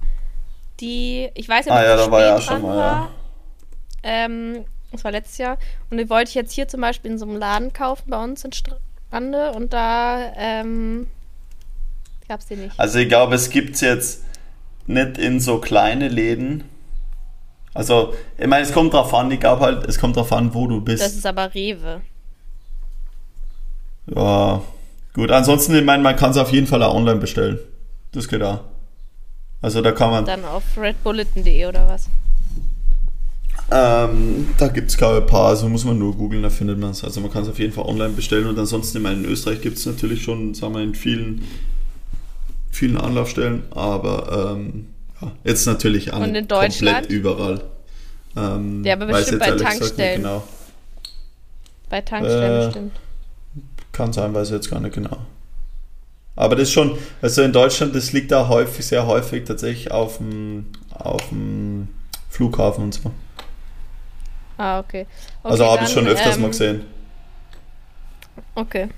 Die, 0.82 1.30
ich 1.34 1.48
weiß 1.48 1.64
nicht, 1.64 1.72
ob 1.72 1.78
Ah 1.78 1.84
ja, 1.84 1.96
da 1.96 2.10
war 2.10 2.20
ja 2.20 2.40
schon 2.40 2.60
mal, 2.60 2.76
ja. 2.76 3.10
Ähm, 4.02 4.64
das 4.90 5.04
war 5.04 5.12
letztes 5.12 5.38
Jahr. 5.38 5.56
Und 5.90 5.98
die 5.98 6.10
wollte 6.10 6.28
ich 6.30 6.34
jetzt 6.34 6.52
hier 6.52 6.66
zum 6.66 6.80
Beispiel 6.80 7.12
in 7.12 7.18
so 7.18 7.24
einem 7.24 7.36
Laden 7.36 7.72
kaufen 7.72 8.10
bei 8.10 8.22
uns 8.22 8.44
in 8.44 8.52
Strande 8.52 9.52
und 9.52 9.72
da 9.72 10.32
ähm, 10.36 11.06
gab 12.28 12.40
es 12.40 12.46
die 12.46 12.56
nicht. 12.56 12.78
Also 12.78 12.98
ich 12.98 13.08
glaube, 13.08 13.36
es 13.36 13.48
gibt 13.50 13.76
es 13.76 13.80
jetzt 13.80 14.24
nicht 14.86 15.18
in 15.18 15.38
so 15.38 15.58
kleine 15.58 16.08
Läden. 16.08 16.64
Also, 17.74 18.12
ich 18.36 18.46
meine, 18.48 18.64
es 18.64 18.72
kommt 18.72 18.92
drauf 18.92 19.14
an, 19.14 19.30
ich 19.30 19.40
glaube 19.40 19.64
halt, 19.64 19.86
es 19.86 19.98
kommt 19.98 20.16
drauf 20.16 20.32
an, 20.32 20.52
wo 20.52 20.66
du 20.66 20.80
bist. 20.80 21.02
Das 21.02 21.14
ist 21.14 21.24
aber 21.24 21.54
Rewe. 21.54 22.02
ja, 24.14 24.60
gut. 25.14 25.30
Ansonsten, 25.30 25.76
ich 25.76 25.84
meine, 25.84 26.02
man 26.02 26.16
kann 26.16 26.32
es 26.32 26.36
auf 26.36 26.52
jeden 26.52 26.66
Fall 26.66 26.82
auch 26.82 26.94
online 26.94 27.20
bestellen. 27.20 27.60
Das 28.10 28.28
geht 28.28 28.42
auch. 28.42 28.71
Also 29.62 29.80
da 29.80 29.92
kann 29.92 30.10
man, 30.10 30.24
Dann 30.24 30.44
auf 30.44 30.64
redbulletin.de 30.76 31.66
oder 31.66 31.88
was? 31.88 32.08
ähm, 33.70 34.48
da 34.58 34.68
gibt 34.68 34.90
es 34.90 34.96
glaube 34.96 35.18
ich 35.18 35.22
ein 35.22 35.26
paar, 35.28 35.46
also 35.48 35.68
muss 35.68 35.84
man 35.84 35.98
nur 35.98 36.14
googeln, 36.16 36.42
da 36.42 36.50
findet 36.50 36.78
man 36.78 36.90
es. 36.90 37.04
Also 37.04 37.20
man 37.20 37.30
kann 37.32 37.44
es 37.44 37.48
auf 37.48 37.58
jeden 37.58 37.72
Fall 37.72 37.84
online 37.86 38.10
bestellen 38.10 38.46
und 38.46 38.58
ansonsten, 38.58 38.98
ich 38.98 39.02
meine, 39.02 39.20
in 39.20 39.24
Österreich 39.24 39.60
gibt 39.60 39.78
es 39.78 39.86
natürlich 39.86 40.22
schon, 40.22 40.52
sagen 40.54 40.74
wir, 40.74 40.82
in 40.82 40.94
vielen, 40.94 41.42
vielen 42.70 42.96
Anlaufstellen, 42.96 43.62
aber 43.70 44.56
ähm, 44.56 44.88
ja, 45.20 45.32
jetzt 45.44 45.66
natürlich 45.66 46.06
Deutschland? 46.06 46.48
komplett 46.48 47.10
überall. 47.10 47.62
Ähm, 48.36 48.84
Ja, 48.84 48.94
aber 48.94 49.06
bestimmt 49.06 49.40
bei 49.40 49.52
Tankstellen. 49.52 50.22
Genau. 50.22 50.42
Bei 51.88 52.00
Tankstellen 52.00 52.62
Äh, 52.62 52.64
bestimmt. 52.66 52.92
Kann 53.92 54.12
sein, 54.12 54.34
weiß 54.34 54.48
ich 54.48 54.54
jetzt 54.54 54.70
gar 54.70 54.80
nicht 54.80 54.94
genau. 54.94 55.18
Aber 56.34 56.56
das 56.56 56.68
ist 56.68 56.72
schon, 56.72 56.98
also 57.20 57.42
in 57.42 57.52
Deutschland, 57.52 57.94
das 57.94 58.12
liegt 58.12 58.32
da 58.32 58.48
häufig, 58.48 58.86
sehr 58.86 59.06
häufig 59.06 59.44
tatsächlich 59.44 59.90
auf 59.90 60.16
dem, 60.16 60.66
auf 60.90 61.28
dem 61.28 61.88
Flughafen 62.30 62.84
und 62.84 62.94
so. 62.94 63.10
Ah, 64.56 64.78
okay. 64.78 65.06
okay 65.42 65.52
also 65.52 65.66
habe 65.66 65.84
ich 65.84 65.90
schon 65.90 66.06
öfters 66.06 66.36
ähm, 66.36 66.42
mal 66.42 66.48
gesehen. 66.48 66.84
Okay. 68.54 68.88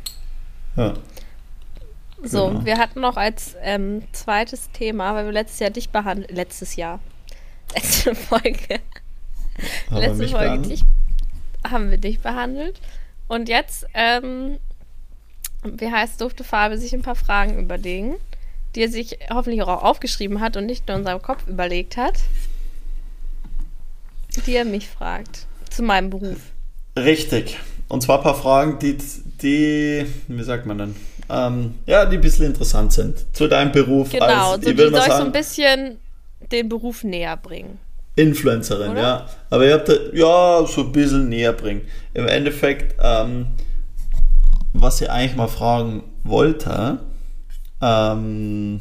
Ja. 0.76 0.94
So, 2.22 2.48
Genau. 2.48 2.64
wir 2.64 2.78
hatten 2.78 3.00
noch 3.00 3.16
als 3.16 3.54
ähm, 3.60 4.02
zweites 4.12 4.70
Thema, 4.70 5.14
weil 5.14 5.26
wir 5.26 5.32
letztes 5.32 5.60
Jahr 5.60 5.70
dich 5.70 5.90
behandelt, 5.90 6.30
letztes 6.30 6.76
Jahr, 6.76 7.00
letzte 7.74 8.14
Folge, 8.14 8.80
letzte 9.90 10.28
Folge 10.28 10.44
behandelt? 10.44 10.70
dich, 10.70 10.84
haben 11.68 11.90
wir 11.90 11.98
dich 11.98 12.20
behandelt. 12.20 12.80
Und 13.28 13.48
jetzt, 13.48 13.86
ähm, 13.94 14.58
wie 15.64 15.90
heißt, 15.90 16.20
durfte 16.20 16.44
Fabi 16.44 16.76
sich 16.78 16.92
ein 16.94 17.02
paar 17.02 17.16
Fragen 17.16 17.58
überlegen, 17.58 18.16
die 18.74 18.82
er 18.82 18.88
sich 18.88 19.18
hoffentlich 19.32 19.62
auch 19.62 19.82
aufgeschrieben 19.82 20.40
hat 20.40 20.56
und 20.56 20.66
nicht 20.66 20.88
nur 20.88 20.96
in 20.96 21.04
seinem 21.04 21.22
Kopf 21.22 21.46
überlegt 21.46 21.96
hat, 21.96 22.14
die 24.46 24.54
er 24.54 24.64
mich 24.64 24.88
fragt, 24.88 25.46
zu 25.70 25.82
meinem 25.82 26.10
Beruf. 26.10 26.38
Richtig. 26.96 27.58
Und 27.88 28.02
zwar 28.02 28.18
ein 28.18 28.24
paar 28.24 28.34
Fragen, 28.34 28.78
die, 28.78 28.96
die 29.42 30.06
wie 30.28 30.42
sagt 30.42 30.66
man 30.66 30.78
denn? 30.78 30.96
Ähm, 31.30 31.74
ja, 31.86 32.04
die 32.04 32.16
ein 32.16 32.20
bisschen 32.20 32.46
interessant 32.46 32.92
sind. 32.92 33.24
Zu 33.34 33.48
deinem 33.48 33.72
Beruf. 33.72 34.10
Genau, 34.10 34.52
als, 34.52 34.64
so 34.64 34.72
die 34.72 34.76
soll 34.76 34.92
ich 34.92 35.12
so 35.12 35.24
ein 35.24 35.32
bisschen 35.32 35.98
den 36.52 36.68
Beruf 36.68 37.04
näher 37.04 37.36
bringen. 37.36 37.78
Influencerin, 38.16 38.92
Oder? 38.92 39.00
ja. 39.00 39.28
Aber 39.50 39.66
ihr 39.66 39.74
habt 39.74 39.88
ja, 40.12 40.64
so 40.66 40.82
ein 40.82 40.92
bisschen 40.92 41.28
näher 41.28 41.52
bringen. 41.52 41.82
Im 42.12 42.28
Endeffekt, 42.28 42.94
ähm, 43.02 43.46
was 44.74 45.00
ich 45.00 45.10
eigentlich 45.10 45.36
mal 45.36 45.48
fragen 45.48 46.02
wollte, 46.24 46.98
ähm, 47.80 48.80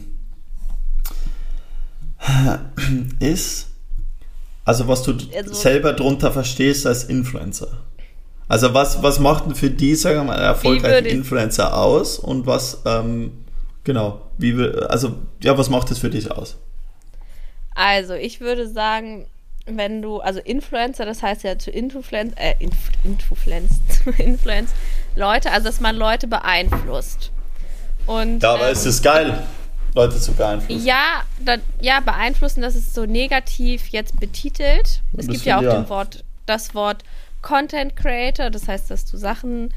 ist, 3.20 3.68
also 4.66 4.88
was 4.88 5.04
du 5.04 5.16
also, 5.36 5.54
selber 5.54 5.94
drunter 5.94 6.32
verstehst 6.32 6.86
als 6.88 7.06
Influencer. 7.06 7.84
Also 8.48 8.74
was, 8.74 9.02
was 9.02 9.20
macht 9.20 9.46
denn 9.46 9.56
für 9.56 9.70
die, 9.70 9.96
sagen 9.96 10.18
wir 10.18 10.24
mal, 10.26 10.36
einen 10.36 10.46
erfolgreichen 10.46 11.06
Influencer 11.06 11.78
aus 11.78 12.20
und 12.20 12.46
was, 12.46 12.82
ähm, 12.86 13.32
genau, 13.84 14.22
wie, 14.38 14.54
also 14.90 15.16
ja, 15.42 15.58
was 15.58 15.70
macht 15.70 15.92
das 15.92 16.00
für 16.00 16.10
dich 16.10 16.32
aus? 16.32 16.58
Also 17.76 18.14
ich 18.14 18.42
würde 18.42 18.68
sagen, 18.68 19.28
wenn 19.66 20.02
du, 20.02 20.20
also 20.20 20.40
Influencer, 20.40 21.06
das 21.06 21.24
heißt 21.24 21.44
ja 21.44 21.58
zu 21.58 21.72
Influence, 21.72 22.34
äh, 22.36 22.56
Inf, 22.60 22.76
Influence, 23.04 23.80
zu 24.04 24.10
Influence 24.12 24.72
Leute, 25.16 25.52
also 25.52 25.68
dass 25.68 25.80
man 25.80 25.96
Leute 25.96 26.28
beeinflusst. 26.28 27.32
Und, 28.06 28.40
Dabei 28.40 28.68
ähm, 28.68 28.74
ist 28.74 28.86
es 28.86 29.02
geil, 29.02 29.44
Leute 29.96 30.20
zu 30.20 30.34
beeinflussen. 30.34 30.86
Ja, 30.86 31.24
da, 31.40 31.58
ja, 31.80 32.00
beeinflussen, 32.00 32.62
das 32.62 32.76
ist 32.76 32.94
so 32.94 33.06
negativ 33.06 33.88
jetzt 33.88 34.20
betitelt. 34.20 35.02
Es 35.18 35.28
gibt 35.28 35.46
ja 35.46 35.60
auch 35.60 35.64
ja. 35.64 35.90
Wort, 35.90 36.24
das 36.46 36.76
Wort 36.76 37.04
Content 37.42 37.96
Creator, 37.96 38.50
das 38.50 38.68
heißt, 38.68 38.92
dass 38.92 39.06
du 39.06 39.18
Sachen 39.18 39.74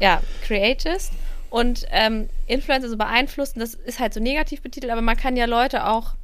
ja, 0.00 0.20
createst. 0.42 1.12
Und 1.48 1.86
ähm, 1.90 2.28
Influencer 2.46 2.88
so 2.88 2.96
beeinflussen, 2.96 3.60
das 3.60 3.74
ist 3.74 4.00
halt 4.00 4.12
so 4.12 4.20
negativ 4.20 4.62
betitelt, 4.62 4.92
aber 4.92 5.00
man 5.00 5.16
kann 5.16 5.36
ja 5.36 5.46
Leute 5.46 5.86
auch 5.86 6.14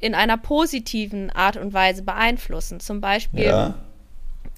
in 0.00 0.14
einer 0.14 0.36
positiven 0.36 1.30
Art 1.30 1.56
und 1.56 1.72
Weise 1.72 2.02
beeinflussen. 2.02 2.80
Zum 2.80 3.00
Beispiel, 3.00 3.44
ja. 3.44 3.74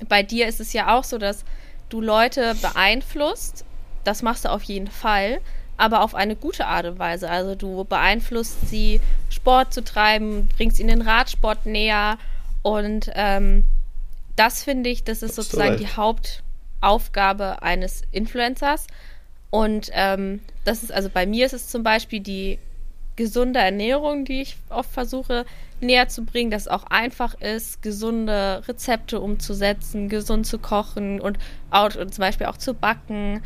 bei 0.09 0.23
dir 0.23 0.47
ist 0.47 0.61
es 0.61 0.73
ja 0.73 0.97
auch 0.97 1.05
so, 1.05 1.19
dass 1.19 1.45
du 1.89 2.01
Leute 2.01 2.55
beeinflusst. 2.61 3.65
Das 4.05 4.23
machst 4.23 4.45
du 4.45 4.51
auf 4.51 4.63
jeden 4.63 4.89
Fall, 4.89 5.41
aber 5.77 6.03
auf 6.03 6.15
eine 6.15 6.37
gute 6.37 6.67
Art 6.67 6.87
und 6.87 6.99
Weise. 6.99 7.31
Also 7.31 7.55
du 7.55 7.85
beeinflusst 7.85 8.69
sie, 8.69 9.01
Sport 9.31 9.73
zu 9.73 9.83
treiben, 9.83 10.49
bringst 10.57 10.79
ihnen 10.79 10.89
den 10.89 11.03
Radsport 11.03 11.67
näher. 11.67 12.19
Und 12.63 13.11
ähm, 13.15 13.65
das 14.37 14.63
finde 14.63 14.91
ich, 14.91 15.05
das 15.05 15.23
ist 15.23 15.37
sozusagen 15.37 15.79
die 15.79 15.89
Hauptaufgabe 15.89 17.63
eines 17.63 18.03
Influencers. 18.13 18.87
Und 19.51 19.91
ähm, 19.93 20.41
das 20.65 20.83
ist, 20.83 20.93
also 20.93 21.09
bei 21.09 21.27
mir 21.27 21.47
ist 21.47 21.55
es 21.55 21.69
zum 21.69 21.83
Beispiel 21.83 22.21
die 22.21 22.59
gesunde 23.21 23.61
Ernährung, 23.61 24.25
die 24.25 24.41
ich 24.41 24.57
oft 24.71 24.91
versuche 24.91 25.45
näher 25.83 26.09
zu 26.09 26.25
bringen, 26.25 26.51
dass 26.51 26.63
es 26.63 26.69
auch 26.69 26.85
einfach 26.85 27.39
ist, 27.39 27.83
gesunde 27.83 28.63
Rezepte 28.67 29.21
umzusetzen, 29.21 30.09
gesund 30.09 30.47
zu 30.47 30.59
kochen 30.59 31.21
und, 31.21 31.39
auch, 31.71 31.91
zum 31.91 32.09
Beispiel 32.17 32.47
auch 32.47 32.57
zu 32.57 32.73
backen. 32.73 33.43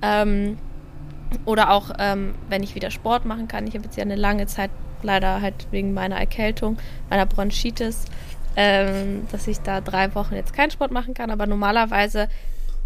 Ähm, 0.00 0.56
oder 1.44 1.68
auch, 1.70 1.90
ähm, 1.98 2.36
wenn 2.48 2.62
ich 2.62 2.74
wieder 2.74 2.90
Sport 2.90 3.26
machen 3.26 3.48
kann. 3.48 3.66
Ich 3.66 3.74
habe 3.74 3.84
jetzt 3.84 3.98
ja 3.98 4.02
eine 4.02 4.16
lange 4.16 4.46
Zeit 4.46 4.70
leider 5.02 5.42
halt 5.42 5.66
wegen 5.72 5.92
meiner 5.92 6.16
Erkältung, 6.16 6.78
meiner 7.10 7.26
Bronchitis, 7.26 8.06
ähm, 8.56 9.26
dass 9.30 9.46
ich 9.46 9.60
da 9.60 9.82
drei 9.82 10.14
Wochen 10.14 10.36
jetzt 10.36 10.54
keinen 10.54 10.70
Sport 10.70 10.90
machen 10.90 11.12
kann. 11.12 11.30
Aber 11.30 11.46
normalerweise 11.46 12.30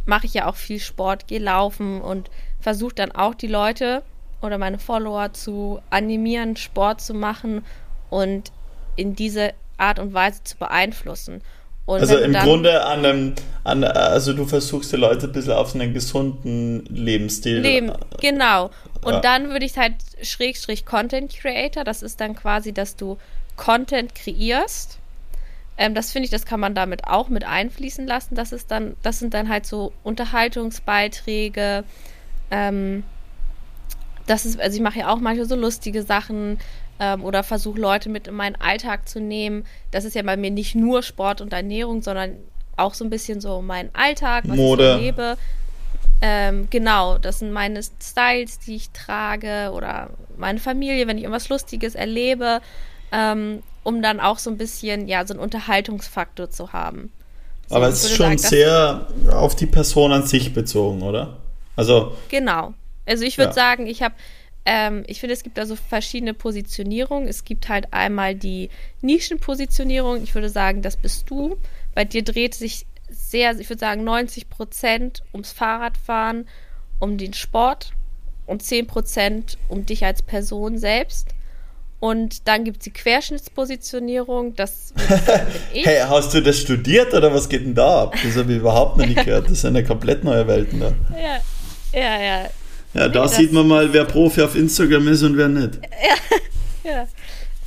mache 0.06 0.26
ich 0.26 0.34
ja 0.34 0.48
auch 0.48 0.56
viel 0.56 0.80
Sport, 0.80 1.28
gehe 1.28 1.38
laufen 1.38 2.00
und 2.00 2.30
versuche 2.58 2.96
dann 2.96 3.12
auch 3.12 3.36
die 3.36 3.46
Leute 3.46 4.02
oder 4.42 4.58
meine 4.58 4.78
Follower 4.78 5.32
zu 5.32 5.80
animieren, 5.90 6.56
Sport 6.56 7.00
zu 7.00 7.14
machen 7.14 7.64
und 8.10 8.52
in 8.96 9.14
diese 9.14 9.52
Art 9.78 9.98
und 9.98 10.14
Weise 10.14 10.42
zu 10.44 10.56
beeinflussen. 10.56 11.42
Und 11.84 12.00
also 12.00 12.16
im 12.16 12.32
Grunde 12.32 12.84
an 12.84 13.04
einem, 13.04 13.34
an, 13.64 13.82
also 13.82 14.32
du 14.32 14.44
versuchst 14.44 14.92
die 14.92 14.96
Leute 14.96 15.26
ein 15.26 15.32
bisschen 15.32 15.54
auf 15.54 15.74
einen 15.74 15.92
gesunden 15.92 16.84
Lebensstil. 16.86 17.58
Leben, 17.58 17.92
genau. 18.20 18.70
Und 19.02 19.14
ja. 19.14 19.20
dann 19.20 19.50
würde 19.50 19.66
ich 19.66 19.76
halt 19.76 19.94
Schrägstrich 20.22 20.86
Content 20.86 21.32
Creator, 21.36 21.82
das 21.82 22.02
ist 22.02 22.20
dann 22.20 22.36
quasi, 22.36 22.72
dass 22.72 22.94
du 22.94 23.18
Content 23.56 24.14
kreierst. 24.14 24.98
Ähm, 25.76 25.94
das 25.94 26.12
finde 26.12 26.26
ich, 26.26 26.30
das 26.30 26.46
kann 26.46 26.60
man 26.60 26.74
damit 26.74 27.08
auch 27.08 27.28
mit 27.28 27.44
einfließen 27.44 28.06
lassen. 28.06 28.36
Das 28.36 28.52
ist 28.52 28.70
dann, 28.70 28.96
das 29.02 29.18
sind 29.18 29.34
dann 29.34 29.48
halt 29.48 29.66
so 29.66 29.92
Unterhaltungsbeiträge, 30.04 31.82
ähm, 32.52 33.02
das 34.26 34.46
ist, 34.46 34.60
also 34.60 34.76
ich 34.76 34.82
mache 34.82 35.00
ja 35.00 35.08
auch 35.12 35.18
manchmal 35.18 35.48
so 35.48 35.56
lustige 35.56 36.02
Sachen 36.02 36.58
ähm, 37.00 37.24
oder 37.24 37.42
versuche 37.42 37.80
Leute 37.80 38.08
mit 38.08 38.28
in 38.28 38.34
meinen 38.34 38.56
Alltag 38.56 39.08
zu 39.08 39.20
nehmen. 39.20 39.64
Das 39.90 40.04
ist 40.04 40.14
ja 40.14 40.22
bei 40.22 40.36
mir 40.36 40.50
nicht 40.50 40.74
nur 40.74 41.02
Sport 41.02 41.40
und 41.40 41.52
Ernährung, 41.52 42.02
sondern 42.02 42.36
auch 42.76 42.94
so 42.94 43.04
ein 43.04 43.10
bisschen 43.10 43.40
so 43.40 43.62
mein 43.62 43.90
Alltag, 43.94 44.44
was 44.46 44.56
Mode. 44.56 44.82
ich 44.82 44.88
so 44.88 44.94
erlebe. 44.94 45.36
Ähm, 46.20 46.68
genau, 46.70 47.18
das 47.18 47.40
sind 47.40 47.50
meine 47.50 47.80
Styles, 47.82 48.60
die 48.60 48.76
ich 48.76 48.90
trage 48.90 49.72
oder 49.74 50.10
meine 50.36 50.60
Familie, 50.60 51.08
wenn 51.08 51.18
ich 51.18 51.24
irgendwas 51.24 51.48
Lustiges 51.48 51.96
erlebe, 51.96 52.60
ähm, 53.10 53.62
um 53.82 54.02
dann 54.02 54.20
auch 54.20 54.38
so 54.38 54.48
ein 54.48 54.56
bisschen, 54.56 55.08
ja, 55.08 55.26
so 55.26 55.34
einen 55.34 55.42
Unterhaltungsfaktor 55.42 56.48
zu 56.48 56.72
haben. 56.72 57.10
So, 57.68 57.74
Aber 57.74 57.88
es 57.88 58.04
ist 58.04 58.14
schon 58.14 58.38
sagen, 58.38 58.38
sehr 58.38 59.06
auf 59.32 59.56
die 59.56 59.66
Person 59.66 60.12
an 60.12 60.24
sich 60.24 60.54
bezogen, 60.54 61.02
oder? 61.02 61.38
Also. 61.74 62.16
Genau. 62.28 62.74
Also 63.06 63.24
ich 63.24 63.38
würde 63.38 63.50
ja. 63.50 63.54
sagen, 63.54 63.86
ich 63.86 64.02
habe, 64.02 64.14
ähm, 64.64 65.02
ich 65.06 65.20
finde, 65.20 65.34
es 65.34 65.42
gibt 65.42 65.58
da 65.58 65.66
so 65.66 65.76
verschiedene 65.76 66.34
Positionierungen. 66.34 67.28
Es 67.28 67.44
gibt 67.44 67.68
halt 67.68 67.92
einmal 67.92 68.34
die 68.34 68.70
Nischenpositionierung. 69.00 70.22
Ich 70.22 70.34
würde 70.34 70.48
sagen, 70.48 70.82
das 70.82 70.96
bist 70.96 71.28
du. 71.30 71.56
Bei 71.94 72.04
dir 72.04 72.22
dreht 72.22 72.54
sich 72.54 72.86
sehr, 73.10 73.58
ich 73.58 73.68
würde 73.68 73.80
sagen, 73.80 74.04
90 74.04 74.48
Prozent 74.48 75.22
ums 75.32 75.52
Fahrradfahren, 75.52 76.46
um 76.98 77.18
den 77.18 77.34
Sport 77.34 77.92
und 78.46 78.62
10 78.62 78.86
Prozent 78.86 79.58
um 79.68 79.84
dich 79.86 80.04
als 80.04 80.22
Person 80.22 80.78
selbst. 80.78 81.28
Und 82.00 82.48
dann 82.48 82.64
gibt 82.64 82.78
es 82.78 82.84
die 82.84 82.90
Querschnittspositionierung, 82.90 84.56
das 84.56 84.92
ich. 85.72 85.86
Hey, 85.86 86.00
hast 86.00 86.34
du 86.34 86.40
das 86.40 86.58
studiert 86.58 87.14
oder 87.14 87.32
was 87.32 87.48
geht 87.48 87.64
denn 87.64 87.76
da 87.76 88.02
ab? 88.02 88.16
Das 88.24 88.36
habe 88.36 88.52
ich 88.52 88.58
überhaupt 88.58 88.96
noch 88.96 89.06
nicht 89.06 89.24
gehört. 89.24 89.48
Das 89.48 89.60
sind 89.60 89.76
ja 89.76 89.82
komplett 89.82 90.24
neue 90.24 90.44
Welten 90.48 90.80
da. 90.80 90.92
Ja, 91.12 91.40
ja, 91.92 92.20
ja. 92.20 92.50
Ja, 92.94 93.08
da 93.08 93.26
sieht 93.26 93.52
man 93.52 93.66
mal, 93.66 93.92
wer 93.92 94.04
Profi 94.04 94.42
auf 94.42 94.54
Instagram 94.54 95.08
ist 95.08 95.22
und 95.22 95.36
wer 95.36 95.48
nicht. 95.48 95.80
Ja, 96.84 96.90
ja. 96.90 97.08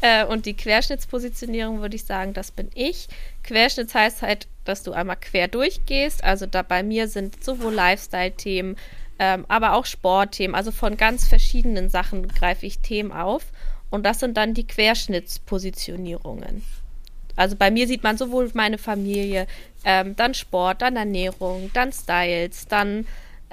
Äh, 0.01 0.25
und 0.25 0.45
die 0.45 0.55
Querschnittspositionierung 0.55 1.81
würde 1.81 1.95
ich 1.95 2.03
sagen, 2.03 2.33
das 2.33 2.51
bin 2.51 2.69
ich. 2.75 3.07
Querschnitt 3.43 3.93
heißt 3.93 4.21
halt, 4.21 4.47
dass 4.65 4.83
du 4.83 4.91
einmal 4.91 5.17
quer 5.17 5.47
durchgehst. 5.47 6.23
Also 6.23 6.45
da 6.45 6.61
bei 6.61 6.83
mir 6.83 7.07
sind 7.07 7.43
sowohl 7.43 7.73
Lifestyle-Themen, 7.73 8.75
ähm, 9.17 9.45
aber 9.47 9.73
auch 9.73 9.85
Sportthemen. 9.85 10.55
Also 10.55 10.71
von 10.71 10.97
ganz 10.97 11.27
verschiedenen 11.27 11.89
Sachen 11.89 12.27
greife 12.27 12.65
ich 12.65 12.79
Themen 12.79 13.11
auf. 13.11 13.45
Und 13.89 14.05
das 14.05 14.19
sind 14.19 14.37
dann 14.37 14.53
die 14.53 14.67
Querschnittspositionierungen. 14.67 16.63
Also 17.35 17.55
bei 17.55 17.71
mir 17.71 17.87
sieht 17.87 18.03
man 18.03 18.17
sowohl 18.17 18.49
meine 18.53 18.77
Familie, 18.77 19.47
ähm, 19.83 20.15
dann 20.15 20.33
Sport, 20.33 20.81
dann 20.81 20.95
Ernährung, 20.95 21.69
dann 21.73 21.91
Styles, 21.91 22.67
dann 22.67 23.05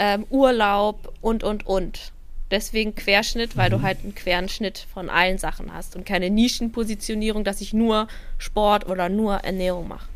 ähm, 0.03 0.27
Urlaub 0.31 1.15
und, 1.21 1.45
und, 1.45 1.65
und. 1.65 2.13
Deswegen 2.51 2.97
Querschnitt, 2.97 3.57
weil 3.57 3.71
mhm. 3.71 3.75
du 3.75 3.83
halt 3.83 3.99
einen 4.03 4.17
queren 4.17 4.49
Schnitt 4.49 4.85
von 4.93 5.09
allen 5.09 5.39
Sachen 5.39 5.73
hast 5.73 5.95
und 5.95 6.05
keine 6.05 6.29
Nischenpositionierung, 6.29 7.45
dass 7.45 7.61
ich 7.61 7.73
nur 7.73 8.09
Sport 8.37 8.89
oder 8.89 9.09
nur 9.09 9.37
Ernährung 9.37 9.87
mache. 9.87 10.09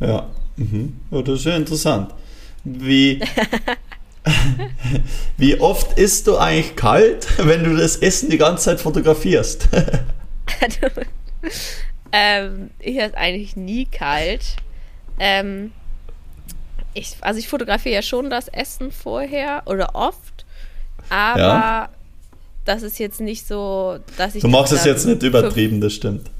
Ja, 0.00 0.30
mhm. 0.56 0.98
ja 1.10 1.20
das 1.20 1.40
ist 1.40 1.44
ja 1.44 1.56
interessant. 1.56 2.14
Wie, 2.64 3.20
wie 5.36 5.60
oft 5.60 5.98
isst 5.98 6.26
du 6.26 6.38
eigentlich 6.38 6.74
kalt, 6.74 7.28
wenn 7.46 7.64
du 7.64 7.76
das 7.76 7.96
Essen 7.96 8.30
die 8.30 8.38
ganze 8.38 8.64
Zeit 8.64 8.80
fotografierst? 8.80 9.68
ähm, 12.12 12.70
ich 12.78 12.98
esse 12.98 13.16
eigentlich 13.18 13.56
nie 13.56 13.84
kalt. 13.84 14.56
Ähm, 15.20 15.72
ich, 16.98 17.16
also 17.20 17.38
ich 17.38 17.48
fotografiere 17.48 17.94
ja 17.94 18.02
schon 18.02 18.30
das 18.30 18.48
Essen 18.48 18.92
vorher 18.92 19.62
oder 19.66 19.94
oft, 19.94 20.44
aber 21.08 21.38
ja. 21.38 21.88
das 22.64 22.82
ist 22.82 22.98
jetzt 22.98 23.20
nicht 23.20 23.46
so, 23.46 23.98
dass 24.16 24.34
ich. 24.34 24.42
Du 24.42 24.48
machst 24.48 24.72
es 24.72 24.84
jetzt 24.84 25.06
nicht 25.06 25.22
übertrieben, 25.22 25.80
das 25.80 25.94
stimmt. 25.94 26.30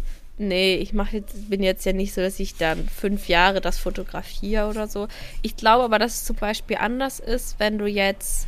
Nee, 0.41 0.77
ich 0.77 0.93
mache 0.93 1.17
jetzt, 1.17 1.51
bin 1.51 1.65
jetzt 1.65 1.85
ja 1.85 1.93
nicht 1.93 2.15
so, 2.15 2.21
dass 2.21 2.39
ich 2.39 2.55
dann 2.55 2.89
fünf 2.89 3.29
Jahre 3.29 3.61
das 3.61 3.79
fotografiere 3.79 4.69
oder 4.69 4.87
so. 4.87 5.09
Ich 5.43 5.57
glaube 5.57 5.83
aber, 5.83 5.99
dass 5.99 6.15
es 6.15 6.25
zum 6.25 6.37
Beispiel 6.37 6.77
anders 6.77 7.19
ist, 7.19 7.57
wenn 7.59 7.77
du 7.77 7.87
jetzt, 7.87 8.47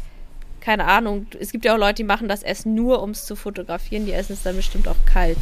keine 0.61 0.85
Ahnung, 0.85 1.27
es 1.41 1.51
gibt 1.51 1.65
ja 1.65 1.75
auch 1.75 1.79
Leute, 1.79 1.97
die 1.97 2.05
machen 2.05 2.29
das 2.29 2.45
Essen 2.45 2.77
nur, 2.77 3.03
um 3.03 3.11
es 3.11 3.25
zu 3.25 3.35
fotografieren, 3.35 4.07
die 4.07 4.13
essen 4.13 4.35
es 4.35 4.45
dann 4.45 4.55
bestimmt 4.55 4.87
auch 4.87 5.05
kalt. 5.05 5.39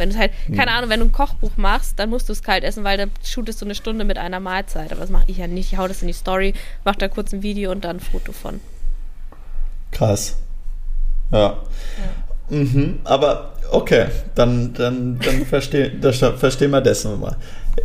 Wenn 0.00 0.10
du 0.10 0.18
halt, 0.18 0.32
hm. 0.46 0.56
keine 0.56 0.72
Ahnung, 0.72 0.90
wenn 0.90 1.00
du 1.00 1.06
ein 1.06 1.12
Kochbuch 1.12 1.52
machst, 1.56 1.98
dann 1.98 2.10
musst 2.10 2.28
du 2.28 2.32
es 2.32 2.42
kalt 2.42 2.64
essen, 2.64 2.82
weil 2.82 2.98
da 2.98 3.04
shootest 3.24 3.60
du 3.60 3.66
eine 3.66 3.74
Stunde 3.74 4.04
mit 4.04 4.18
einer 4.18 4.40
Mahlzeit. 4.40 4.90
Aber 4.90 5.02
das 5.02 5.10
mache 5.10 5.24
ich 5.28 5.36
ja 5.36 5.46
nicht. 5.46 5.72
Ich 5.72 5.78
hau 5.78 5.86
das 5.86 6.02
in 6.02 6.08
die 6.08 6.14
Story, 6.14 6.54
mach 6.84 6.96
da 6.96 7.06
kurz 7.06 7.32
ein 7.32 7.42
Video 7.42 7.70
und 7.70 7.84
dann 7.84 7.96
ein 7.96 8.00
Foto 8.00 8.32
von. 8.32 8.60
Krass. 9.92 10.36
Ja. 11.30 11.38
ja. 11.38 11.58
Mhm, 12.56 12.98
aber 13.04 13.52
okay, 13.70 14.06
dann, 14.34 14.72
dann, 14.74 15.20
dann 15.20 15.46
verstehen 15.46 16.02
versteh 16.36 16.68
wir 16.68 16.80
das 16.80 17.04
nochmal. 17.04 17.36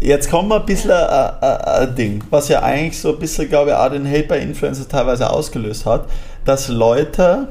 Jetzt 0.02 0.30
kommen 0.30 0.50
wir 0.50 0.60
ein 0.60 0.66
bisschen 0.66 0.92
ein, 0.92 1.30
ein, 1.42 1.62
ein 1.62 1.96
Ding, 1.96 2.24
was 2.30 2.50
ja 2.50 2.64
eigentlich 2.64 3.00
so 3.00 3.14
ein 3.14 3.20
bisschen, 3.20 3.48
glaube 3.48 3.70
ich, 3.70 3.76
auch 3.76 3.90
den 3.90 4.10
Hate 4.10 4.24
bei 4.24 4.40
Influencers 4.40 4.88
teilweise 4.88 5.30
ausgelöst 5.30 5.86
hat, 5.86 6.10
dass 6.44 6.68
Leute 6.68 7.48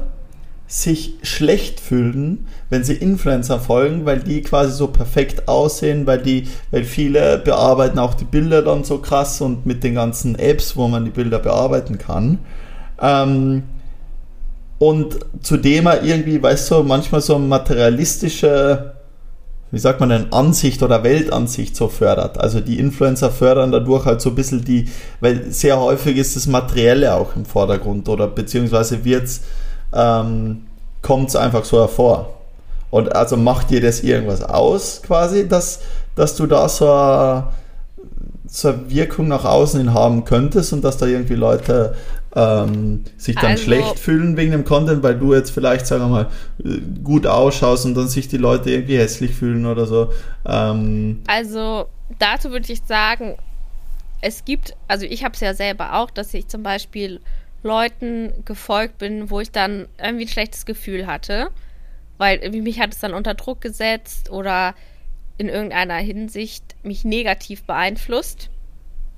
sich 0.67 1.13
schlecht 1.21 1.79
fühlen, 1.79 2.47
wenn 2.69 2.83
sie 2.83 2.95
Influencer 2.95 3.59
folgen, 3.59 4.05
weil 4.05 4.19
die 4.19 4.41
quasi 4.41 4.71
so 4.73 4.87
perfekt 4.87 5.47
aussehen, 5.47 6.07
weil 6.07 6.21
die, 6.21 6.47
weil 6.71 6.83
viele 6.83 7.37
bearbeiten 7.37 7.99
auch 7.99 8.15
die 8.15 8.25
Bilder 8.25 8.63
dann 8.63 8.83
so 8.83 8.97
krass 8.97 9.41
und 9.41 9.65
mit 9.65 9.83
den 9.83 9.95
ganzen 9.95 10.37
Apps, 10.39 10.75
wo 10.75 10.87
man 10.87 11.05
die 11.05 11.11
Bilder 11.11 11.37
bearbeiten 11.39 11.99
kann. 11.99 12.39
Ähm, 12.99 13.63
und 14.79 15.19
zudem 15.41 15.87
irgendwie, 16.03 16.41
weißt 16.41 16.71
du, 16.71 16.83
manchmal 16.83 17.21
so 17.21 17.37
materialistische, 17.37 18.93
wie 19.71 19.79
sagt 19.79 19.99
man 19.99 20.09
denn, 20.09 20.33
Ansicht 20.33 20.81
oder 20.81 21.03
Weltansicht 21.03 21.75
so 21.75 21.89
fördert. 21.89 22.39
Also 22.39 22.59
die 22.59 22.79
Influencer 22.79 23.29
fördern 23.29 23.71
dadurch 23.71 24.05
halt 24.05 24.19
so 24.19 24.29
ein 24.29 24.35
bisschen 24.35 24.65
die, 24.65 24.89
weil 25.21 25.51
sehr 25.51 25.79
häufig 25.79 26.17
ist 26.17 26.35
das 26.35 26.47
Materielle 26.47 27.13
auch 27.13 27.35
im 27.35 27.45
Vordergrund 27.45 28.09
oder 28.09 28.27
beziehungsweise 28.27 29.05
wird's 29.05 29.41
ähm, 29.95 30.67
kommt 31.01 31.29
es 31.29 31.35
einfach 31.35 31.65
so 31.65 31.79
hervor. 31.79 32.33
Und 32.91 33.15
also 33.15 33.37
macht 33.37 33.71
dir 33.71 33.81
das 33.81 34.01
irgendwas 34.01 34.43
aus, 34.43 35.01
quasi, 35.01 35.47
dass, 35.47 35.81
dass 36.15 36.35
du 36.35 36.45
da 36.45 36.69
so 36.69 36.89
eine, 36.91 37.47
so 38.47 38.69
eine 38.69 38.89
Wirkung 38.89 39.27
nach 39.27 39.45
außen 39.45 39.79
hin 39.79 39.93
haben 39.93 40.23
könntest 40.25 40.71
und 40.73 40.83
dass 40.83 40.97
da 40.97 41.05
irgendwie 41.05 41.35
Leute 41.35 41.95
ähm, 42.35 43.03
sich 43.17 43.35
dann 43.35 43.51
also, 43.51 43.63
schlecht 43.63 43.97
fühlen 43.97 44.37
wegen 44.37 44.51
dem 44.51 44.65
Content, 44.65 45.01
weil 45.03 45.17
du 45.17 45.33
jetzt 45.33 45.51
vielleicht, 45.51 45.87
sagen 45.87 46.03
wir 46.03 46.09
mal, 46.09 46.27
gut 47.03 47.25
ausschaust 47.25 47.85
und 47.85 47.95
dann 47.95 48.07
sich 48.07 48.27
die 48.27 48.37
Leute 48.37 48.71
irgendwie 48.71 48.97
hässlich 48.97 49.33
fühlen 49.33 49.65
oder 49.65 49.85
so. 49.85 50.11
Ähm, 50.45 51.21
also 51.27 51.87
dazu 52.19 52.51
würde 52.51 52.71
ich 52.71 52.81
sagen, 52.85 53.35
es 54.21 54.43
gibt, 54.43 54.75
also 54.87 55.05
ich 55.05 55.23
habe 55.23 55.33
es 55.33 55.39
ja 55.39 55.53
selber 55.53 55.95
auch, 55.95 56.09
dass 56.09 56.33
ich 56.33 56.47
zum 56.47 56.63
Beispiel 56.63 57.21
Leuten 57.65 58.31
gefolgt 58.45 58.99
bin, 58.99 59.29
wo 59.29 59.41
ich 59.41 59.51
dann 59.51 59.87
irgendwie 60.01 60.25
ein 60.25 60.29
schlechtes 60.29 60.65
Gefühl 60.65 61.07
hatte, 61.07 61.49
weil 62.17 62.37
irgendwie 62.37 62.61
mich 62.61 62.79
hat 62.79 62.93
es 62.93 62.99
dann 62.99 63.13
unter 63.13 63.33
Druck 63.33 63.59
gesetzt 63.59 64.29
oder 64.29 64.75
in 65.37 65.49
irgendeiner 65.49 65.95
Hinsicht 65.95 66.63
mich 66.83 67.03
negativ 67.03 67.63
beeinflusst. 67.63 68.49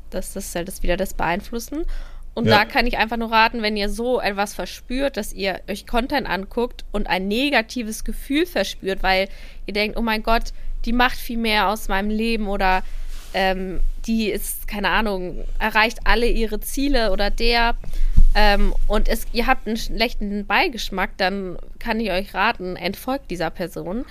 Das 0.09 0.35
ist 0.35 0.55
halt 0.55 0.67
das 0.67 0.81
wieder 0.81 0.97
das 0.97 1.13
Beeinflussen. 1.13 1.85
Und 2.33 2.45
ja. 2.45 2.59
da 2.59 2.65
kann 2.65 2.87
ich 2.87 2.97
einfach 2.97 3.17
nur 3.17 3.31
raten, 3.31 3.61
wenn 3.61 3.75
ihr 3.75 3.89
so 3.89 4.21
etwas 4.21 4.53
verspürt, 4.53 5.17
dass 5.17 5.33
ihr 5.33 5.59
euch 5.69 5.85
Content 5.85 6.27
anguckt 6.27 6.85
und 6.91 7.07
ein 7.07 7.27
negatives 7.27 8.03
Gefühl 8.03 8.45
verspürt, 8.45 9.03
weil 9.03 9.27
ihr 9.65 9.73
denkt, 9.73 9.97
oh 9.97 10.01
mein 10.01 10.23
Gott, 10.23 10.53
die 10.85 10.93
macht 10.93 11.17
viel 11.17 11.37
mehr 11.37 11.67
aus 11.67 11.87
meinem 11.87 12.11
Leben 12.11 12.47
oder 12.47 12.83
ähm, 13.33 13.81
die 14.05 14.29
ist, 14.29 14.67
keine 14.67 14.89
Ahnung, 14.89 15.43
erreicht 15.59 15.99
alle 16.05 16.27
ihre 16.27 16.59
Ziele 16.59 17.11
oder 17.11 17.29
der 17.29 17.75
ähm, 18.39 18.75
und 18.88 19.07
es, 19.07 19.25
ihr 19.33 19.47
habt 19.47 19.65
einen 19.65 19.77
schlechten 19.77 20.45
Beigeschmack, 20.45 21.17
dann 21.17 21.57
kann 21.79 21.99
ich 21.99 22.11
euch 22.11 22.35
raten, 22.35 22.75
entfolgt 22.75 23.31
dieser 23.31 23.49
Person. 23.49 24.05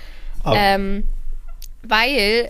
Ähm, 0.45 1.07
weil 1.81 2.49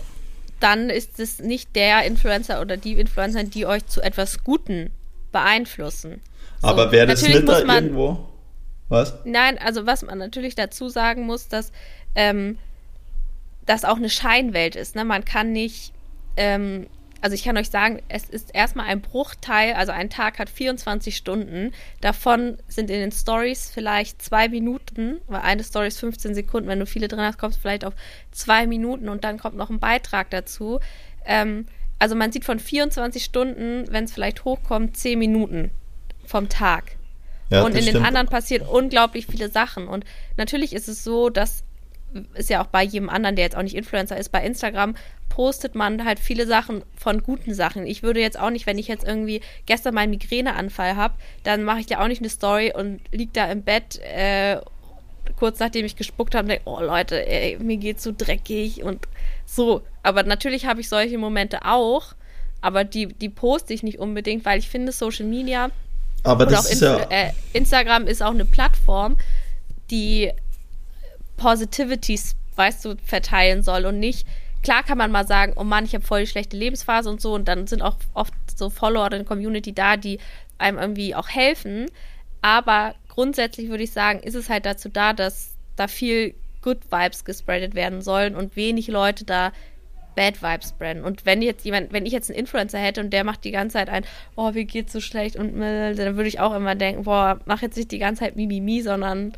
dann 0.58 0.90
ist 0.90 1.20
es 1.20 1.38
nicht 1.38 1.76
der 1.76 2.04
Influencer 2.04 2.60
oder 2.60 2.76
die 2.76 2.94
Influencer, 2.94 3.44
die 3.44 3.64
euch 3.64 3.86
zu 3.86 4.00
etwas 4.00 4.42
Guten 4.42 4.90
beeinflussen. 5.30 6.20
So, 6.60 6.66
Aber 6.66 6.90
wäre 6.90 7.06
das 7.06 7.22
nicht 7.22 7.48
da 7.48 7.60
irgendwo? 7.60 8.26
Was? 8.88 9.14
Nein, 9.24 9.56
also 9.58 9.86
was 9.86 10.02
man 10.02 10.18
natürlich 10.18 10.56
dazu 10.56 10.88
sagen 10.88 11.26
muss, 11.26 11.46
dass 11.46 11.70
ähm, 12.16 12.58
das 13.66 13.84
auch 13.84 13.98
eine 13.98 14.10
Scheinwelt 14.10 14.74
ist. 14.74 14.96
Ne? 14.96 15.04
Man 15.04 15.24
kann 15.24 15.52
nicht 15.52 15.92
ähm, 16.36 16.88
also 17.20 17.34
ich 17.34 17.44
kann 17.44 17.56
euch 17.56 17.70
sagen, 17.70 18.00
es 18.08 18.28
ist 18.28 18.54
erstmal 18.54 18.86
ein 18.86 19.00
Bruchteil, 19.00 19.74
also 19.74 19.92
ein 19.92 20.08
Tag 20.08 20.38
hat 20.38 20.48
24 20.48 21.16
Stunden. 21.16 21.72
Davon 22.00 22.58
sind 22.68 22.90
in 22.90 23.00
den 23.00 23.12
Stories 23.12 23.70
vielleicht 23.72 24.22
zwei 24.22 24.48
Minuten, 24.48 25.20
weil 25.26 25.40
eine 25.40 25.64
Story 25.64 25.88
ist 25.88 25.98
15 25.98 26.34
Sekunden. 26.34 26.68
Wenn 26.68 26.78
du 26.78 26.86
viele 26.86 27.08
drin 27.08 27.20
hast, 27.20 27.38
kommst 27.38 27.58
du 27.58 27.62
vielleicht 27.62 27.84
auf 27.84 27.94
zwei 28.30 28.66
Minuten 28.66 29.08
und 29.08 29.24
dann 29.24 29.38
kommt 29.38 29.56
noch 29.56 29.70
ein 29.70 29.80
Beitrag 29.80 30.30
dazu. 30.30 30.78
Ähm, 31.24 31.66
also 31.98 32.14
man 32.14 32.30
sieht 32.30 32.44
von 32.44 32.60
24 32.60 33.24
Stunden, 33.24 33.86
wenn 33.90 34.04
es 34.04 34.12
vielleicht 34.12 34.44
hochkommt, 34.44 34.96
10 34.96 35.18
Minuten 35.18 35.70
vom 36.24 36.48
Tag. 36.48 36.96
Ja, 37.50 37.64
und 37.64 37.74
in 37.76 37.84
den 37.84 38.04
anderen 38.04 38.28
passieren 38.28 38.66
unglaublich 38.66 39.26
viele 39.26 39.48
Sachen. 39.48 39.88
Und 39.88 40.04
natürlich 40.36 40.74
ist 40.74 40.88
es 40.88 41.02
so, 41.02 41.30
dass 41.30 41.64
ist 42.34 42.50
ja 42.50 42.62
auch 42.62 42.66
bei 42.66 42.82
jedem 42.82 43.08
anderen, 43.08 43.36
der 43.36 43.44
jetzt 43.44 43.56
auch 43.56 43.62
nicht 43.62 43.76
Influencer 43.76 44.16
ist, 44.16 44.30
bei 44.30 44.44
Instagram 44.44 44.94
postet 45.28 45.74
man 45.74 46.04
halt 46.04 46.18
viele 46.18 46.46
Sachen 46.46 46.82
von 46.96 47.22
guten 47.22 47.54
Sachen. 47.54 47.86
Ich 47.86 48.02
würde 48.02 48.20
jetzt 48.20 48.38
auch 48.38 48.50
nicht, 48.50 48.66
wenn 48.66 48.78
ich 48.78 48.88
jetzt 48.88 49.06
irgendwie 49.06 49.40
gestern 49.66 49.94
meinen 49.94 50.10
Migräneanfall 50.10 50.96
habe, 50.96 51.14
dann 51.44 51.64
mache 51.64 51.80
ich 51.80 51.90
ja 51.90 52.02
auch 52.02 52.08
nicht 52.08 52.22
eine 52.22 52.30
Story 52.30 52.72
und 52.74 53.00
lieg 53.12 53.32
da 53.34 53.50
im 53.50 53.62
Bett 53.62 54.00
äh, 54.00 54.60
kurz 55.36 55.58
nachdem 55.60 55.84
ich 55.84 55.96
gespuckt 55.96 56.34
habe 56.34 56.44
und 56.44 56.48
denke, 56.48 56.64
oh 56.64 56.80
Leute, 56.80 57.26
ey, 57.26 57.58
mir 57.60 57.76
geht's 57.76 58.02
so 58.02 58.12
dreckig 58.16 58.82
und 58.82 59.06
so. 59.44 59.82
Aber 60.02 60.22
natürlich 60.22 60.66
habe 60.66 60.80
ich 60.80 60.88
solche 60.88 61.18
Momente 61.18 61.64
auch, 61.64 62.14
aber 62.60 62.84
die, 62.84 63.06
die 63.06 63.28
poste 63.28 63.74
ich 63.74 63.82
nicht 63.82 63.98
unbedingt, 63.98 64.44
weil 64.44 64.58
ich 64.58 64.68
finde 64.68 64.92
Social 64.92 65.26
Media 65.26 65.70
aber 66.24 66.46
das 66.46 66.70
ist 66.70 66.82
ja 66.82 66.98
äh, 67.10 67.30
Instagram 67.52 68.06
ist 68.06 68.22
auch 68.22 68.32
eine 68.32 68.44
Plattform, 68.44 69.16
die 69.90 70.32
Positivities, 71.38 72.36
weißt 72.56 72.84
du, 72.84 72.96
verteilen 73.02 73.62
soll 73.62 73.86
und 73.86 73.98
nicht, 73.98 74.26
klar 74.62 74.82
kann 74.82 74.98
man 74.98 75.10
mal 75.10 75.26
sagen, 75.26 75.54
oh 75.56 75.64
Mann, 75.64 75.86
ich 75.86 75.94
habe 75.94 76.04
voll 76.04 76.20
die 76.20 76.26
schlechte 76.26 76.56
Lebensphase 76.56 77.08
und 77.08 77.22
so 77.22 77.34
und 77.34 77.48
dann 77.48 77.66
sind 77.66 77.80
auch 77.80 77.96
oft 78.12 78.34
so 78.54 78.68
Follower 78.68 79.06
in 79.06 79.20
der 79.20 79.24
Community 79.24 79.72
da, 79.72 79.96
die 79.96 80.18
einem 80.58 80.76
irgendwie 80.76 81.14
auch 81.14 81.28
helfen, 81.28 81.86
aber 82.42 82.94
grundsätzlich 83.08 83.68
würde 83.68 83.84
ich 83.84 83.92
sagen, 83.92 84.20
ist 84.20 84.34
es 84.34 84.50
halt 84.50 84.66
dazu 84.66 84.88
da, 84.88 85.12
dass 85.12 85.54
da 85.76 85.88
viel 85.88 86.34
Good 86.62 86.90
Vibes 86.90 87.24
gespreadet 87.24 87.74
werden 87.74 88.02
sollen 88.02 88.34
und 88.34 88.56
wenig 88.56 88.88
Leute 88.88 89.24
da 89.24 89.52
Bad 90.16 90.42
Vibes 90.42 90.70
spreaden. 90.70 91.04
Und 91.04 91.26
wenn 91.26 91.42
jetzt 91.42 91.64
jemand, 91.64 91.92
wenn 91.92 92.04
ich 92.04 92.12
jetzt 92.12 92.28
einen 92.28 92.40
Influencer 92.40 92.78
hätte 92.78 93.00
und 93.00 93.12
der 93.12 93.22
macht 93.22 93.44
die 93.44 93.52
ganze 93.52 93.74
Zeit 93.74 93.88
ein, 93.88 94.04
oh, 94.34 94.54
wie 94.54 94.64
geht's 94.64 94.92
so 94.92 95.00
schlecht 95.00 95.36
und 95.36 95.60
dann 95.60 96.16
würde 96.16 96.26
ich 96.26 96.40
auch 96.40 96.54
immer 96.54 96.74
denken, 96.74 97.04
boah, 97.04 97.38
mach 97.44 97.62
jetzt 97.62 97.76
nicht 97.76 97.92
die 97.92 97.98
ganze 97.98 98.24
Zeit 98.24 98.34
Mimimi, 98.34 98.82
sondern 98.82 99.32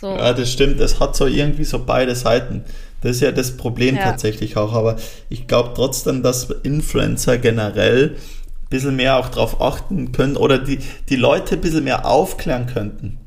so. 0.00 0.08
Ja, 0.08 0.32
das 0.32 0.50
stimmt. 0.50 0.80
Es 0.80 1.00
hat 1.00 1.16
so 1.16 1.26
irgendwie 1.26 1.64
so 1.64 1.84
beide 1.84 2.14
Seiten. 2.14 2.64
Das 3.00 3.16
ist 3.16 3.22
ja 3.22 3.32
das 3.32 3.56
Problem 3.56 3.96
ja. 3.96 4.02
tatsächlich 4.02 4.56
auch. 4.56 4.72
Aber 4.72 4.96
ich 5.28 5.46
glaube 5.46 5.72
trotzdem, 5.74 6.22
dass 6.22 6.50
Influencer 6.62 7.38
generell 7.38 8.16
ein 8.16 8.68
bisschen 8.70 8.96
mehr 8.96 9.16
auch 9.16 9.28
darauf 9.28 9.60
achten 9.60 10.12
können 10.12 10.36
oder 10.36 10.58
die, 10.58 10.78
die 11.08 11.16
Leute 11.16 11.56
ein 11.56 11.60
bisschen 11.60 11.84
mehr 11.84 12.06
aufklären 12.06 12.66
könnten. 12.66 13.18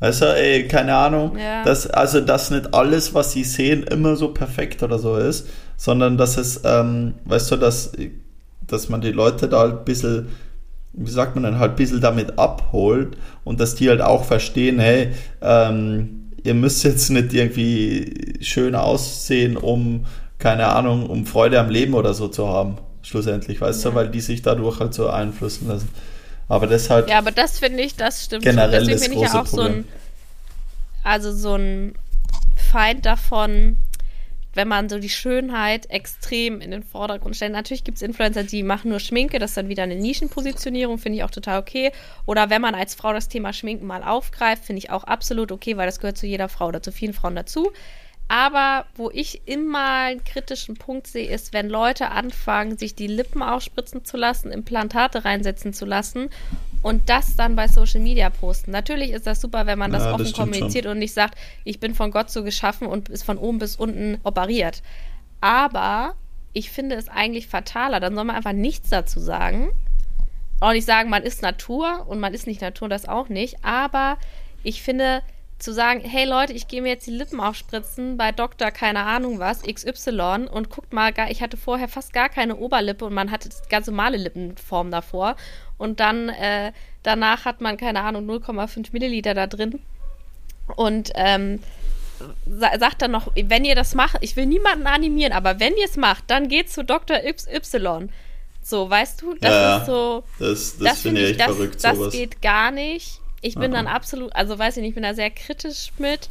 Also, 0.00 0.26
ey, 0.26 0.68
keine 0.68 0.94
Ahnung, 0.94 1.38
ja. 1.38 1.64
dass, 1.64 1.86
also, 1.86 2.20
dass 2.20 2.50
nicht 2.50 2.74
alles, 2.74 3.14
was 3.14 3.32
sie 3.32 3.44
sehen, 3.44 3.84
immer 3.84 4.16
so 4.16 4.28
perfekt 4.28 4.82
oder 4.82 4.98
so 4.98 5.16
ist, 5.16 5.48
sondern 5.76 6.18
dass 6.18 6.36
es, 6.36 6.60
ähm, 6.64 7.14
weißt 7.24 7.52
du, 7.52 7.56
dass, 7.56 7.92
dass 8.66 8.88
man 8.88 9.00
die 9.00 9.12
Leute 9.12 9.48
da 9.48 9.64
ein 9.64 9.84
bisschen 9.84 10.28
wie 10.96 11.10
sagt 11.10 11.34
man 11.34 11.44
dann, 11.44 11.58
halt 11.58 11.72
ein 11.72 11.76
bisschen 11.76 12.00
damit 12.00 12.38
abholt 12.38 13.16
und 13.44 13.60
dass 13.60 13.74
die 13.74 13.88
halt 13.88 14.00
auch 14.00 14.24
verstehen, 14.24 14.78
hey, 14.78 15.12
ähm, 15.42 16.32
ihr 16.42 16.54
müsst 16.54 16.84
jetzt 16.84 17.10
nicht 17.10 17.32
irgendwie 17.32 18.38
schön 18.40 18.74
aussehen, 18.74 19.56
um, 19.56 20.06
keine 20.38 20.66
Ahnung, 20.68 21.06
um 21.08 21.26
Freude 21.26 21.58
am 21.58 21.70
Leben 21.70 21.94
oder 21.94 22.14
so 22.14 22.28
zu 22.28 22.48
haben, 22.48 22.76
schlussendlich, 23.02 23.60
weißt 23.60 23.84
ja. 23.84 23.90
du, 23.90 23.96
weil 23.96 24.08
die 24.08 24.20
sich 24.20 24.42
dadurch 24.42 24.78
halt 24.80 24.94
so 24.94 25.08
einflussen 25.08 25.68
lassen. 25.68 25.88
Aber 26.48 26.66
das 26.66 26.90
halt. 26.90 27.08
Ja, 27.08 27.18
aber 27.18 27.30
das 27.30 27.58
finde 27.58 27.82
ich, 27.82 27.96
das 27.96 28.24
stimmt 28.24 28.44
generell 28.44 28.80
schon. 28.80 28.88
Deswegen 28.88 29.14
bin 29.14 29.22
ich 29.22 29.32
ja 29.32 29.40
auch 29.40 29.46
Problem. 29.46 29.66
so 29.66 29.72
ein, 29.72 29.84
also 31.02 31.32
so 31.32 31.54
ein 31.54 31.94
Feind 32.54 33.06
davon, 33.06 33.76
wenn 34.54 34.68
man 34.68 34.88
so 34.88 34.98
die 34.98 35.08
Schönheit 35.08 35.90
extrem 35.90 36.60
in 36.60 36.70
den 36.70 36.82
Vordergrund 36.82 37.36
stellt. 37.36 37.52
Natürlich 37.52 37.84
gibt 37.84 37.96
es 37.96 38.02
Influencer, 38.02 38.44
die 38.44 38.62
machen 38.62 38.90
nur 38.90 39.00
Schminke, 39.00 39.38
das 39.38 39.50
ist 39.50 39.56
dann 39.56 39.68
wieder 39.68 39.82
eine 39.82 39.96
Nischenpositionierung, 39.96 40.98
finde 40.98 41.18
ich 41.18 41.24
auch 41.24 41.30
total 41.30 41.60
okay. 41.60 41.92
Oder 42.26 42.50
wenn 42.50 42.62
man 42.62 42.74
als 42.74 42.94
Frau 42.94 43.12
das 43.12 43.28
Thema 43.28 43.52
Schminken 43.52 43.86
mal 43.86 44.02
aufgreift, 44.02 44.64
finde 44.64 44.78
ich 44.78 44.90
auch 44.90 45.04
absolut 45.04 45.52
okay, 45.52 45.76
weil 45.76 45.86
das 45.86 46.00
gehört 46.00 46.18
zu 46.18 46.26
jeder 46.26 46.48
Frau 46.48 46.68
oder 46.68 46.82
zu 46.82 46.92
vielen 46.92 47.12
Frauen 47.12 47.36
dazu. 47.36 47.72
Aber 48.26 48.86
wo 48.94 49.10
ich 49.10 49.42
immer 49.46 50.06
einen 50.06 50.24
kritischen 50.24 50.76
Punkt 50.76 51.06
sehe, 51.06 51.28
ist, 51.28 51.52
wenn 51.52 51.68
Leute 51.68 52.10
anfangen, 52.10 52.78
sich 52.78 52.94
die 52.94 53.06
Lippen 53.06 53.42
aufspritzen 53.42 54.04
zu 54.04 54.16
lassen, 54.16 54.50
Implantate 54.50 55.24
reinsetzen 55.24 55.74
zu 55.74 55.84
lassen 55.84 56.30
und 56.84 57.08
das 57.08 57.34
dann 57.34 57.56
bei 57.56 57.66
Social 57.66 58.00
Media 58.00 58.28
posten. 58.28 58.70
Natürlich 58.70 59.10
ist 59.10 59.26
das 59.26 59.40
super, 59.40 59.66
wenn 59.66 59.78
man 59.78 59.90
das 59.90 60.04
ja, 60.04 60.12
offen 60.12 60.24
das 60.24 60.34
kommuniziert 60.34 60.84
schon. 60.84 60.92
und 60.92 60.98
nicht 60.98 61.14
sagt, 61.14 61.36
ich 61.64 61.80
bin 61.80 61.94
von 61.94 62.10
Gott 62.10 62.30
so 62.30 62.44
geschaffen 62.44 62.86
und 62.86 63.08
ist 63.08 63.24
von 63.24 63.38
oben 63.38 63.58
bis 63.58 63.76
unten 63.76 64.18
operiert. 64.22 64.82
aber 65.40 66.14
ich 66.54 66.70
finde 66.70 66.94
es 66.94 67.08
eigentlich 67.08 67.48
fataler. 67.48 68.00
Dann 68.00 68.14
soll 68.14 68.24
man 68.24 68.36
einfach 68.36 68.52
nichts 68.52 68.88
dazu 68.88 69.18
sagen. 69.18 69.72
Auch 70.60 70.72
nicht 70.72 70.86
sagen, 70.86 71.10
man 71.10 71.24
ist 71.24 71.42
Natur 71.42 72.06
und 72.06 72.20
man 72.20 72.32
ist 72.32 72.46
nicht 72.46 72.60
Natur, 72.60 72.88
das 72.88 73.08
auch 73.08 73.28
nicht. 73.28 73.64
Aber 73.64 74.18
ich 74.62 74.80
finde, 74.82 75.22
zu 75.58 75.72
sagen, 75.72 76.00
hey 76.04 76.26
Leute, 76.26 76.52
ich 76.52 76.68
gehe 76.68 76.82
mir 76.82 76.90
jetzt 76.90 77.06
die 77.06 77.12
Lippen 77.12 77.40
aufspritzen 77.40 78.16
bei 78.16 78.32
Doktor, 78.32 78.70
keine 78.70 79.00
Ahnung 79.00 79.38
was, 79.38 79.62
XY 79.62 80.48
und 80.50 80.68
guckt 80.68 80.92
mal, 80.92 81.12
ich 81.30 81.42
hatte 81.42 81.56
vorher 81.56 81.88
fast 81.88 82.12
gar 82.12 82.28
keine 82.28 82.56
Oberlippe 82.56 83.04
und 83.04 83.14
man 83.14 83.30
hatte 83.30 83.48
ganz 83.70 83.86
normale 83.86 84.16
Lippenform 84.16 84.90
davor 84.90 85.36
und 85.78 86.00
dann 86.00 86.28
äh, 86.28 86.72
danach 87.02 87.44
hat 87.44 87.60
man, 87.60 87.76
keine 87.76 88.02
Ahnung, 88.02 88.28
0,5 88.28 88.88
Milliliter 88.92 89.34
da 89.34 89.46
drin 89.46 89.80
und 90.76 91.10
ähm, 91.14 91.60
sagt 92.46 93.02
dann 93.02 93.10
noch, 93.10 93.32
wenn 93.34 93.64
ihr 93.64 93.74
das 93.74 93.94
macht, 93.94 94.16
ich 94.20 94.36
will 94.36 94.46
niemanden 94.46 94.86
animieren, 94.86 95.32
aber 95.32 95.60
wenn 95.60 95.76
ihr 95.76 95.84
es 95.84 95.96
macht, 95.96 96.24
dann 96.28 96.48
geht 96.48 96.70
zu 96.70 96.84
Dr. 96.84 97.18
XY. 97.18 98.08
So, 98.62 98.88
weißt 98.88 99.20
du, 99.20 99.34
das 99.34 99.50
ja, 99.50 99.76
ist 99.78 99.86
so. 99.86 100.24
Das, 100.38 100.78
das, 100.78 100.78
das 100.78 101.00
finde 101.02 101.22
ich 101.22 101.30
echt 101.32 101.40
das, 101.40 101.46
verrückt. 101.48 101.84
Das 101.84 101.96
sowas. 101.96 102.14
geht 102.14 102.40
gar 102.40 102.70
nicht. 102.70 103.20
Ich 103.42 103.56
bin 103.56 103.74
Aha. 103.74 103.82
dann 103.82 103.86
absolut, 103.86 104.34
also 104.34 104.58
weiß 104.58 104.78
ich 104.78 104.80
nicht, 104.80 104.90
ich 104.90 104.94
bin 104.94 105.02
da 105.02 105.12
sehr 105.12 105.30
kritisch 105.30 105.92
mit, 105.98 106.30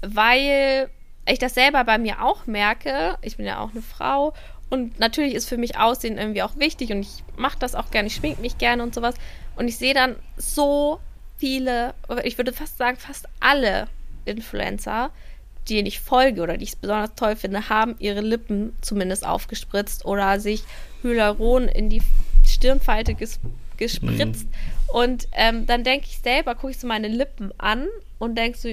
weil 0.00 0.90
ich 1.26 1.38
das 1.38 1.54
selber 1.54 1.84
bei 1.84 1.96
mir 1.96 2.24
auch 2.24 2.46
merke. 2.46 3.16
Ich 3.22 3.36
bin 3.36 3.46
ja 3.46 3.60
auch 3.60 3.70
eine 3.70 3.82
Frau 3.82 4.34
und 4.70 4.98
natürlich 5.00 5.34
ist 5.34 5.48
für 5.48 5.58
mich 5.58 5.76
Aussehen 5.76 6.16
irgendwie 6.16 6.42
auch 6.42 6.56
wichtig 6.56 6.92
und 6.92 7.00
ich 7.00 7.24
mache 7.36 7.58
das 7.58 7.74
auch 7.74 7.90
gerne, 7.90 8.06
ich 8.06 8.14
schmink 8.14 8.38
mich 8.40 8.56
gerne 8.56 8.82
und 8.82 8.94
sowas. 8.94 9.16
Und 9.56 9.68
ich 9.68 9.76
sehe 9.76 9.94
dann 9.94 10.16
so 10.36 11.00
viele, 11.38 11.94
ich 12.22 12.38
würde 12.38 12.52
fast 12.52 12.78
sagen, 12.78 12.96
fast 12.96 13.26
alle 13.40 13.88
Influencer, 14.24 15.10
denen 15.68 15.86
ich 15.86 16.00
folge 16.00 16.40
oder 16.40 16.56
die 16.56 16.64
ich 16.64 16.78
besonders 16.78 17.14
toll 17.16 17.34
finde, 17.34 17.68
haben 17.68 17.96
ihre 17.98 18.20
Lippen 18.20 18.74
zumindest 18.80 19.26
aufgespritzt 19.26 20.04
oder 20.04 20.38
sich 20.38 20.62
Hyaluron 21.02 21.66
in 21.66 21.88
die 21.88 22.02
Stirnfalte 22.46 23.14
ges 23.14 23.40
gespritzt. 23.76 24.44
Mhm. 24.44 24.50
Und 24.92 25.28
ähm, 25.32 25.66
dann 25.66 25.84
denke 25.84 26.06
ich 26.08 26.18
selber, 26.18 26.54
gucke 26.54 26.72
ich 26.72 26.78
so 26.78 26.86
meine 26.86 27.08
Lippen 27.08 27.52
an 27.58 27.88
und 28.18 28.36
denke 28.36 28.58
so, 28.58 28.68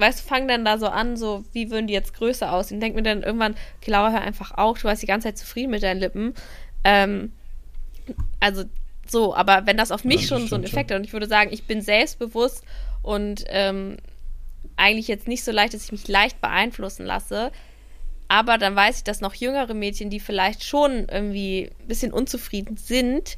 weißt 0.00 0.20
du, 0.20 0.24
fangen 0.24 0.48
dann 0.48 0.64
da 0.64 0.78
so 0.78 0.86
an, 0.86 1.16
so, 1.16 1.44
wie 1.52 1.70
würden 1.70 1.86
die 1.86 1.94
jetzt 1.94 2.14
größer 2.14 2.52
aussehen? 2.52 2.80
Denke 2.80 2.96
mir 2.96 3.02
dann 3.02 3.22
irgendwann, 3.22 3.54
okay, 3.80 3.90
Laura, 3.90 4.10
hör 4.10 4.20
einfach 4.20 4.52
auf, 4.52 4.78
du 4.80 4.84
warst 4.84 5.02
die 5.02 5.06
ganze 5.06 5.28
Zeit 5.28 5.38
zufrieden 5.38 5.70
mit 5.70 5.82
deinen 5.82 6.00
Lippen. 6.00 6.34
Ähm, 6.84 7.32
also 8.40 8.64
so, 9.06 9.34
aber 9.34 9.66
wenn 9.66 9.76
das 9.76 9.90
auf 9.90 10.04
mich 10.04 10.16
ja, 10.16 10.20
das 10.20 10.28
schon 10.28 10.48
so 10.48 10.56
ein 10.56 10.64
Effekt 10.64 10.90
hat 10.90 10.98
und 10.98 11.04
ich 11.04 11.12
würde 11.12 11.26
sagen, 11.26 11.52
ich 11.52 11.64
bin 11.64 11.82
selbstbewusst 11.82 12.64
und 13.02 13.44
ähm, 13.48 13.96
eigentlich 14.76 15.08
jetzt 15.08 15.28
nicht 15.28 15.44
so 15.44 15.52
leicht, 15.52 15.74
dass 15.74 15.84
ich 15.84 15.92
mich 15.92 16.08
leicht 16.08 16.40
beeinflussen 16.40 17.04
lasse, 17.04 17.50
aber 18.28 18.58
dann 18.58 18.76
weiß 18.76 18.98
ich, 18.98 19.04
dass 19.04 19.20
noch 19.20 19.34
jüngere 19.34 19.74
Mädchen, 19.74 20.08
die 20.08 20.20
vielleicht 20.20 20.64
schon 20.64 21.08
irgendwie 21.08 21.70
ein 21.80 21.88
bisschen 21.88 22.12
unzufrieden 22.12 22.76
sind, 22.76 23.36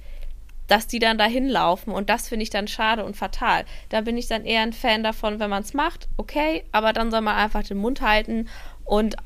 dass 0.72 0.86
die 0.86 0.98
dann 0.98 1.18
dahin 1.18 1.50
laufen 1.50 1.90
und 1.90 2.08
das 2.08 2.28
finde 2.28 2.44
ich 2.44 2.48
dann 2.48 2.66
schade 2.66 3.04
und 3.04 3.14
fatal. 3.14 3.66
Da 3.90 4.00
bin 4.00 4.16
ich 4.16 4.26
dann 4.26 4.46
eher 4.46 4.62
ein 4.62 4.72
Fan 4.72 5.02
davon, 5.02 5.38
wenn 5.38 5.50
man 5.50 5.62
es 5.62 5.74
macht, 5.74 6.08
okay, 6.16 6.64
aber 6.72 6.94
dann 6.94 7.10
soll 7.10 7.20
man 7.20 7.36
einfach 7.36 7.62
den 7.62 7.76
Mund 7.76 8.00
halten 8.00 8.48
und 8.86 9.16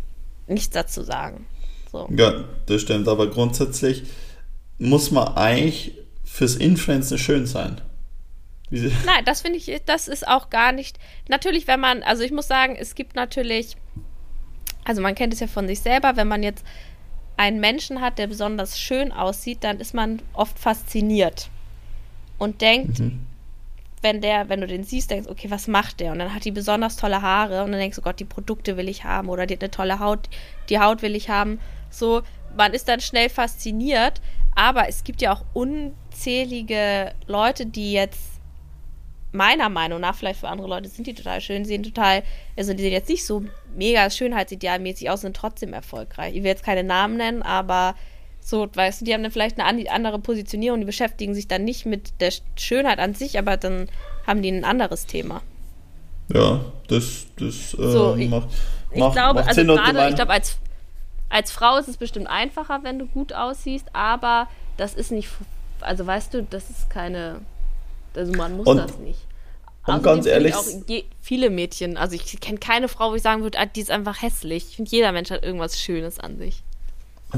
nichts 0.49 0.71
dazu 0.71 1.05
sagen. 1.05 1.47
So. 1.93 2.09
Ja, 2.11 2.43
das 2.67 2.83
stimmt, 2.83 3.07
aber 3.07 3.31
grundsätzlich 3.31 4.03
muss 4.79 5.13
man 5.13 5.37
eigentlich 5.37 5.97
fürs 6.25 6.57
Influencen 6.57 7.17
schön 7.17 7.47
sein. 7.47 7.81
Nein, 8.71 9.25
das 9.25 9.43
finde 9.43 9.59
ich, 9.59 9.71
das 9.87 10.09
ist 10.09 10.27
auch 10.27 10.51
gar 10.51 10.73
nicht. 10.73 10.99
Natürlich, 11.29 11.69
wenn 11.69 11.79
man, 11.79 12.03
also 12.03 12.25
ich 12.25 12.33
muss 12.33 12.49
sagen, 12.49 12.75
es 12.77 12.97
gibt 12.97 13.15
natürlich, 13.15 13.77
also 14.83 15.01
man 15.01 15.15
kennt 15.15 15.33
es 15.33 15.39
ja 15.39 15.47
von 15.47 15.69
sich 15.69 15.79
selber, 15.79 16.17
wenn 16.17 16.27
man 16.27 16.43
jetzt 16.43 16.65
einen 17.37 17.61
Menschen 17.61 18.01
hat, 18.01 18.18
der 18.18 18.26
besonders 18.26 18.78
schön 18.78 19.12
aussieht, 19.12 19.59
dann 19.62 19.78
ist 19.78 19.95
man 19.95 20.22
oft 20.32 20.59
fasziniert 20.59 21.51
und 22.39 22.61
denkt, 22.61 22.99
mhm. 22.99 23.26
wenn 24.03 24.20
der, 24.20 24.49
wenn 24.49 24.61
du 24.61 24.66
den 24.66 24.84
siehst, 24.84 25.11
denkst, 25.11 25.28
okay, 25.28 25.51
was 25.51 25.68
macht 25.68 26.01
der? 26.01 26.12
Und 26.12 26.18
dann 26.18 26.34
hat 26.34 26.45
die 26.45 26.51
besonders 26.51 26.97
tolle 26.97 27.22
Haare 27.22 27.64
und 27.64 27.72
dann 27.72 27.80
denkst 27.80 27.97
du, 27.97 28.03
Gott, 28.03 28.20
die 28.20 28.24
Produkte 28.24 28.76
will 28.76 28.89
ich 28.89 29.05
haben 29.05 29.28
oder 29.28 29.47
die 29.47 29.55
hat 29.55 29.62
eine 29.62 29.70
tolle 29.70 29.99
Haut, 29.99 30.28
die 30.68 30.78
Haut 30.78 31.03
will 31.03 31.14
ich 31.14 31.28
haben. 31.28 31.61
So, 31.91 32.22
man 32.57 32.72
ist 32.72 32.89
dann 32.89 33.01
schnell 33.01 33.28
fasziniert, 33.28 34.20
aber 34.55 34.89
es 34.89 35.05
gibt 35.05 35.20
ja 35.20 35.32
auch 35.32 35.45
unzählige 35.53 37.12
Leute, 37.26 37.66
die 37.66 37.93
jetzt 37.93 38.36
meiner 39.37 39.68
Meinung 39.68 40.01
nach, 40.01 40.14
vielleicht 40.14 40.41
für 40.41 40.49
andere 40.49 40.68
Leute 40.68 40.89
sind 40.89 41.07
die 41.07 41.14
total 41.14 41.41
schön, 41.41 41.64
sehen 41.64 41.82
total, 41.82 42.22
also 42.57 42.72
die 42.72 42.82
sehen 42.82 42.93
jetzt 42.93 43.09
nicht 43.09 43.24
so 43.24 43.45
mega 43.76 44.09
schönheitsidealmäßig 44.11 45.11
aus, 45.11 45.20
sind 45.20 45.37
trotzdem 45.37 45.72
erfolgreich. 45.72 46.34
Ich 46.34 46.43
will 46.43 46.51
jetzt 46.51 46.64
keine 46.64 46.84
Namen 46.84 47.16
nennen, 47.16 47.43
aber 47.43 47.95
so, 48.41 48.68
weißt 48.72 49.01
du, 49.01 49.05
die 49.05 49.12
haben 49.12 49.22
dann 49.22 49.32
vielleicht 49.32 49.59
eine 49.59 49.91
andere 49.91 50.18
Positionierung, 50.20 50.78
die 50.78 50.87
beschäftigen 50.87 51.34
sich 51.34 51.49
dann 51.49 51.64
nicht 51.64 51.84
mit 51.84 52.20
der 52.20 52.32
Schönheit 52.57 53.01
an 53.01 53.14
sich, 53.14 53.39
aber 53.39 53.57
dann 53.57 53.89
haben 54.26 54.41
die 54.41 54.51
ein 54.51 54.64
anderes 54.64 55.07
Thema. 55.07 55.43
Ja, 56.32 56.61
das, 56.89 57.26
das 57.37 57.74
äh, 57.74 57.91
so, 57.91 58.14
ich, 58.16 58.28
macht, 58.30 58.49
ich 58.93 58.99
macht, 58.99 59.14
glaube, 59.14 59.41
macht 59.41 59.49
also 59.49 59.61
Sinn 59.61 59.68
gerade, 59.68 60.09
ich 60.09 60.14
glaube, 60.14 60.32
als, 60.32 60.59
als 61.28 61.51
Frau 61.51 61.76
ist 61.76 61.89
es 61.89 61.97
bestimmt 61.97 62.28
einfacher, 62.28 62.80
wenn 62.82 62.99
du 62.99 63.07
gut 63.07 63.32
aussiehst, 63.32 63.89
aber 63.93 64.49
das 64.76 64.95
ist 64.95 65.11
nicht, 65.11 65.28
also 65.80 66.07
weißt 66.07 66.34
du, 66.34 66.43
das 66.43 66.70
ist 66.70 66.89
keine, 66.89 67.41
also 68.17 68.33
man 68.33 68.57
muss 68.57 68.67
und, 68.67 68.79
das 68.79 68.99
nicht. 68.99 69.19
Und 69.87 70.03
ganz 70.03 70.27
ehrlich. 70.27 70.55
Auch 70.55 70.64
je, 70.89 71.05
viele 71.21 71.51
Mädchen, 71.51 71.97
also 71.97 72.14
ich 72.14 72.41
kenne 72.41 72.59
keine 72.59 72.89
Frau, 72.89 73.12
wo 73.12 73.14
ich 73.14 73.23
sagen 73.23 73.43
würde, 73.43 73.59
ah, 73.59 73.67
die 73.67 73.81
ist 73.81 73.91
einfach 73.91 74.21
hässlich. 74.21 74.67
Ich 74.71 74.77
finde, 74.77 74.91
jeder 74.91 75.12
Mensch 75.12 75.31
hat 75.31 75.45
irgendwas 75.45 75.81
Schönes 75.81 76.19
an 76.19 76.39
sich. 76.39 76.62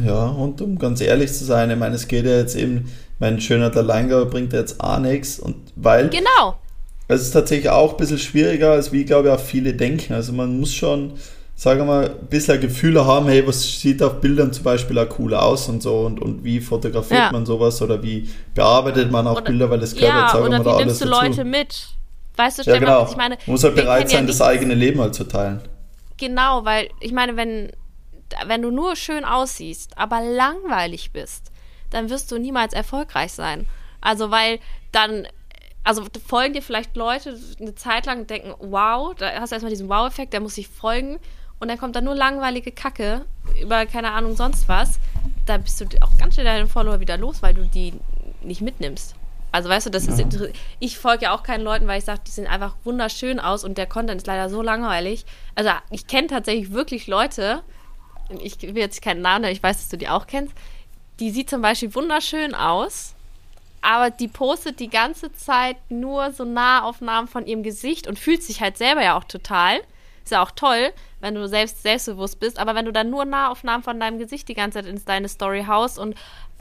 Ja, 0.05 0.27
und 0.27 0.61
um 0.61 0.79
ganz 0.79 1.01
ehrlich 1.01 1.33
zu 1.33 1.45
sein, 1.45 1.71
ich 1.71 1.77
meine, 1.77 1.95
es 1.95 2.09
geht 2.09 2.25
ja 2.25 2.39
jetzt 2.39 2.57
eben, 2.57 2.91
mein 3.19 3.41
schöner 3.41 3.75
Alleingabe 3.75 4.27
bringt 4.27 4.53
jetzt 4.53 4.81
auch 4.81 4.99
nichts. 4.99 5.39
Und 5.39 5.57
weil. 5.77 6.09
Genau. 6.09 6.59
Es 7.11 7.23
ist 7.23 7.31
tatsächlich 7.31 7.71
auch 7.71 7.93
ein 7.93 7.97
bisschen 7.97 8.19
schwieriger, 8.19 8.73
als 8.73 8.93
wie, 8.93 9.05
glaube 9.05 9.29
ich, 9.29 9.35
auch 9.35 9.41
viele 9.41 9.73
denken. 9.73 10.13
Also 10.13 10.33
man 10.33 10.61
muss 10.61 10.75
schon, 10.75 11.15
sagen 11.59 11.81
wir 11.81 11.87
mal, 11.87 12.11
ein 12.11 12.27
bisschen 12.29 12.61
Gefühle 12.61 13.05
haben, 13.05 13.27
hey, 13.27 13.45
was 13.45 13.81
sieht 13.81 14.01
auf 14.01 14.21
Bildern 14.21 14.53
zum 14.53 14.63
Beispiel 14.63 14.97
auch 14.97 15.19
cool 15.19 15.35
aus 15.35 15.69
und 15.69 15.83
so 15.83 16.03
und, 16.03 16.23
und 16.23 16.45
wie 16.45 16.61
fotografiert 16.61 17.21
ja. 17.21 17.33
man 17.33 17.45
sowas 17.47 17.83
oder 17.83 18.01
wie 18.01 18.31
bearbeitet 18.55 19.11
man 19.11 19.27
auch 19.27 19.39
oder, 19.39 19.43
Bilder, 19.43 19.69
weil 19.69 19.81
das 19.81 19.93
gehört 19.93 20.15
ja, 20.15 20.23
jetzt, 20.23 20.33
sagen 20.35 20.45
wir 20.45 20.59
mal, 20.59 20.63
da 20.63 20.77
alles 20.77 21.01
dazu. 21.01 21.11
Leute 21.11 21.45
mit? 21.45 21.89
Weißt 22.37 22.59
du, 22.59 22.63
Stefan, 22.63 22.83
ja, 22.83 22.87
genau. 22.87 23.03
was 23.03 23.11
ich 23.11 23.17
meine? 23.17 23.35
Man 23.35 23.45
muss 23.47 23.65
halt 23.65 23.75
bereit 23.75 24.09
sein, 24.09 24.21
ja 24.21 24.27
das 24.29 24.41
eigene 24.41 24.75
Leben 24.75 25.01
halt 25.01 25.17
zu 25.17 25.25
teilen. 25.25 25.61
Genau, 26.17 26.65
weil 26.65 26.91
ich 27.01 27.11
meine, 27.11 27.37
wenn, 27.37 27.73
wenn 28.47 28.63
du 28.63 28.71
nur 28.71 28.95
schön 28.95 29.25
aussiehst, 29.25 29.99
aber 29.99 30.21
langweilig 30.21 31.11
bist, 31.11 31.51
dann 31.91 32.09
wirst 32.09 32.31
du 32.31 32.39
niemals 32.39 32.73
erfolgreich 32.73 33.33
sein. 33.33 33.67
Also, 34.01 34.31
weil 34.31 34.61
dann, 34.93 35.27
also 35.83 36.05
folgen 36.25 36.55
dir 36.55 36.63
vielleicht 36.63 36.95
Leute 36.95 37.37
eine 37.61 37.75
Zeit 37.75 38.07
lang 38.07 38.21
und 38.21 38.31
denken, 38.31 38.55
wow, 38.61 39.13
da 39.17 39.41
hast 39.41 39.51
du 39.51 39.57
erstmal 39.57 39.71
diesen 39.71 39.89
Wow-Effekt, 39.89 40.33
der 40.33 40.39
muss 40.39 40.55
sich 40.55 40.69
folgen 40.69 41.19
und 41.61 41.69
dann 41.69 41.79
kommt 41.79 41.97
da 41.97 42.01
nur 42.01 42.15
langweilige 42.15 42.73
Kacke 42.73 43.25
über, 43.61 43.87
keine 43.87 44.13
Ahnung, 44.13 44.37
sonst 44.37 44.69
was. 44.69 44.99
Da 45.47 45.59
bist 45.59 45.81
du 45.81 45.87
auch 46.01 46.17
ganz 46.19 46.35
schnell 46.35 46.47
deine 46.47 46.67
Follower 46.67 47.01
wieder 47.01 47.17
los, 47.17 47.43
weil 47.43 47.55
du 47.55 47.65
die 47.65 47.95
nicht 48.43 48.61
mitnimmst. 48.61 49.15
Also 49.51 49.69
weißt 49.71 49.87
du, 49.87 49.91
das 49.91 50.07
ist 50.07 50.23
ich 50.79 50.99
folge 50.99 51.25
ja 51.25 51.35
auch 51.35 51.43
keinen 51.43 51.65
Leuten, 51.65 51.87
weil 51.87 51.99
ich 51.99 52.05
sage, 52.05 52.21
die 52.27 52.31
sehen 52.31 52.47
einfach 52.47 52.77
wunderschön 52.85 53.41
aus 53.41 53.65
und 53.65 53.79
der 53.79 53.87
Content 53.87 54.21
ist 54.21 54.27
leider 54.27 54.51
so 54.51 54.61
langweilig. 54.61 55.25
Also 55.55 55.71
ich 55.91 56.07
kenne 56.07 56.27
tatsächlich 56.27 56.73
wirklich 56.73 57.07
Leute, 57.07 57.63
ich 58.43 58.61
will 58.61 58.77
jetzt 58.77 59.01
keinen 59.01 59.23
Namen, 59.23 59.45
aber 59.45 59.53
ich 59.53 59.63
weiß, 59.63 59.79
dass 59.79 59.89
du 59.89 59.97
die 59.97 60.09
auch 60.09 60.27
kennst, 60.27 60.53
die 61.19 61.31
sieht 61.31 61.49
zum 61.49 61.63
Beispiel 61.63 61.95
wunderschön 61.95 62.55
aus, 62.55 63.15
aber 63.81 64.11
die 64.11 64.29
postet 64.29 64.81
die 64.81 64.91
ganze 64.91 65.33
Zeit 65.33 65.77
nur 65.89 66.33
so 66.33 66.45
Nahaufnahmen 66.45 67.29
von 67.29 67.47
ihrem 67.47 67.63
Gesicht 67.63 68.07
und 68.07 68.19
fühlt 68.19 68.43
sich 68.43 68.61
halt 68.61 68.77
selber 68.77 69.03
ja 69.03 69.17
auch 69.17 69.25
total. 69.25 69.81
Ist 70.29 70.33
ja 70.33 70.43
auch 70.43 70.51
toll, 70.51 70.93
wenn 71.21 71.35
du 71.35 71.49
selbst 71.49 71.83
selbstbewusst 71.83 72.39
bist, 72.39 72.59
aber 72.59 72.75
wenn 72.75 72.85
du 72.85 72.93
dann 72.93 73.09
nur 73.09 73.25
Nahaufnahmen 73.25 73.83
von 73.83 73.99
deinem 73.99 74.19
Gesicht 74.19 74.47
die 74.47 74.53
ganze 74.53 74.83
Zeit 74.83 74.87
in 74.87 75.03
deine 75.07 75.27
Story 75.27 75.65
haust 75.67 75.99
und 75.99 76.17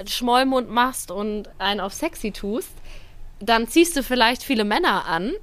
Schmollmund 0.06 0.70
machst 0.70 1.12
und 1.12 1.50
einen 1.60 1.82
auf 1.82 1.94
sexy 1.94 2.32
tust, 2.32 2.72
dann 3.42 3.68
ziehst 3.68 3.98
du 3.98 4.04
vielleicht 4.04 4.42
viele 4.42 4.64
Männer 4.64 5.04
an 5.06 5.34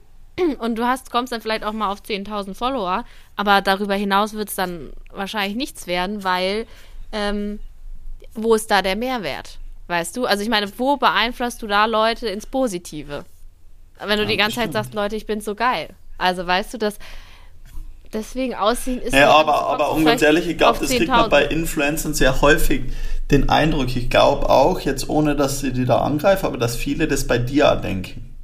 und 0.58 0.76
du 0.76 0.86
hast, 0.86 1.10
kommst 1.10 1.34
dann 1.34 1.42
vielleicht 1.42 1.64
auch 1.64 1.74
mal 1.74 1.92
auf 1.92 2.00
10.000 2.00 2.54
Follower, 2.54 3.04
aber 3.36 3.60
darüber 3.60 3.94
hinaus 3.94 4.32
wird 4.32 4.48
es 4.48 4.54
dann 4.54 4.94
wahrscheinlich 5.12 5.54
nichts 5.54 5.86
werden, 5.86 6.24
weil 6.24 6.66
ähm, 7.12 7.60
wo 8.32 8.54
ist 8.54 8.70
da 8.70 8.80
der 8.80 8.96
Mehrwert? 8.96 9.58
Weißt 9.86 10.16
du? 10.16 10.24
Also 10.24 10.42
ich 10.42 10.48
meine, 10.48 10.72
wo 10.78 10.96
beeinflusst 10.96 11.60
du 11.60 11.66
da 11.66 11.84
Leute 11.84 12.28
ins 12.28 12.46
Positive? 12.46 13.26
Wenn 13.98 14.16
du 14.16 14.22
ja, 14.24 14.30
die 14.30 14.38
ganze 14.38 14.56
Zeit 14.56 14.72
sagst, 14.72 14.94
Leute, 14.94 15.14
ich 15.14 15.26
bin 15.26 15.42
so 15.42 15.54
geil. 15.54 15.90
Also 16.16 16.46
weißt 16.46 16.72
du, 16.72 16.78
dass 16.78 16.98
deswegen 18.14 18.54
Aussehen 18.54 19.00
ist. 19.00 19.12
Ja, 19.12 19.30
aber, 19.30 19.66
aber 19.66 19.92
um 19.92 20.04
ganz 20.04 20.22
ehrlich, 20.22 20.48
ich 20.48 20.56
glaube, 20.56 20.78
das 20.80 20.90
kriegt 20.90 21.08
man 21.08 21.28
bei 21.28 21.44
Influencern 21.44 22.14
sehr 22.14 22.40
häufig 22.40 22.84
den 23.30 23.48
Eindruck. 23.48 23.94
Ich 23.96 24.08
glaube 24.10 24.48
auch, 24.48 24.80
jetzt 24.80 25.08
ohne 25.08 25.34
dass 25.36 25.60
sie 25.60 25.72
die 25.72 25.84
da 25.84 25.98
angreifen, 25.98 26.46
aber 26.46 26.58
dass 26.58 26.76
viele 26.76 27.08
das 27.08 27.26
bei 27.26 27.38
dir 27.38 27.74
denken. 27.76 28.34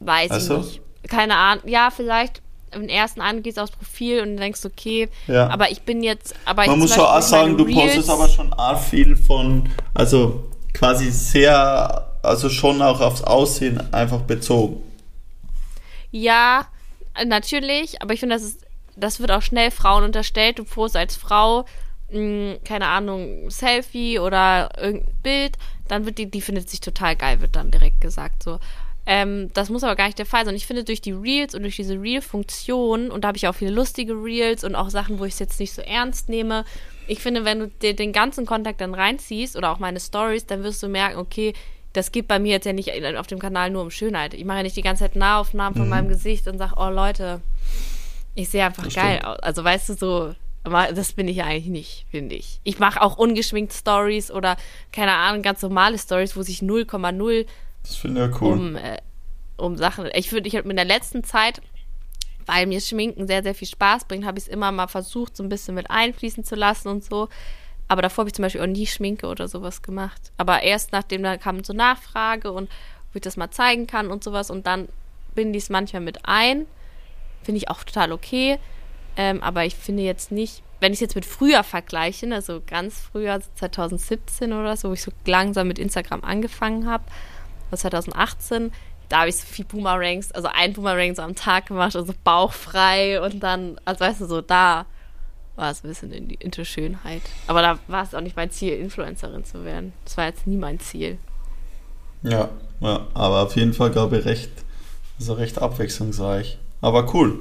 Weiß 0.00 0.30
also? 0.30 0.58
ich 0.58 0.64
nicht. 0.66 0.80
Keine 1.08 1.36
Ahnung. 1.36 1.64
Ja, 1.68 1.90
vielleicht. 1.94 2.42
im 2.72 2.88
ersten 2.88 3.20
an, 3.20 3.42
gehst 3.42 3.58
aufs 3.58 3.70
Profil 3.70 4.20
und 4.22 4.36
denkst, 4.36 4.64
okay, 4.64 5.08
Ja. 5.28 5.48
aber 5.48 5.70
ich 5.70 5.82
bin 5.82 6.02
jetzt, 6.02 6.34
aber 6.44 6.66
Man 6.66 6.74
ich 6.74 6.80
muss 6.82 6.94
schon 6.94 7.04
auch 7.04 7.22
sagen, 7.22 7.56
du 7.56 7.62
Reels- 7.64 7.74
postest 7.94 8.10
aber 8.10 8.28
schon 8.28 8.52
arg 8.52 8.80
viel 8.80 9.14
von, 9.16 9.68
also 9.94 10.50
quasi 10.72 11.12
sehr, 11.12 12.08
also 12.22 12.48
schon 12.48 12.82
auch 12.82 13.00
aufs 13.00 13.22
Aussehen 13.22 13.80
einfach 13.94 14.22
bezogen. 14.22 14.82
Ja, 16.10 16.66
natürlich, 17.26 18.00
aber 18.02 18.14
ich 18.14 18.20
finde, 18.20 18.36
das 18.36 18.42
ist, 18.42 18.66
das 18.96 19.20
wird 19.20 19.30
auch 19.30 19.42
schnell 19.42 19.70
Frauen 19.70 20.04
unterstellt. 20.04 20.58
Du 20.58 20.64
postest 20.64 20.96
als 20.96 21.16
Frau, 21.16 21.64
mh, 22.10 22.56
keine 22.64 22.86
Ahnung, 22.86 23.50
Selfie 23.50 24.18
oder 24.18 24.70
irgendein 24.78 25.14
Bild, 25.22 25.56
dann 25.88 26.06
wird 26.06 26.18
die, 26.18 26.30
die 26.30 26.40
findet 26.40 26.70
sich 26.70 26.80
total 26.80 27.16
geil, 27.16 27.40
wird 27.40 27.56
dann 27.56 27.70
direkt 27.70 28.00
gesagt 28.00 28.42
so. 28.42 28.58
Ähm, 29.06 29.50
das 29.52 29.68
muss 29.68 29.84
aber 29.84 29.96
gar 29.96 30.06
nicht 30.06 30.18
der 30.18 30.26
Fall 30.26 30.46
sein. 30.46 30.54
Ich 30.54 30.66
finde, 30.66 30.82
durch 30.82 31.02
die 31.02 31.12
Reels 31.12 31.54
und 31.54 31.62
durch 31.62 31.76
diese 31.76 32.00
Reel-Funktion, 32.00 33.10
und 33.10 33.22
da 33.22 33.28
habe 33.28 33.36
ich 33.36 33.46
auch 33.46 33.54
viele 33.54 33.70
lustige 33.70 34.14
Reels 34.14 34.64
und 34.64 34.74
auch 34.74 34.88
Sachen, 34.88 35.18
wo 35.18 35.26
ich 35.26 35.34
es 35.34 35.38
jetzt 35.40 35.60
nicht 35.60 35.74
so 35.74 35.82
ernst 35.82 36.30
nehme. 36.30 36.64
Ich 37.06 37.18
finde, 37.20 37.44
wenn 37.44 37.58
du 37.58 37.68
dir 37.68 37.94
den 37.94 38.12
ganzen 38.12 38.46
Kontakt 38.46 38.80
dann 38.80 38.94
reinziehst 38.94 39.56
oder 39.56 39.70
auch 39.70 39.78
meine 39.78 40.00
Stories, 40.00 40.46
dann 40.46 40.62
wirst 40.62 40.82
du 40.82 40.88
merken, 40.88 41.18
okay, 41.18 41.52
das 41.94 42.12
geht 42.12 42.28
bei 42.28 42.38
mir 42.38 42.52
jetzt 42.52 42.66
ja 42.66 42.72
nicht 42.72 42.92
auf 43.16 43.26
dem 43.28 43.38
Kanal 43.38 43.70
nur 43.70 43.80
um 43.82 43.90
Schönheit. 43.90 44.34
Ich 44.34 44.44
mache 44.44 44.58
ja 44.58 44.62
nicht 44.64 44.76
die 44.76 44.82
ganze 44.82 45.04
Zeit 45.04 45.16
Nahaufnahmen 45.16 45.76
von 45.78 45.88
meinem 45.88 46.08
Gesicht 46.08 46.46
und 46.48 46.58
sage, 46.58 46.74
oh 46.76 46.90
Leute, 46.90 47.40
ich 48.34 48.50
sehe 48.50 48.64
einfach 48.64 48.84
Das 48.84 48.94
geil 48.94 49.18
stimmt. 49.18 49.26
aus. 49.26 49.38
Also 49.40 49.64
weißt 49.64 49.88
du 49.88 49.94
so, 49.94 50.34
das 50.64 51.12
bin 51.12 51.28
ich 51.28 51.36
ja 51.36 51.44
eigentlich 51.44 51.66
nicht, 51.68 52.06
finde 52.10 52.34
ich. 52.34 52.60
Ich 52.64 52.78
mache 52.78 53.00
auch 53.00 53.16
ungeschminkt 53.16 53.72
Stories 53.72 54.30
oder 54.30 54.56
keine 54.92 55.12
Ahnung, 55.12 55.42
ganz 55.42 55.62
normale 55.62 55.96
Stories, 55.98 56.36
wo 56.36 56.42
sich 56.42 56.58
0,0 56.60 57.46
Das 57.84 57.96
finde 57.96 58.24
ich 58.24 58.30
ja 58.30 58.40
cool. 58.40 58.52
um, 58.52 58.76
äh, 58.76 58.98
um 59.56 59.76
Sachen. 59.76 60.08
Ich 60.14 60.32
würde, 60.32 60.48
ich 60.48 60.56
habe 60.56 60.68
in 60.68 60.76
der 60.76 60.84
letzten 60.84 61.22
Zeit, 61.22 61.62
weil 62.46 62.66
mir 62.66 62.80
Schminken 62.80 63.28
sehr, 63.28 63.42
sehr 63.44 63.54
viel 63.54 63.68
Spaß 63.68 64.06
bringt, 64.06 64.26
habe 64.26 64.38
ich 64.38 64.46
es 64.46 64.48
immer 64.48 64.72
mal 64.72 64.88
versucht, 64.88 65.36
so 65.36 65.44
ein 65.44 65.48
bisschen 65.48 65.76
mit 65.76 65.90
einfließen 65.90 66.42
zu 66.42 66.56
lassen 66.56 66.88
und 66.88 67.04
so. 67.04 67.28
Aber 67.88 68.02
davor 68.02 68.22
habe 68.22 68.28
ich 68.28 68.34
zum 68.34 68.42
Beispiel 68.42 68.62
auch 68.62 68.66
nie 68.66 68.86
Schminke 68.86 69.26
oder 69.26 69.48
sowas 69.48 69.82
gemacht. 69.82 70.32
Aber 70.36 70.62
erst 70.62 70.92
nachdem 70.92 71.22
da 71.22 71.36
kam 71.36 71.62
so 71.64 71.72
Nachfrage 71.72 72.52
und 72.52 72.70
ob 73.10 73.16
ich 73.16 73.22
das 73.22 73.36
mal 73.36 73.50
zeigen 73.50 73.86
kann 73.86 74.10
und 74.10 74.24
sowas 74.24 74.50
und 74.50 74.66
dann 74.66 74.88
binde 75.34 75.58
ich 75.58 75.64
es 75.64 75.70
manchmal 75.70 76.02
mit 76.02 76.20
ein. 76.24 76.66
Finde 77.42 77.58
ich 77.58 77.68
auch 77.68 77.84
total 77.84 78.12
okay. 78.12 78.58
Ähm, 79.16 79.42
aber 79.42 79.64
ich 79.64 79.74
finde 79.74 80.02
jetzt 80.02 80.32
nicht, 80.32 80.62
wenn 80.80 80.92
ich 80.92 80.96
es 80.96 81.00
jetzt 81.00 81.14
mit 81.14 81.24
früher 81.24 81.62
vergleiche, 81.62 82.26
ne, 82.26 82.42
so 82.42 82.60
ganz 82.66 82.98
früher, 82.98 83.40
so 83.40 83.48
2017 83.54 84.52
oder 84.52 84.76
so, 84.76 84.88
wo 84.88 84.92
ich 84.94 85.02
so 85.02 85.12
langsam 85.26 85.68
mit 85.68 85.78
Instagram 85.78 86.24
angefangen 86.24 86.90
habe, 86.90 87.04
oder 87.68 87.78
2018, 87.78 88.72
da 89.08 89.20
habe 89.20 89.28
ich 89.28 89.36
so 89.36 89.46
viel 89.46 89.64
Boomerangs, 89.64 90.32
also 90.32 90.48
ein 90.52 90.72
Boomerang 90.72 91.14
so 91.14 91.22
am 91.22 91.34
Tag 91.34 91.66
gemacht, 91.66 91.94
also 91.94 92.12
bauchfrei 92.24 93.20
und 93.20 93.40
dann, 93.40 93.78
also 93.84 94.00
weißt 94.00 94.22
du, 94.22 94.26
so 94.26 94.40
da 94.40 94.86
war 95.56 95.70
es 95.70 95.84
ein 95.84 95.88
bisschen 95.88 96.12
in 96.12 96.28
die 96.28 96.34
into 96.36 96.64
Schönheit. 96.64 97.22
Aber 97.46 97.62
da 97.62 97.78
war 97.88 98.02
es 98.02 98.14
auch 98.14 98.20
nicht 98.20 98.36
mein 98.36 98.50
Ziel, 98.50 98.72
Influencerin 98.74 99.44
zu 99.44 99.64
werden. 99.64 99.92
Das 100.04 100.16
war 100.16 100.26
jetzt 100.26 100.46
nie 100.46 100.56
mein 100.56 100.80
Ziel. 100.80 101.18
Ja, 102.22 102.48
ja, 102.80 103.06
aber 103.14 103.42
auf 103.42 103.54
jeden 103.56 103.72
Fall 103.74 103.90
glaube 103.90 104.18
ich 104.18 104.24
recht, 104.24 104.50
also 105.18 105.34
recht 105.34 105.60
abwechslungsreich. 105.60 106.58
Aber 106.80 107.12
cool. 107.14 107.38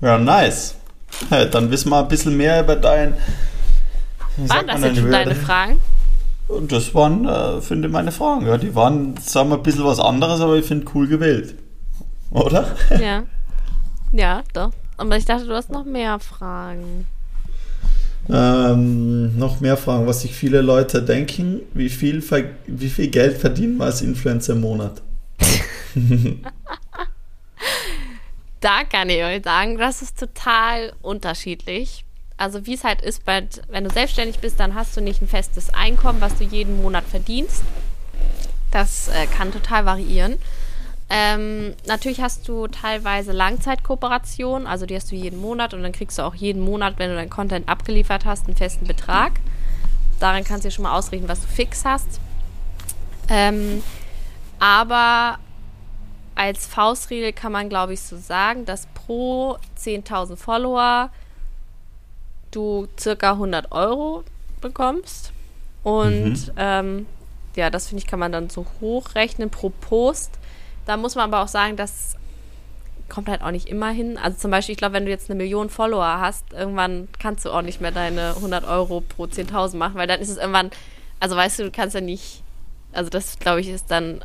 Ja, 0.00 0.18
nice. 0.18 0.76
Hey, 1.28 1.50
dann 1.50 1.70
wissen 1.70 1.90
wir 1.90 1.98
ein 1.98 2.08
bisschen 2.08 2.36
mehr 2.36 2.62
über 2.62 2.76
dein. 2.76 3.14
Waren 4.36 4.66
das 4.66 4.82
jetzt 4.82 4.98
schon 4.98 5.10
deine 5.10 5.34
dein- 5.34 5.40
Fragen? 5.40 5.80
Und 6.48 6.72
das 6.72 6.92
waren, 6.94 7.28
äh, 7.28 7.60
finde 7.60 7.86
ich, 7.88 7.92
meine 7.92 8.10
Fragen. 8.10 8.44
Ja, 8.46 8.56
die 8.58 8.74
waren, 8.74 9.16
sagen 9.18 9.50
wir, 9.50 9.56
ein 9.56 9.62
bisschen 9.62 9.84
was 9.84 10.00
anderes, 10.00 10.40
aber 10.40 10.56
ich 10.56 10.64
finde 10.66 10.84
cool 10.94 11.06
gewählt. 11.06 11.54
Oder? 12.30 12.74
Ja. 13.00 13.22
Ja, 14.12 14.42
doch. 14.54 14.72
Aber 15.00 15.16
ich 15.16 15.24
dachte, 15.24 15.46
du 15.46 15.54
hast 15.54 15.70
noch 15.70 15.84
mehr 15.84 16.18
Fragen. 16.18 17.06
Ähm, 18.28 19.38
noch 19.38 19.60
mehr 19.60 19.76
Fragen, 19.76 20.06
was 20.06 20.20
sich 20.20 20.34
viele 20.34 20.60
Leute 20.60 21.02
denken. 21.02 21.62
Wie 21.72 21.88
viel, 21.88 22.22
wie 22.66 22.90
viel 22.90 23.08
Geld 23.08 23.38
verdienen 23.38 23.78
wir 23.78 23.86
als 23.86 24.02
Influencer 24.02 24.52
im 24.52 24.60
Monat? 24.60 25.00
Da 28.60 28.84
kann 28.84 29.08
ich 29.08 29.22
euch 29.22 29.42
sagen, 29.42 29.78
das 29.78 30.02
ist 30.02 30.18
total 30.18 30.92
unterschiedlich. 31.00 32.04
Also 32.36 32.66
wie 32.66 32.74
es 32.74 32.84
halt 32.84 33.00
ist, 33.00 33.24
bei, 33.24 33.48
wenn 33.68 33.84
du 33.84 33.90
selbstständig 33.90 34.38
bist, 34.40 34.60
dann 34.60 34.74
hast 34.74 34.94
du 34.96 35.00
nicht 35.00 35.22
ein 35.22 35.28
festes 35.28 35.72
Einkommen, 35.72 36.20
was 36.20 36.36
du 36.36 36.44
jeden 36.44 36.82
Monat 36.82 37.04
verdienst. 37.04 37.62
Das 38.70 39.08
äh, 39.08 39.26
kann 39.26 39.50
total 39.50 39.86
variieren. 39.86 40.36
Ähm, 41.12 41.74
natürlich 41.86 42.20
hast 42.20 42.46
du 42.48 42.68
teilweise 42.68 43.32
Langzeitkooperationen, 43.32 44.68
also 44.68 44.86
die 44.86 44.94
hast 44.94 45.10
du 45.10 45.16
jeden 45.16 45.40
Monat 45.40 45.74
und 45.74 45.82
dann 45.82 45.90
kriegst 45.90 46.18
du 46.18 46.22
auch 46.22 46.36
jeden 46.36 46.62
Monat, 46.62 46.94
wenn 46.98 47.10
du 47.10 47.16
deinen 47.16 47.30
Content 47.30 47.68
abgeliefert 47.68 48.24
hast, 48.24 48.46
einen 48.46 48.56
festen 48.56 48.86
Betrag. 48.86 49.32
Daran 50.20 50.44
kannst 50.44 50.64
du 50.64 50.68
dir 50.68 50.72
schon 50.74 50.84
mal 50.84 50.96
ausrichten, 50.96 51.28
was 51.28 51.40
du 51.40 51.48
fix 51.48 51.84
hast. 51.84 52.20
Ähm, 53.28 53.82
aber 54.60 55.38
als 56.36 56.66
Faustregel 56.66 57.32
kann 57.32 57.50
man, 57.50 57.68
glaube 57.68 57.94
ich, 57.94 58.00
so 58.00 58.16
sagen, 58.16 58.64
dass 58.64 58.86
pro 58.94 59.58
10.000 59.78 60.36
Follower 60.36 61.10
du 62.52 62.86
circa 62.98 63.32
100 63.32 63.72
Euro 63.72 64.24
bekommst. 64.60 65.32
Und 65.82 66.52
ähm, 66.56 67.06
ja, 67.56 67.68
das 67.70 67.88
finde 67.88 68.02
ich, 68.02 68.06
kann 68.06 68.18
man 68.18 68.32
dann 68.32 68.48
so 68.48 68.64
hochrechnen 68.80 69.50
pro 69.50 69.70
Post. 69.70 70.38
Da 70.86 70.96
muss 70.96 71.14
man 71.14 71.32
aber 71.32 71.42
auch 71.42 71.48
sagen, 71.48 71.76
das 71.76 72.16
kommt 73.10 73.28
halt 73.28 73.42
auch 73.42 73.50
nicht 73.50 73.68
immer 73.68 73.90
hin. 73.90 74.16
Also 74.16 74.38
zum 74.38 74.50
Beispiel, 74.50 74.72
ich 74.72 74.78
glaube, 74.78 74.94
wenn 74.94 75.04
du 75.04 75.10
jetzt 75.10 75.28
eine 75.28 75.36
Million 75.36 75.68
Follower 75.68 76.20
hast, 76.20 76.52
irgendwann 76.52 77.08
kannst 77.18 77.44
du 77.44 77.50
auch 77.50 77.60
nicht 77.60 77.80
mehr 77.80 77.90
deine 77.90 78.30
100 78.36 78.64
Euro 78.64 79.02
pro 79.02 79.24
10.000 79.24 79.76
machen, 79.76 79.96
weil 79.96 80.06
dann 80.06 80.20
ist 80.20 80.30
es 80.30 80.38
irgendwann, 80.38 80.70
also 81.18 81.36
weißt 81.36 81.58
du, 81.58 81.64
du 81.64 81.70
kannst 81.70 81.94
ja 81.94 82.00
nicht, 82.00 82.42
also 82.92 83.10
das 83.10 83.38
glaube 83.38 83.60
ich 83.60 83.68
ist 83.68 83.90
dann, 83.90 84.24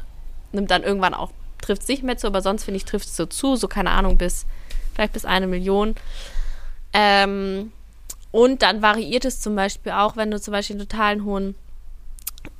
nimmt 0.54 0.72
dann 0.72 0.84
irgendwann 0.84 1.14
auch, 1.14 1.32
trifft 1.62 1.82
es 1.82 1.88
nicht 1.90 2.04
mehr 2.04 2.18
zu, 2.18 2.28
aber 2.28 2.42
sonst 2.42 2.64
finde 2.64 2.78
ich, 2.78 2.86
trifft 2.86 3.08
es 3.08 3.18
so 3.18 3.26
zu, 3.26 3.56
so 3.56 3.68
keine 3.68 3.92
Ahnung, 3.92 4.18
bis, 4.18 4.46
vielleicht 4.94 5.14
bis 5.14 5.26
eine 5.26 5.48
Million. 5.48 5.96
Ähm, 6.94 7.74
und 8.32 8.62
dann 8.62 8.82
variiert 8.82 9.26
es 9.26 9.42
zum 9.42 9.56
Beispiel 9.56 9.94
auch, 9.94 10.16
wenn 10.16 10.32
du 10.32 10.40
zum 10.40 10.52
Beispiel 10.52 10.76
einen 10.76 10.88
totalen 10.88 11.26
hohen 11.26 11.56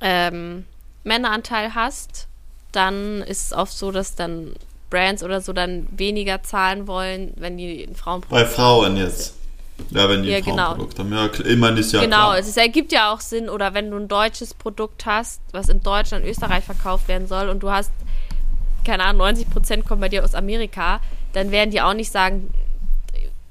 ähm, 0.00 0.66
Männeranteil 1.04 1.74
hast, 1.74 2.28
dann 2.72 3.22
ist 3.22 3.46
es 3.46 3.52
oft 3.52 3.72
so, 3.72 3.90
dass 3.90 4.14
dann 4.14 4.54
Brands 4.90 5.22
oder 5.22 5.40
so 5.40 5.52
dann 5.52 5.86
weniger 5.90 6.42
zahlen 6.42 6.86
wollen, 6.86 7.32
wenn 7.36 7.56
die 7.56 7.82
ein 7.84 7.94
Frauenprodukt 7.96 8.30
Bei 8.30 8.46
Frauen 8.48 8.96
jetzt. 8.96 9.34
Ja, 9.90 10.08
wenn 10.08 10.22
die 10.22 10.30
Ja, 10.30 10.38
ein 10.38 10.44
genau. 10.44 10.56
Frauenprodukt 10.74 10.98
haben. 10.98 11.12
Ja, 11.12 11.56
meine, 11.56 11.80
ist 11.80 11.92
ja 11.92 12.00
genau, 12.00 12.16
klar. 12.16 12.38
es 12.38 12.56
ergibt 12.56 12.92
ja 12.92 13.12
auch 13.12 13.20
Sinn, 13.20 13.48
oder 13.48 13.74
wenn 13.74 13.90
du 13.90 13.96
ein 13.98 14.08
deutsches 14.08 14.54
Produkt 14.54 15.04
hast, 15.06 15.40
was 15.52 15.68
in 15.68 15.82
Deutschland, 15.82 16.24
Österreich 16.24 16.64
verkauft 16.64 17.08
werden 17.08 17.26
soll 17.26 17.48
und 17.48 17.62
du 17.62 17.70
hast, 17.70 17.90
keine 18.84 19.04
Ahnung, 19.04 19.18
90 19.18 19.50
Prozent 19.50 19.84
kommen 19.86 20.00
bei 20.00 20.08
dir 20.08 20.24
aus 20.24 20.34
Amerika, 20.34 21.00
dann 21.32 21.50
werden 21.50 21.70
die 21.70 21.82
auch 21.82 21.94
nicht 21.94 22.10
sagen, 22.10 22.50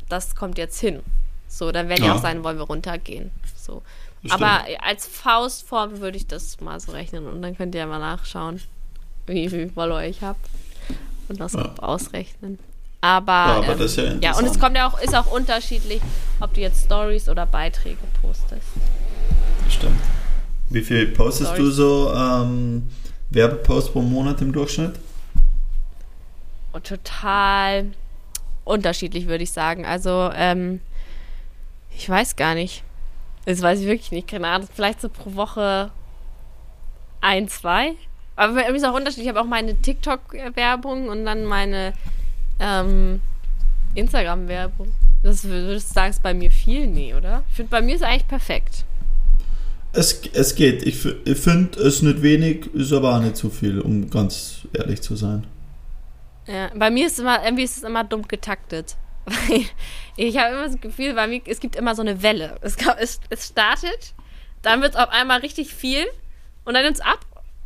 das 0.10 0.36
kommt 0.36 0.58
jetzt 0.58 0.80
hin. 0.80 1.02
So, 1.48 1.72
dann 1.72 1.90
werden 1.90 2.02
die 2.02 2.08
Ja. 2.08 2.16
auch 2.16 2.22
sagen, 2.22 2.44
wollen 2.44 2.58
wir 2.58 2.66
runtergehen. 2.66 3.32
So. 3.56 3.82
Aber 4.30 4.62
als 4.82 5.06
Faustform 5.06 6.00
würde 6.00 6.18
ich 6.18 6.26
das 6.28 6.60
mal 6.60 6.80
so 6.80 6.92
rechnen 6.92 7.28
und 7.28 7.42
dann 7.44 7.56
könnt 7.56 7.76
ihr 7.76 7.86
mal 7.86 8.00
nachschauen, 8.00 8.62
wie 9.28 9.50
viel 9.50 9.70
Follower 9.70 10.02
ich 10.04 10.22
habe 10.22 10.38
und 11.28 11.40
das 11.40 11.54
Ja. 11.54 11.74
ausrechnen. 11.82 12.60
Aber, 13.02 13.32
Ja, 13.32 13.46
aber 13.58 13.74
ähm, 13.74 13.80
das 13.80 13.92
ist 13.92 13.98
ja 13.98 14.14
ja, 14.22 14.38
und 14.38 14.46
es 14.46 14.60
kommt 14.60 14.76
ja 14.76 14.88
auch, 14.88 15.00
ist 15.00 15.16
auch 15.16 15.32
unterschiedlich, 15.32 16.02
ob 16.40 16.54
du 16.54 16.62
jetzt 16.62 16.86
Stories 16.86 17.30
oder 17.30 17.46
Beiträge 17.46 17.98
postest. 18.22 18.68
Stimmt. 19.70 20.00
Wie 20.70 20.82
viel 20.82 21.08
postest 21.08 21.50
Sorry. 21.52 21.60
du 21.62 21.72
so 21.72 22.14
ähm, 22.16 22.90
Werbepost 23.30 23.92
pro 23.94 24.02
Monat 24.02 24.42
im 24.42 24.52
Durchschnitt? 24.52 24.96
Und 26.72 26.86
total 26.88 27.86
unterschiedlich, 28.64 29.28
würde 29.28 29.44
ich 29.44 29.52
sagen. 29.52 29.86
Also, 29.86 30.32
ähm, 30.34 30.82
ich 31.96 32.10
weiß 32.10 32.36
gar 32.36 32.56
nicht. 32.56 32.84
Das 33.46 33.62
weiß 33.62 33.80
ich 33.82 33.86
wirklich 33.86 34.12
nicht. 34.12 34.28
Keine 34.28 34.48
Ahnung. 34.48 34.68
Vielleicht 34.74 35.00
so 35.02 35.10
pro 35.10 35.36
Woche 35.36 35.92
ein, 37.22 37.48
zwei. 37.48 37.94
Aber 38.36 38.54
mir 38.54 38.68
ist 38.68 38.86
auch 38.86 38.94
unterschiedlich. 38.94 39.26
Ich 39.26 39.30
habe 39.30 39.42
auch 39.42 39.50
meine 39.50 39.76
TikTok-Werbung 39.76 41.08
und 41.08 41.26
dann 41.26 41.46
meine 41.46 41.94
ähm, 42.60 43.22
Instagram-Werbung. 43.96 44.94
Das 45.24 45.44
würdest 45.46 45.90
du 45.90 45.94
sagen, 45.94 46.10
ist 46.12 46.22
bei 46.22 46.34
mir 46.34 46.52
viel? 46.52 46.88
Nee, 46.88 47.14
oder? 47.14 47.44
Ich 47.50 47.56
finde, 47.56 47.72
bei 47.72 47.82
mir 47.82 47.96
ist 47.96 48.04
eigentlich 48.04 48.28
perfekt. 48.28 48.86
Es, 49.94 50.22
es 50.34 50.56
geht. 50.56 50.84
Ich, 50.84 51.06
ich 51.06 51.38
finde 51.38 51.80
es 51.80 52.02
nicht 52.02 52.22
wenig, 52.22 52.68
ist 52.74 52.92
aber 52.92 53.16
auch 53.16 53.22
nicht 53.22 53.38
zu 53.38 53.50
viel, 53.50 53.80
um 53.80 54.10
ganz 54.10 54.68
ehrlich 54.74 55.02
zu 55.02 55.16
sein. 55.16 55.48
Ja, 56.48 56.70
bei 56.76 56.92
mir 56.92 57.08
ist 57.08 57.20
immer, 57.20 57.44
irgendwie 57.44 57.64
ist 57.64 57.78
es 57.78 57.84
immer 57.84 58.04
dumm 58.04 58.28
getaktet. 58.28 58.96
Ich 60.18 60.38
habe 60.38 60.54
immer 60.54 60.68
das 60.68 60.80
Gefühl, 60.80 61.14
bei 61.14 61.28
mir, 61.28 61.42
es 61.46 61.60
gibt 61.60 61.76
immer 61.76 61.94
so 61.94 62.02
eine 62.02 62.24
Welle. 62.24 62.58
Es, 62.62 62.78
es, 63.00 63.20
es 63.30 63.48
startet, 63.48 64.14
dann 64.62 64.82
wird 64.82 64.94
es 64.94 64.98
auf 64.98 65.10
einmal 65.10 65.42
richtig 65.42 65.74
viel 65.74 66.06
und 66.64 66.74
dann 66.74 66.84
nimmt 66.84 66.96
es 66.96 67.02
ab 67.02 67.20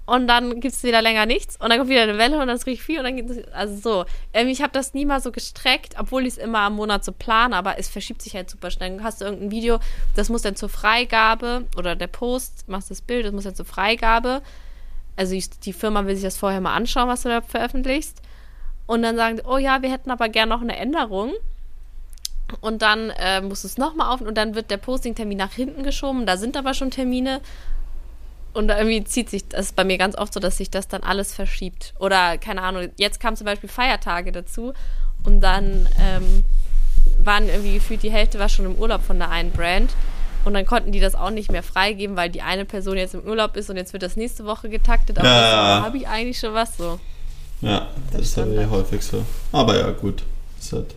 und 0.09 0.27
dann 0.27 0.59
gibt 0.59 0.73
es 0.73 0.83
wieder 0.83 1.01
länger 1.01 1.25
nichts 1.25 1.55
und 1.57 1.69
dann 1.69 1.77
kommt 1.77 1.89
wieder 1.89 2.03
eine 2.03 2.17
Welle 2.17 2.39
und 2.39 2.47
dann 2.47 2.55
ist 2.55 2.65
richtig 2.65 2.83
viel 2.83 2.97
und 2.97 3.05
dann 3.05 3.15
geht 3.15 3.29
es, 3.29 3.47
also 3.53 3.77
so. 3.77 4.05
Ähm, 4.33 4.47
ich 4.47 4.61
habe 4.61 4.73
das 4.73 4.93
nie 4.93 5.05
mal 5.05 5.21
so 5.21 5.31
gestreckt, 5.31 5.95
obwohl 5.99 6.23
ich 6.25 6.33
es 6.33 6.37
immer 6.37 6.59
am 6.59 6.75
Monat 6.75 7.05
so 7.05 7.11
plane, 7.11 7.55
aber 7.55 7.77
es 7.77 7.89
verschiebt 7.89 8.21
sich 8.21 8.35
halt 8.35 8.49
super 8.49 8.71
schnell. 8.71 8.89
Dann 8.89 9.03
hast 9.03 9.21
du 9.21 9.25
irgendein 9.25 9.51
Video, 9.51 9.79
das 10.15 10.29
muss 10.29 10.41
dann 10.41 10.55
zur 10.55 10.69
Freigabe 10.69 11.65
oder 11.77 11.95
der 11.95 12.07
Post, 12.07 12.67
machst 12.67 12.89
das 12.89 13.01
Bild, 13.01 13.25
das 13.25 13.33
muss 13.33 13.43
dann 13.43 13.55
zur 13.55 13.65
Freigabe. 13.65 14.41
Also 15.15 15.37
die 15.63 15.73
Firma 15.73 16.05
will 16.05 16.15
sich 16.15 16.23
das 16.23 16.37
vorher 16.37 16.61
mal 16.61 16.73
anschauen, 16.73 17.07
was 17.07 17.23
du 17.23 17.29
da 17.29 17.41
veröffentlichst. 17.41 18.21
Und 18.87 19.03
dann 19.03 19.15
sagen, 19.15 19.37
die, 19.37 19.43
oh 19.43 19.57
ja, 19.57 19.81
wir 19.83 19.91
hätten 19.91 20.09
aber 20.09 20.29
gerne 20.29 20.49
noch 20.49 20.61
eine 20.61 20.75
Änderung. 20.75 21.33
Und 22.61 22.81
dann 22.81 23.11
äh, 23.11 23.41
musst 23.41 23.63
du 23.63 23.67
es 23.67 23.77
nochmal 23.77 24.13
auf 24.13 24.21
und 24.21 24.35
dann 24.35 24.55
wird 24.55 24.71
der 24.71 24.77
Posting-Termin 24.77 25.37
nach 25.37 25.53
hinten 25.53 25.83
geschoben. 25.83 26.25
Da 26.25 26.37
sind 26.37 26.57
aber 26.57 26.73
schon 26.73 26.89
Termine 26.89 27.41
und 28.53 28.69
irgendwie 28.69 29.03
zieht 29.03 29.29
sich 29.29 29.47
das 29.47 29.71
bei 29.73 29.83
mir 29.83 29.97
ganz 29.97 30.17
oft 30.17 30.33
so, 30.33 30.39
dass 30.39 30.57
sich 30.57 30.69
das 30.71 30.87
dann 30.87 31.03
alles 31.03 31.33
verschiebt. 31.33 31.93
Oder 31.99 32.37
keine 32.37 32.61
Ahnung, 32.61 32.89
jetzt 32.97 33.19
kamen 33.19 33.37
zum 33.37 33.45
Beispiel 33.45 33.69
Feiertage 33.69 34.31
dazu 34.31 34.73
und 35.23 35.41
dann 35.41 35.87
ähm, 35.99 36.43
waren 37.23 37.47
irgendwie 37.49 37.75
gefühlt 37.75 38.03
die 38.03 38.11
Hälfte 38.11 38.39
war 38.39 38.49
schon 38.49 38.65
im 38.65 38.75
Urlaub 38.75 39.03
von 39.03 39.17
der 39.19 39.29
einen 39.29 39.51
Brand. 39.51 39.91
Und 40.45 40.53
dann 40.53 40.65
konnten 40.65 40.93
die 40.93 41.01
das 41.01 41.15
auch 41.15 41.31
nicht 41.31 41.51
mehr 41.51 41.63
freigeben, 41.63 42.15
weil 42.15 42.29
die 42.29 42.41
eine 42.41 42.63
Person 42.63 42.95
jetzt 42.97 43.13
im 43.13 43.21
Urlaub 43.21 43.57
ist 43.57 43.69
und 43.69 43.75
jetzt 43.75 43.91
wird 43.91 44.03
das 44.03 44.15
nächste 44.15 44.45
Woche 44.45 44.69
getaktet. 44.69 45.19
Aber 45.19 45.27
Ja. 45.27 45.81
habe 45.83 45.97
ich 45.97 46.07
eigentlich 46.07 46.39
schon 46.39 46.53
was 46.53 46.77
so. 46.77 46.97
Ja, 47.61 47.87
das, 48.13 48.21
ist 48.21 48.39
aber 48.39 48.53
da. 48.53 48.69
häufig 48.69 49.01
so. 49.03 49.25
Aber 49.51 49.77
ja, 49.77 49.91
gut. 49.91 50.23
Ist 50.57 50.71
halt, 50.71 50.95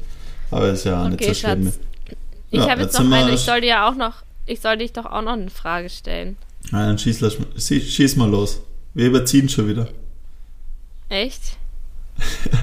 aber 0.53 0.69
ist 0.69 0.85
ja 0.85 1.09
nicht 1.09 1.15
Okay, 1.21 1.35
so 1.35 1.41
schlimm. 1.41 1.65
Schatz. 1.65 1.79
Ich 2.53 2.61
Ja, 2.61 2.71
habe 2.71 2.83
jetzt 2.83 2.97
noch 2.99 3.11
eine, 3.11 3.33
ich 3.33 3.41
soll 3.41 3.63
dir 3.63 3.67
ja 3.69 3.89
auch 3.89 3.97
noch, 3.97 4.23
ich 4.47 4.61
soll 4.61 4.77
dich 4.79 4.93
doch 4.93 5.07
auch 5.07 5.23
noch 5.23 5.33
eine 5.33 5.51
Frage 5.51 5.91
stellen. 5.91 6.37
Ja, 6.71 6.87
dann 6.87 6.99
schieß, 6.99 7.21
schieß, 7.59 8.17
mal 8.17 8.31
los. 8.31 8.61
Wir 8.95 9.07
überziehen 9.07 9.49
schon 9.49 9.69
wieder. 9.69 9.89
Echt? 11.09 11.57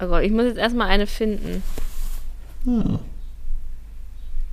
Oh 0.00 0.06
Gott, 0.08 0.24
ich 0.24 0.32
muss 0.32 0.44
jetzt 0.46 0.58
erstmal 0.58 0.88
eine 0.88 1.06
finden. 1.06 1.62
Ja. 2.66 2.98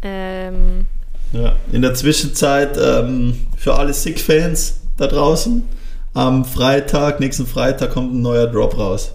Ähm, 0.03 0.85
Ja. 1.31 1.55
In 1.71 1.81
der 1.81 1.95
Zwischenzeit 1.95 2.77
ähm, 2.77 3.47
für 3.57 3.73
alle 3.75 3.91
Sick-Fans 3.93 4.81
da 4.97 5.07
draußen, 5.07 5.63
am 6.13 6.45
Freitag, 6.45 7.19
nächsten 7.19 7.47
Freitag 7.47 7.91
kommt 7.91 8.13
ein 8.13 8.21
neuer 8.21 8.47
Drop 8.47 8.77
raus. 8.77 9.13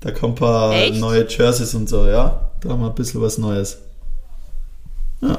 Da 0.00 0.10
kommen 0.10 0.32
ein 0.32 0.36
paar 0.36 0.72
Echt? 0.74 0.98
neue 0.98 1.24
Jerseys 1.28 1.74
und 1.74 1.88
so, 1.88 2.06
ja. 2.08 2.50
Da 2.60 2.70
haben 2.70 2.80
wir 2.80 2.88
ein 2.88 2.94
bisschen 2.94 3.22
was 3.22 3.38
Neues. 3.38 3.78
Ja. 5.20 5.38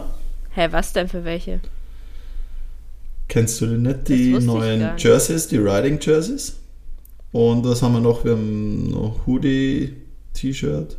hä, 0.52 0.68
was 0.72 0.94
denn 0.94 1.10
für 1.10 1.26
welche? 1.26 1.60
Kennst 3.34 3.60
du 3.62 3.66
denn 3.66 3.82
nicht 3.82 4.10
die 4.10 4.34
neuen. 4.34 4.92
Jerseys, 4.96 5.48
die 5.48 5.58
Riding 5.58 5.98
Jerseys? 6.00 6.60
Und 7.32 7.66
was 7.66 7.82
haben 7.82 7.94
wir 7.94 8.00
noch? 8.00 8.24
Wir 8.24 8.34
haben 8.34 8.92
noch 8.92 9.26
Hoodie, 9.26 9.98
T-Shirt 10.36 10.96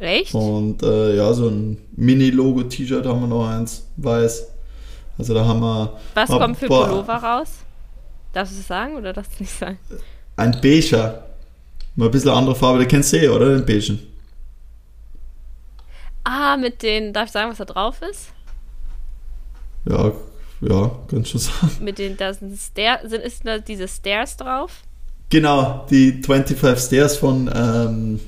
Echt? 0.00 0.34
und 0.34 0.82
äh, 0.82 1.14
ja, 1.14 1.32
so 1.32 1.46
ein 1.46 1.78
Mini-Logo-T-Shirt 1.94 3.06
haben 3.06 3.20
wir 3.20 3.28
noch 3.28 3.48
eins, 3.48 3.86
weiß. 3.96 4.48
Also 5.18 5.34
da 5.34 5.44
haben 5.44 5.60
wir 5.60 5.96
Was 6.14 6.28
kommt 6.28 6.58
für 6.58 6.66
boah. 6.66 6.88
Pullover 6.88 7.14
raus? 7.14 7.50
Darfst 8.32 8.56
du 8.56 8.58
es 8.58 8.66
sagen 8.66 8.96
oder 8.96 9.12
darfst 9.12 9.38
du 9.38 9.44
nicht 9.44 9.56
sagen? 9.56 9.78
ein 10.36 10.60
Beiger. 10.60 11.26
Mal 11.94 12.06
ein 12.06 12.10
bisschen 12.10 12.30
andere 12.30 12.56
Farbe, 12.56 12.80
den 12.80 12.88
kennst 12.88 13.12
du 13.12 13.18
eh, 13.18 13.28
oder? 13.28 13.56
Den 13.56 13.64
Beigen. 13.64 14.00
Ah, 16.24 16.56
mit 16.56 16.82
den, 16.82 17.12
darf 17.12 17.26
ich 17.26 17.30
sagen, 17.30 17.52
was 17.52 17.58
da 17.58 17.66
drauf 17.66 18.02
ist? 18.02 18.32
Ja, 19.88 20.12
ja, 20.60 20.90
kannst 21.08 21.30
schon 21.30 21.40
sagen. 21.40 21.70
Mit 21.80 21.98
den, 21.98 22.16
da 22.16 22.32
sind, 22.34 22.58
Stair, 22.58 23.00
sind 23.04 23.22
ist 23.22 23.46
da 23.46 23.58
diese 23.58 23.88
Stairs 23.88 24.36
drauf? 24.36 24.82
Genau, 25.30 25.86
die 25.90 26.22
25 26.22 26.84
Stairs 26.86 27.16
von 27.16 27.50
ähm, 27.54 28.20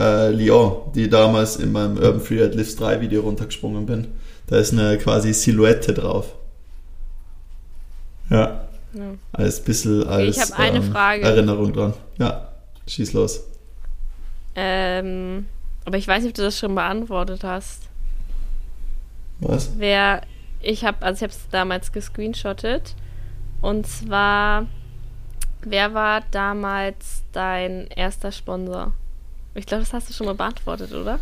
äh, 0.00 0.30
Lyon, 0.30 0.92
die 0.94 1.08
damals 1.08 1.56
in 1.56 1.70
meinem 1.72 1.96
Urban 1.98 2.20
Freeride 2.20 2.56
Lifts 2.56 2.76
3 2.76 3.00
Video 3.00 3.20
runtergesprungen 3.22 3.86
bin. 3.86 4.08
Da 4.46 4.56
ist 4.56 4.72
eine 4.72 4.98
quasi 4.98 5.32
Silhouette 5.32 5.92
drauf. 5.94 6.34
Ja, 8.30 8.64
Ja. 8.94 9.14
als 9.32 9.60
bisschen 9.62 10.06
als 10.06 10.36
ich 10.36 10.54
eine 10.54 10.78
ähm, 10.78 10.90
Frage. 10.92 11.22
Erinnerung 11.22 11.72
dran. 11.72 11.94
Ja, 12.18 12.48
schieß 12.88 13.12
los. 13.12 13.44
Ähm, 14.54 15.46
aber 15.84 15.98
ich 15.98 16.08
weiß 16.08 16.22
nicht, 16.22 16.32
ob 16.32 16.36
du 16.36 16.42
das 16.42 16.58
schon 16.58 16.74
beantwortet 16.74 17.44
hast. 17.44 17.82
Was? 19.40 19.70
Wer, 19.76 20.22
ich 20.62 20.84
habe, 20.84 21.02
also 21.02 21.18
ich 21.18 21.22
habe 21.22 21.32
es 21.32 21.48
damals 21.50 21.92
gescreenshottet. 21.92 22.94
Und 23.60 23.86
zwar, 23.86 24.66
wer 25.62 25.94
war 25.94 26.22
damals 26.30 27.22
dein 27.32 27.86
erster 27.88 28.32
Sponsor? 28.32 28.92
Ich 29.54 29.66
glaube, 29.66 29.84
das 29.84 29.92
hast 29.92 30.08
du 30.08 30.14
schon 30.14 30.26
mal 30.26 30.34
beantwortet, 30.34 30.92
oder? 30.92 31.20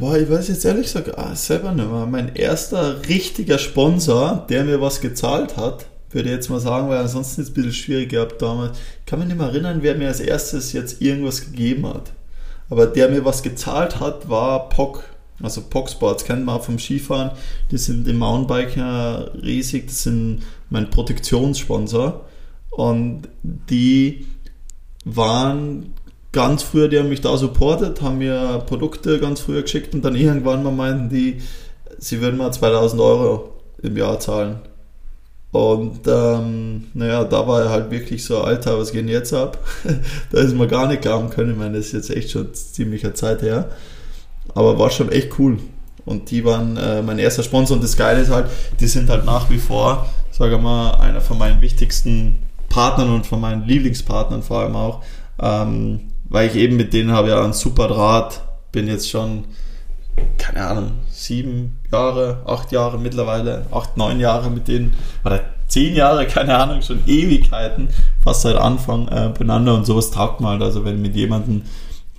Boah, 0.00 0.16
ich 0.16 0.28
weiß 0.28 0.48
jetzt 0.48 0.64
ehrlich 0.64 0.86
gesagt 0.86 1.16
ah, 1.16 1.34
selber 1.34 1.72
nicht 1.72 1.88
mehr. 1.88 2.06
Mein 2.06 2.34
erster 2.34 3.08
richtiger 3.08 3.58
Sponsor, 3.58 4.46
der 4.48 4.64
mir 4.64 4.80
was 4.80 5.00
gezahlt 5.00 5.56
hat, 5.56 5.86
würde 6.10 6.28
ich 6.28 6.34
jetzt 6.34 6.50
mal 6.50 6.60
sagen, 6.60 6.88
weil 6.88 6.98
ansonsten 6.98 7.40
ist 7.40 7.48
es 7.48 7.52
ein 7.52 7.54
bisschen 7.54 7.72
schwierig 7.72 8.10
gehabt 8.10 8.42
damals. 8.42 8.78
Ich 9.00 9.06
kann 9.06 9.20
mich 9.20 9.28
nicht 9.28 9.38
mehr 9.38 9.48
erinnern, 9.48 9.78
wer 9.82 9.94
mir 9.94 10.08
als 10.08 10.20
erstes 10.20 10.72
jetzt 10.72 11.00
irgendwas 11.00 11.40
gegeben 11.40 11.86
hat. 11.86 12.12
Aber 12.68 12.86
der 12.86 13.08
mir 13.08 13.24
was 13.24 13.42
gezahlt 13.42 14.00
hat, 14.00 14.28
war 14.28 14.68
POC. 14.68 15.04
Also 15.42 15.62
POC 15.62 15.90
Sports 15.90 16.24
kennt 16.24 16.44
man 16.44 16.60
vom 16.60 16.78
Skifahren. 16.78 17.32
Die 17.70 17.78
sind 17.78 18.06
im 18.08 18.18
Mountainbiker 18.18 19.32
riesig. 19.42 19.86
Das 19.88 20.04
sind 20.04 20.42
mein 20.70 20.90
Protektionssponsor. 20.90 22.24
Und 22.70 23.28
die 23.42 24.26
waren 25.04 25.94
ganz 26.32 26.62
früher, 26.62 26.88
die 26.88 26.98
haben 26.98 27.08
mich 27.08 27.20
da 27.20 27.36
supportet, 27.36 28.02
haben 28.02 28.18
mir 28.18 28.62
Produkte 28.66 29.20
ganz 29.20 29.40
früher 29.40 29.62
geschickt 29.62 29.94
und 29.94 30.04
dann 30.04 30.16
irgendwann 30.16 30.64
mal 30.64 30.72
meinten 30.72 31.08
die, 31.08 31.40
sie 31.98 32.20
würden 32.20 32.36
mal 32.38 32.52
2000 32.52 33.00
Euro 33.00 33.52
im 33.82 33.96
Jahr 33.96 34.18
zahlen. 34.18 34.56
Und 35.52 36.00
ähm, 36.08 36.88
naja, 36.94 37.22
da 37.22 37.46
war 37.46 37.62
er 37.62 37.70
halt 37.70 37.92
wirklich 37.92 38.24
so, 38.24 38.40
Alter, 38.40 38.76
was 38.76 38.90
geht 38.90 39.02
denn 39.02 39.08
jetzt 39.08 39.32
ab? 39.32 39.64
da 40.32 40.40
ist 40.40 40.52
mir 40.56 40.66
gar 40.66 40.88
nicht 40.88 41.02
glauben 41.02 41.30
können. 41.30 41.52
Ich 41.52 41.56
meine, 41.56 41.76
das 41.76 41.86
ist 41.86 41.92
jetzt 41.92 42.10
echt 42.10 42.32
schon 42.32 42.52
ziemlicher 42.52 43.14
Zeit 43.14 43.42
her. 43.42 43.70
Aber 44.54 44.78
war 44.78 44.90
schon 44.90 45.10
echt 45.10 45.38
cool. 45.38 45.58
Und 46.04 46.30
die 46.30 46.44
waren 46.44 46.76
äh, 46.76 47.02
mein 47.02 47.18
erster 47.18 47.42
Sponsor. 47.42 47.76
Und 47.76 47.82
das 47.82 47.96
Geile 47.96 48.20
ist 48.20 48.30
halt, 48.30 48.46
die 48.80 48.86
sind 48.86 49.08
halt 49.08 49.24
nach 49.24 49.48
wie 49.50 49.58
vor, 49.58 50.06
sage 50.30 50.58
mal, 50.58 50.96
einer 50.96 51.20
von 51.20 51.38
meinen 51.38 51.60
wichtigsten 51.62 52.42
Partnern 52.68 53.14
und 53.14 53.26
von 53.26 53.40
meinen 53.40 53.64
Lieblingspartnern 53.66 54.42
vor 54.42 54.60
allem 54.60 54.76
auch. 54.76 55.02
Ähm, 55.40 56.00
weil 56.24 56.48
ich 56.48 56.56
eben 56.56 56.76
mit 56.76 56.92
denen 56.92 57.12
habe 57.12 57.28
ja 57.28 57.42
einen 57.42 57.52
super 57.52 57.88
Draht, 57.88 58.42
bin 58.72 58.88
jetzt 58.88 59.08
schon, 59.08 59.44
keine 60.38 60.66
Ahnung, 60.66 60.90
sieben 61.10 61.78
Jahre, 61.92 62.42
acht 62.46 62.72
Jahre 62.72 62.98
mittlerweile, 62.98 63.66
acht, 63.70 63.96
neun 63.96 64.20
Jahre 64.20 64.50
mit 64.50 64.68
denen, 64.68 64.94
oder 65.24 65.40
zehn 65.68 65.94
Jahre, 65.94 66.26
keine 66.28 66.56
Ahnung, 66.56 66.82
schon 66.82 67.02
Ewigkeiten, 67.06 67.88
fast 68.22 68.42
seit 68.42 68.56
Anfang 68.56 69.08
äh, 69.08 69.32
beieinander 69.36 69.74
und 69.74 69.86
sowas 69.86 70.10
taugt 70.10 70.40
man 70.40 70.52
halt, 70.52 70.62
also 70.62 70.84
wenn 70.84 71.00
mit 71.00 71.14
jemandem 71.14 71.62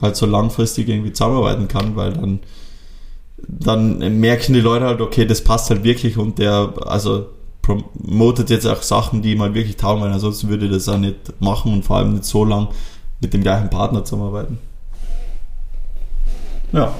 halt 0.01 0.15
so 0.15 0.25
langfristig 0.25 0.89
irgendwie 0.89 1.13
zusammenarbeiten 1.13 1.67
kann, 1.67 1.95
weil 1.95 2.13
dann 2.13 2.39
dann 3.47 4.19
merken 4.19 4.53
die 4.53 4.61
Leute 4.61 4.85
halt, 4.85 5.01
okay, 5.01 5.25
das 5.25 5.43
passt 5.43 5.69
halt 5.69 5.83
wirklich 5.83 6.17
und 6.17 6.39
der, 6.39 6.73
also 6.85 7.27
promotet 7.61 8.49
jetzt 8.49 8.65
auch 8.65 8.81
Sachen, 8.81 9.21
die 9.21 9.31
ihm 9.31 9.41
halt 9.41 9.53
wirklich 9.53 9.75
taugen, 9.75 10.01
weil 10.01 10.11
ansonsten 10.11 10.49
würde 10.49 10.65
ich 10.65 10.71
das 10.71 10.87
auch 10.87 10.97
nicht 10.97 11.41
machen 11.41 11.73
und 11.73 11.83
vor 11.83 11.97
allem 11.97 12.13
nicht 12.13 12.25
so 12.25 12.45
lang 12.45 12.69
mit 13.21 13.33
dem 13.33 13.41
gleichen 13.41 13.69
Partner 13.69 14.03
zusammenarbeiten. 14.03 14.59
Ja. 16.71 16.93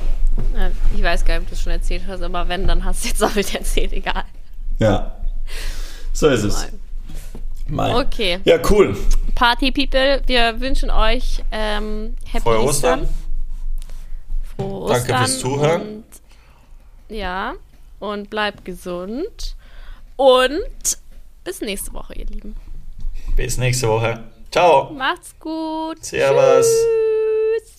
Ja, 0.56 0.70
Ich 0.96 1.04
weiß 1.04 1.24
gar 1.24 1.36
nicht, 1.36 1.44
ob 1.44 1.50
du 1.50 1.56
es 1.56 1.62
schon 1.62 1.72
erzählt 1.72 2.04
hast, 2.08 2.22
aber 2.22 2.48
wenn, 2.50 2.68
dann 2.68 2.84
hast 2.84 3.04
du 3.04 3.10
jetzt 3.10 3.24
auch 3.24 3.36
wieder 3.36 3.60
erzählt, 3.60 3.94
egal. 3.94 4.24
Ja. 4.80 5.16
So 6.14 6.28
ist 6.28 6.44
es. 6.44 6.68
Mein. 7.68 7.96
Okay, 7.96 8.40
Ja, 8.46 8.60
cool. 8.70 8.96
Party 9.34 9.72
People, 9.72 10.22
wir 10.28 10.60
wünschen 10.62 10.90
euch 10.90 11.44
ähm, 11.52 12.16
Happy 12.26 12.44
Frohe 12.44 12.60
Ostern. 12.62 13.02
Ostern. 13.02 13.16
Frohe 14.56 14.88
Danke 14.90 15.02
Ostern 15.14 15.18
fürs 15.18 15.40
Zuhören. 15.40 15.82
Und, 15.82 16.06
ja, 17.10 17.54
und 18.00 18.30
bleibt 18.30 18.64
gesund. 18.66 19.56
Und 20.16 20.98
bis 21.44 21.62
nächste 21.62 21.94
Woche, 21.94 22.14
ihr 22.16 22.26
Lieben. 22.28 22.56
Bis 23.36 23.58
nächste 23.58 23.90
Woche. 23.90 24.24
Ciao. 24.52 24.92
Macht's 24.92 25.36
gut. 25.40 26.04
Servus. 26.06 26.66
Tschüss. 26.66 27.75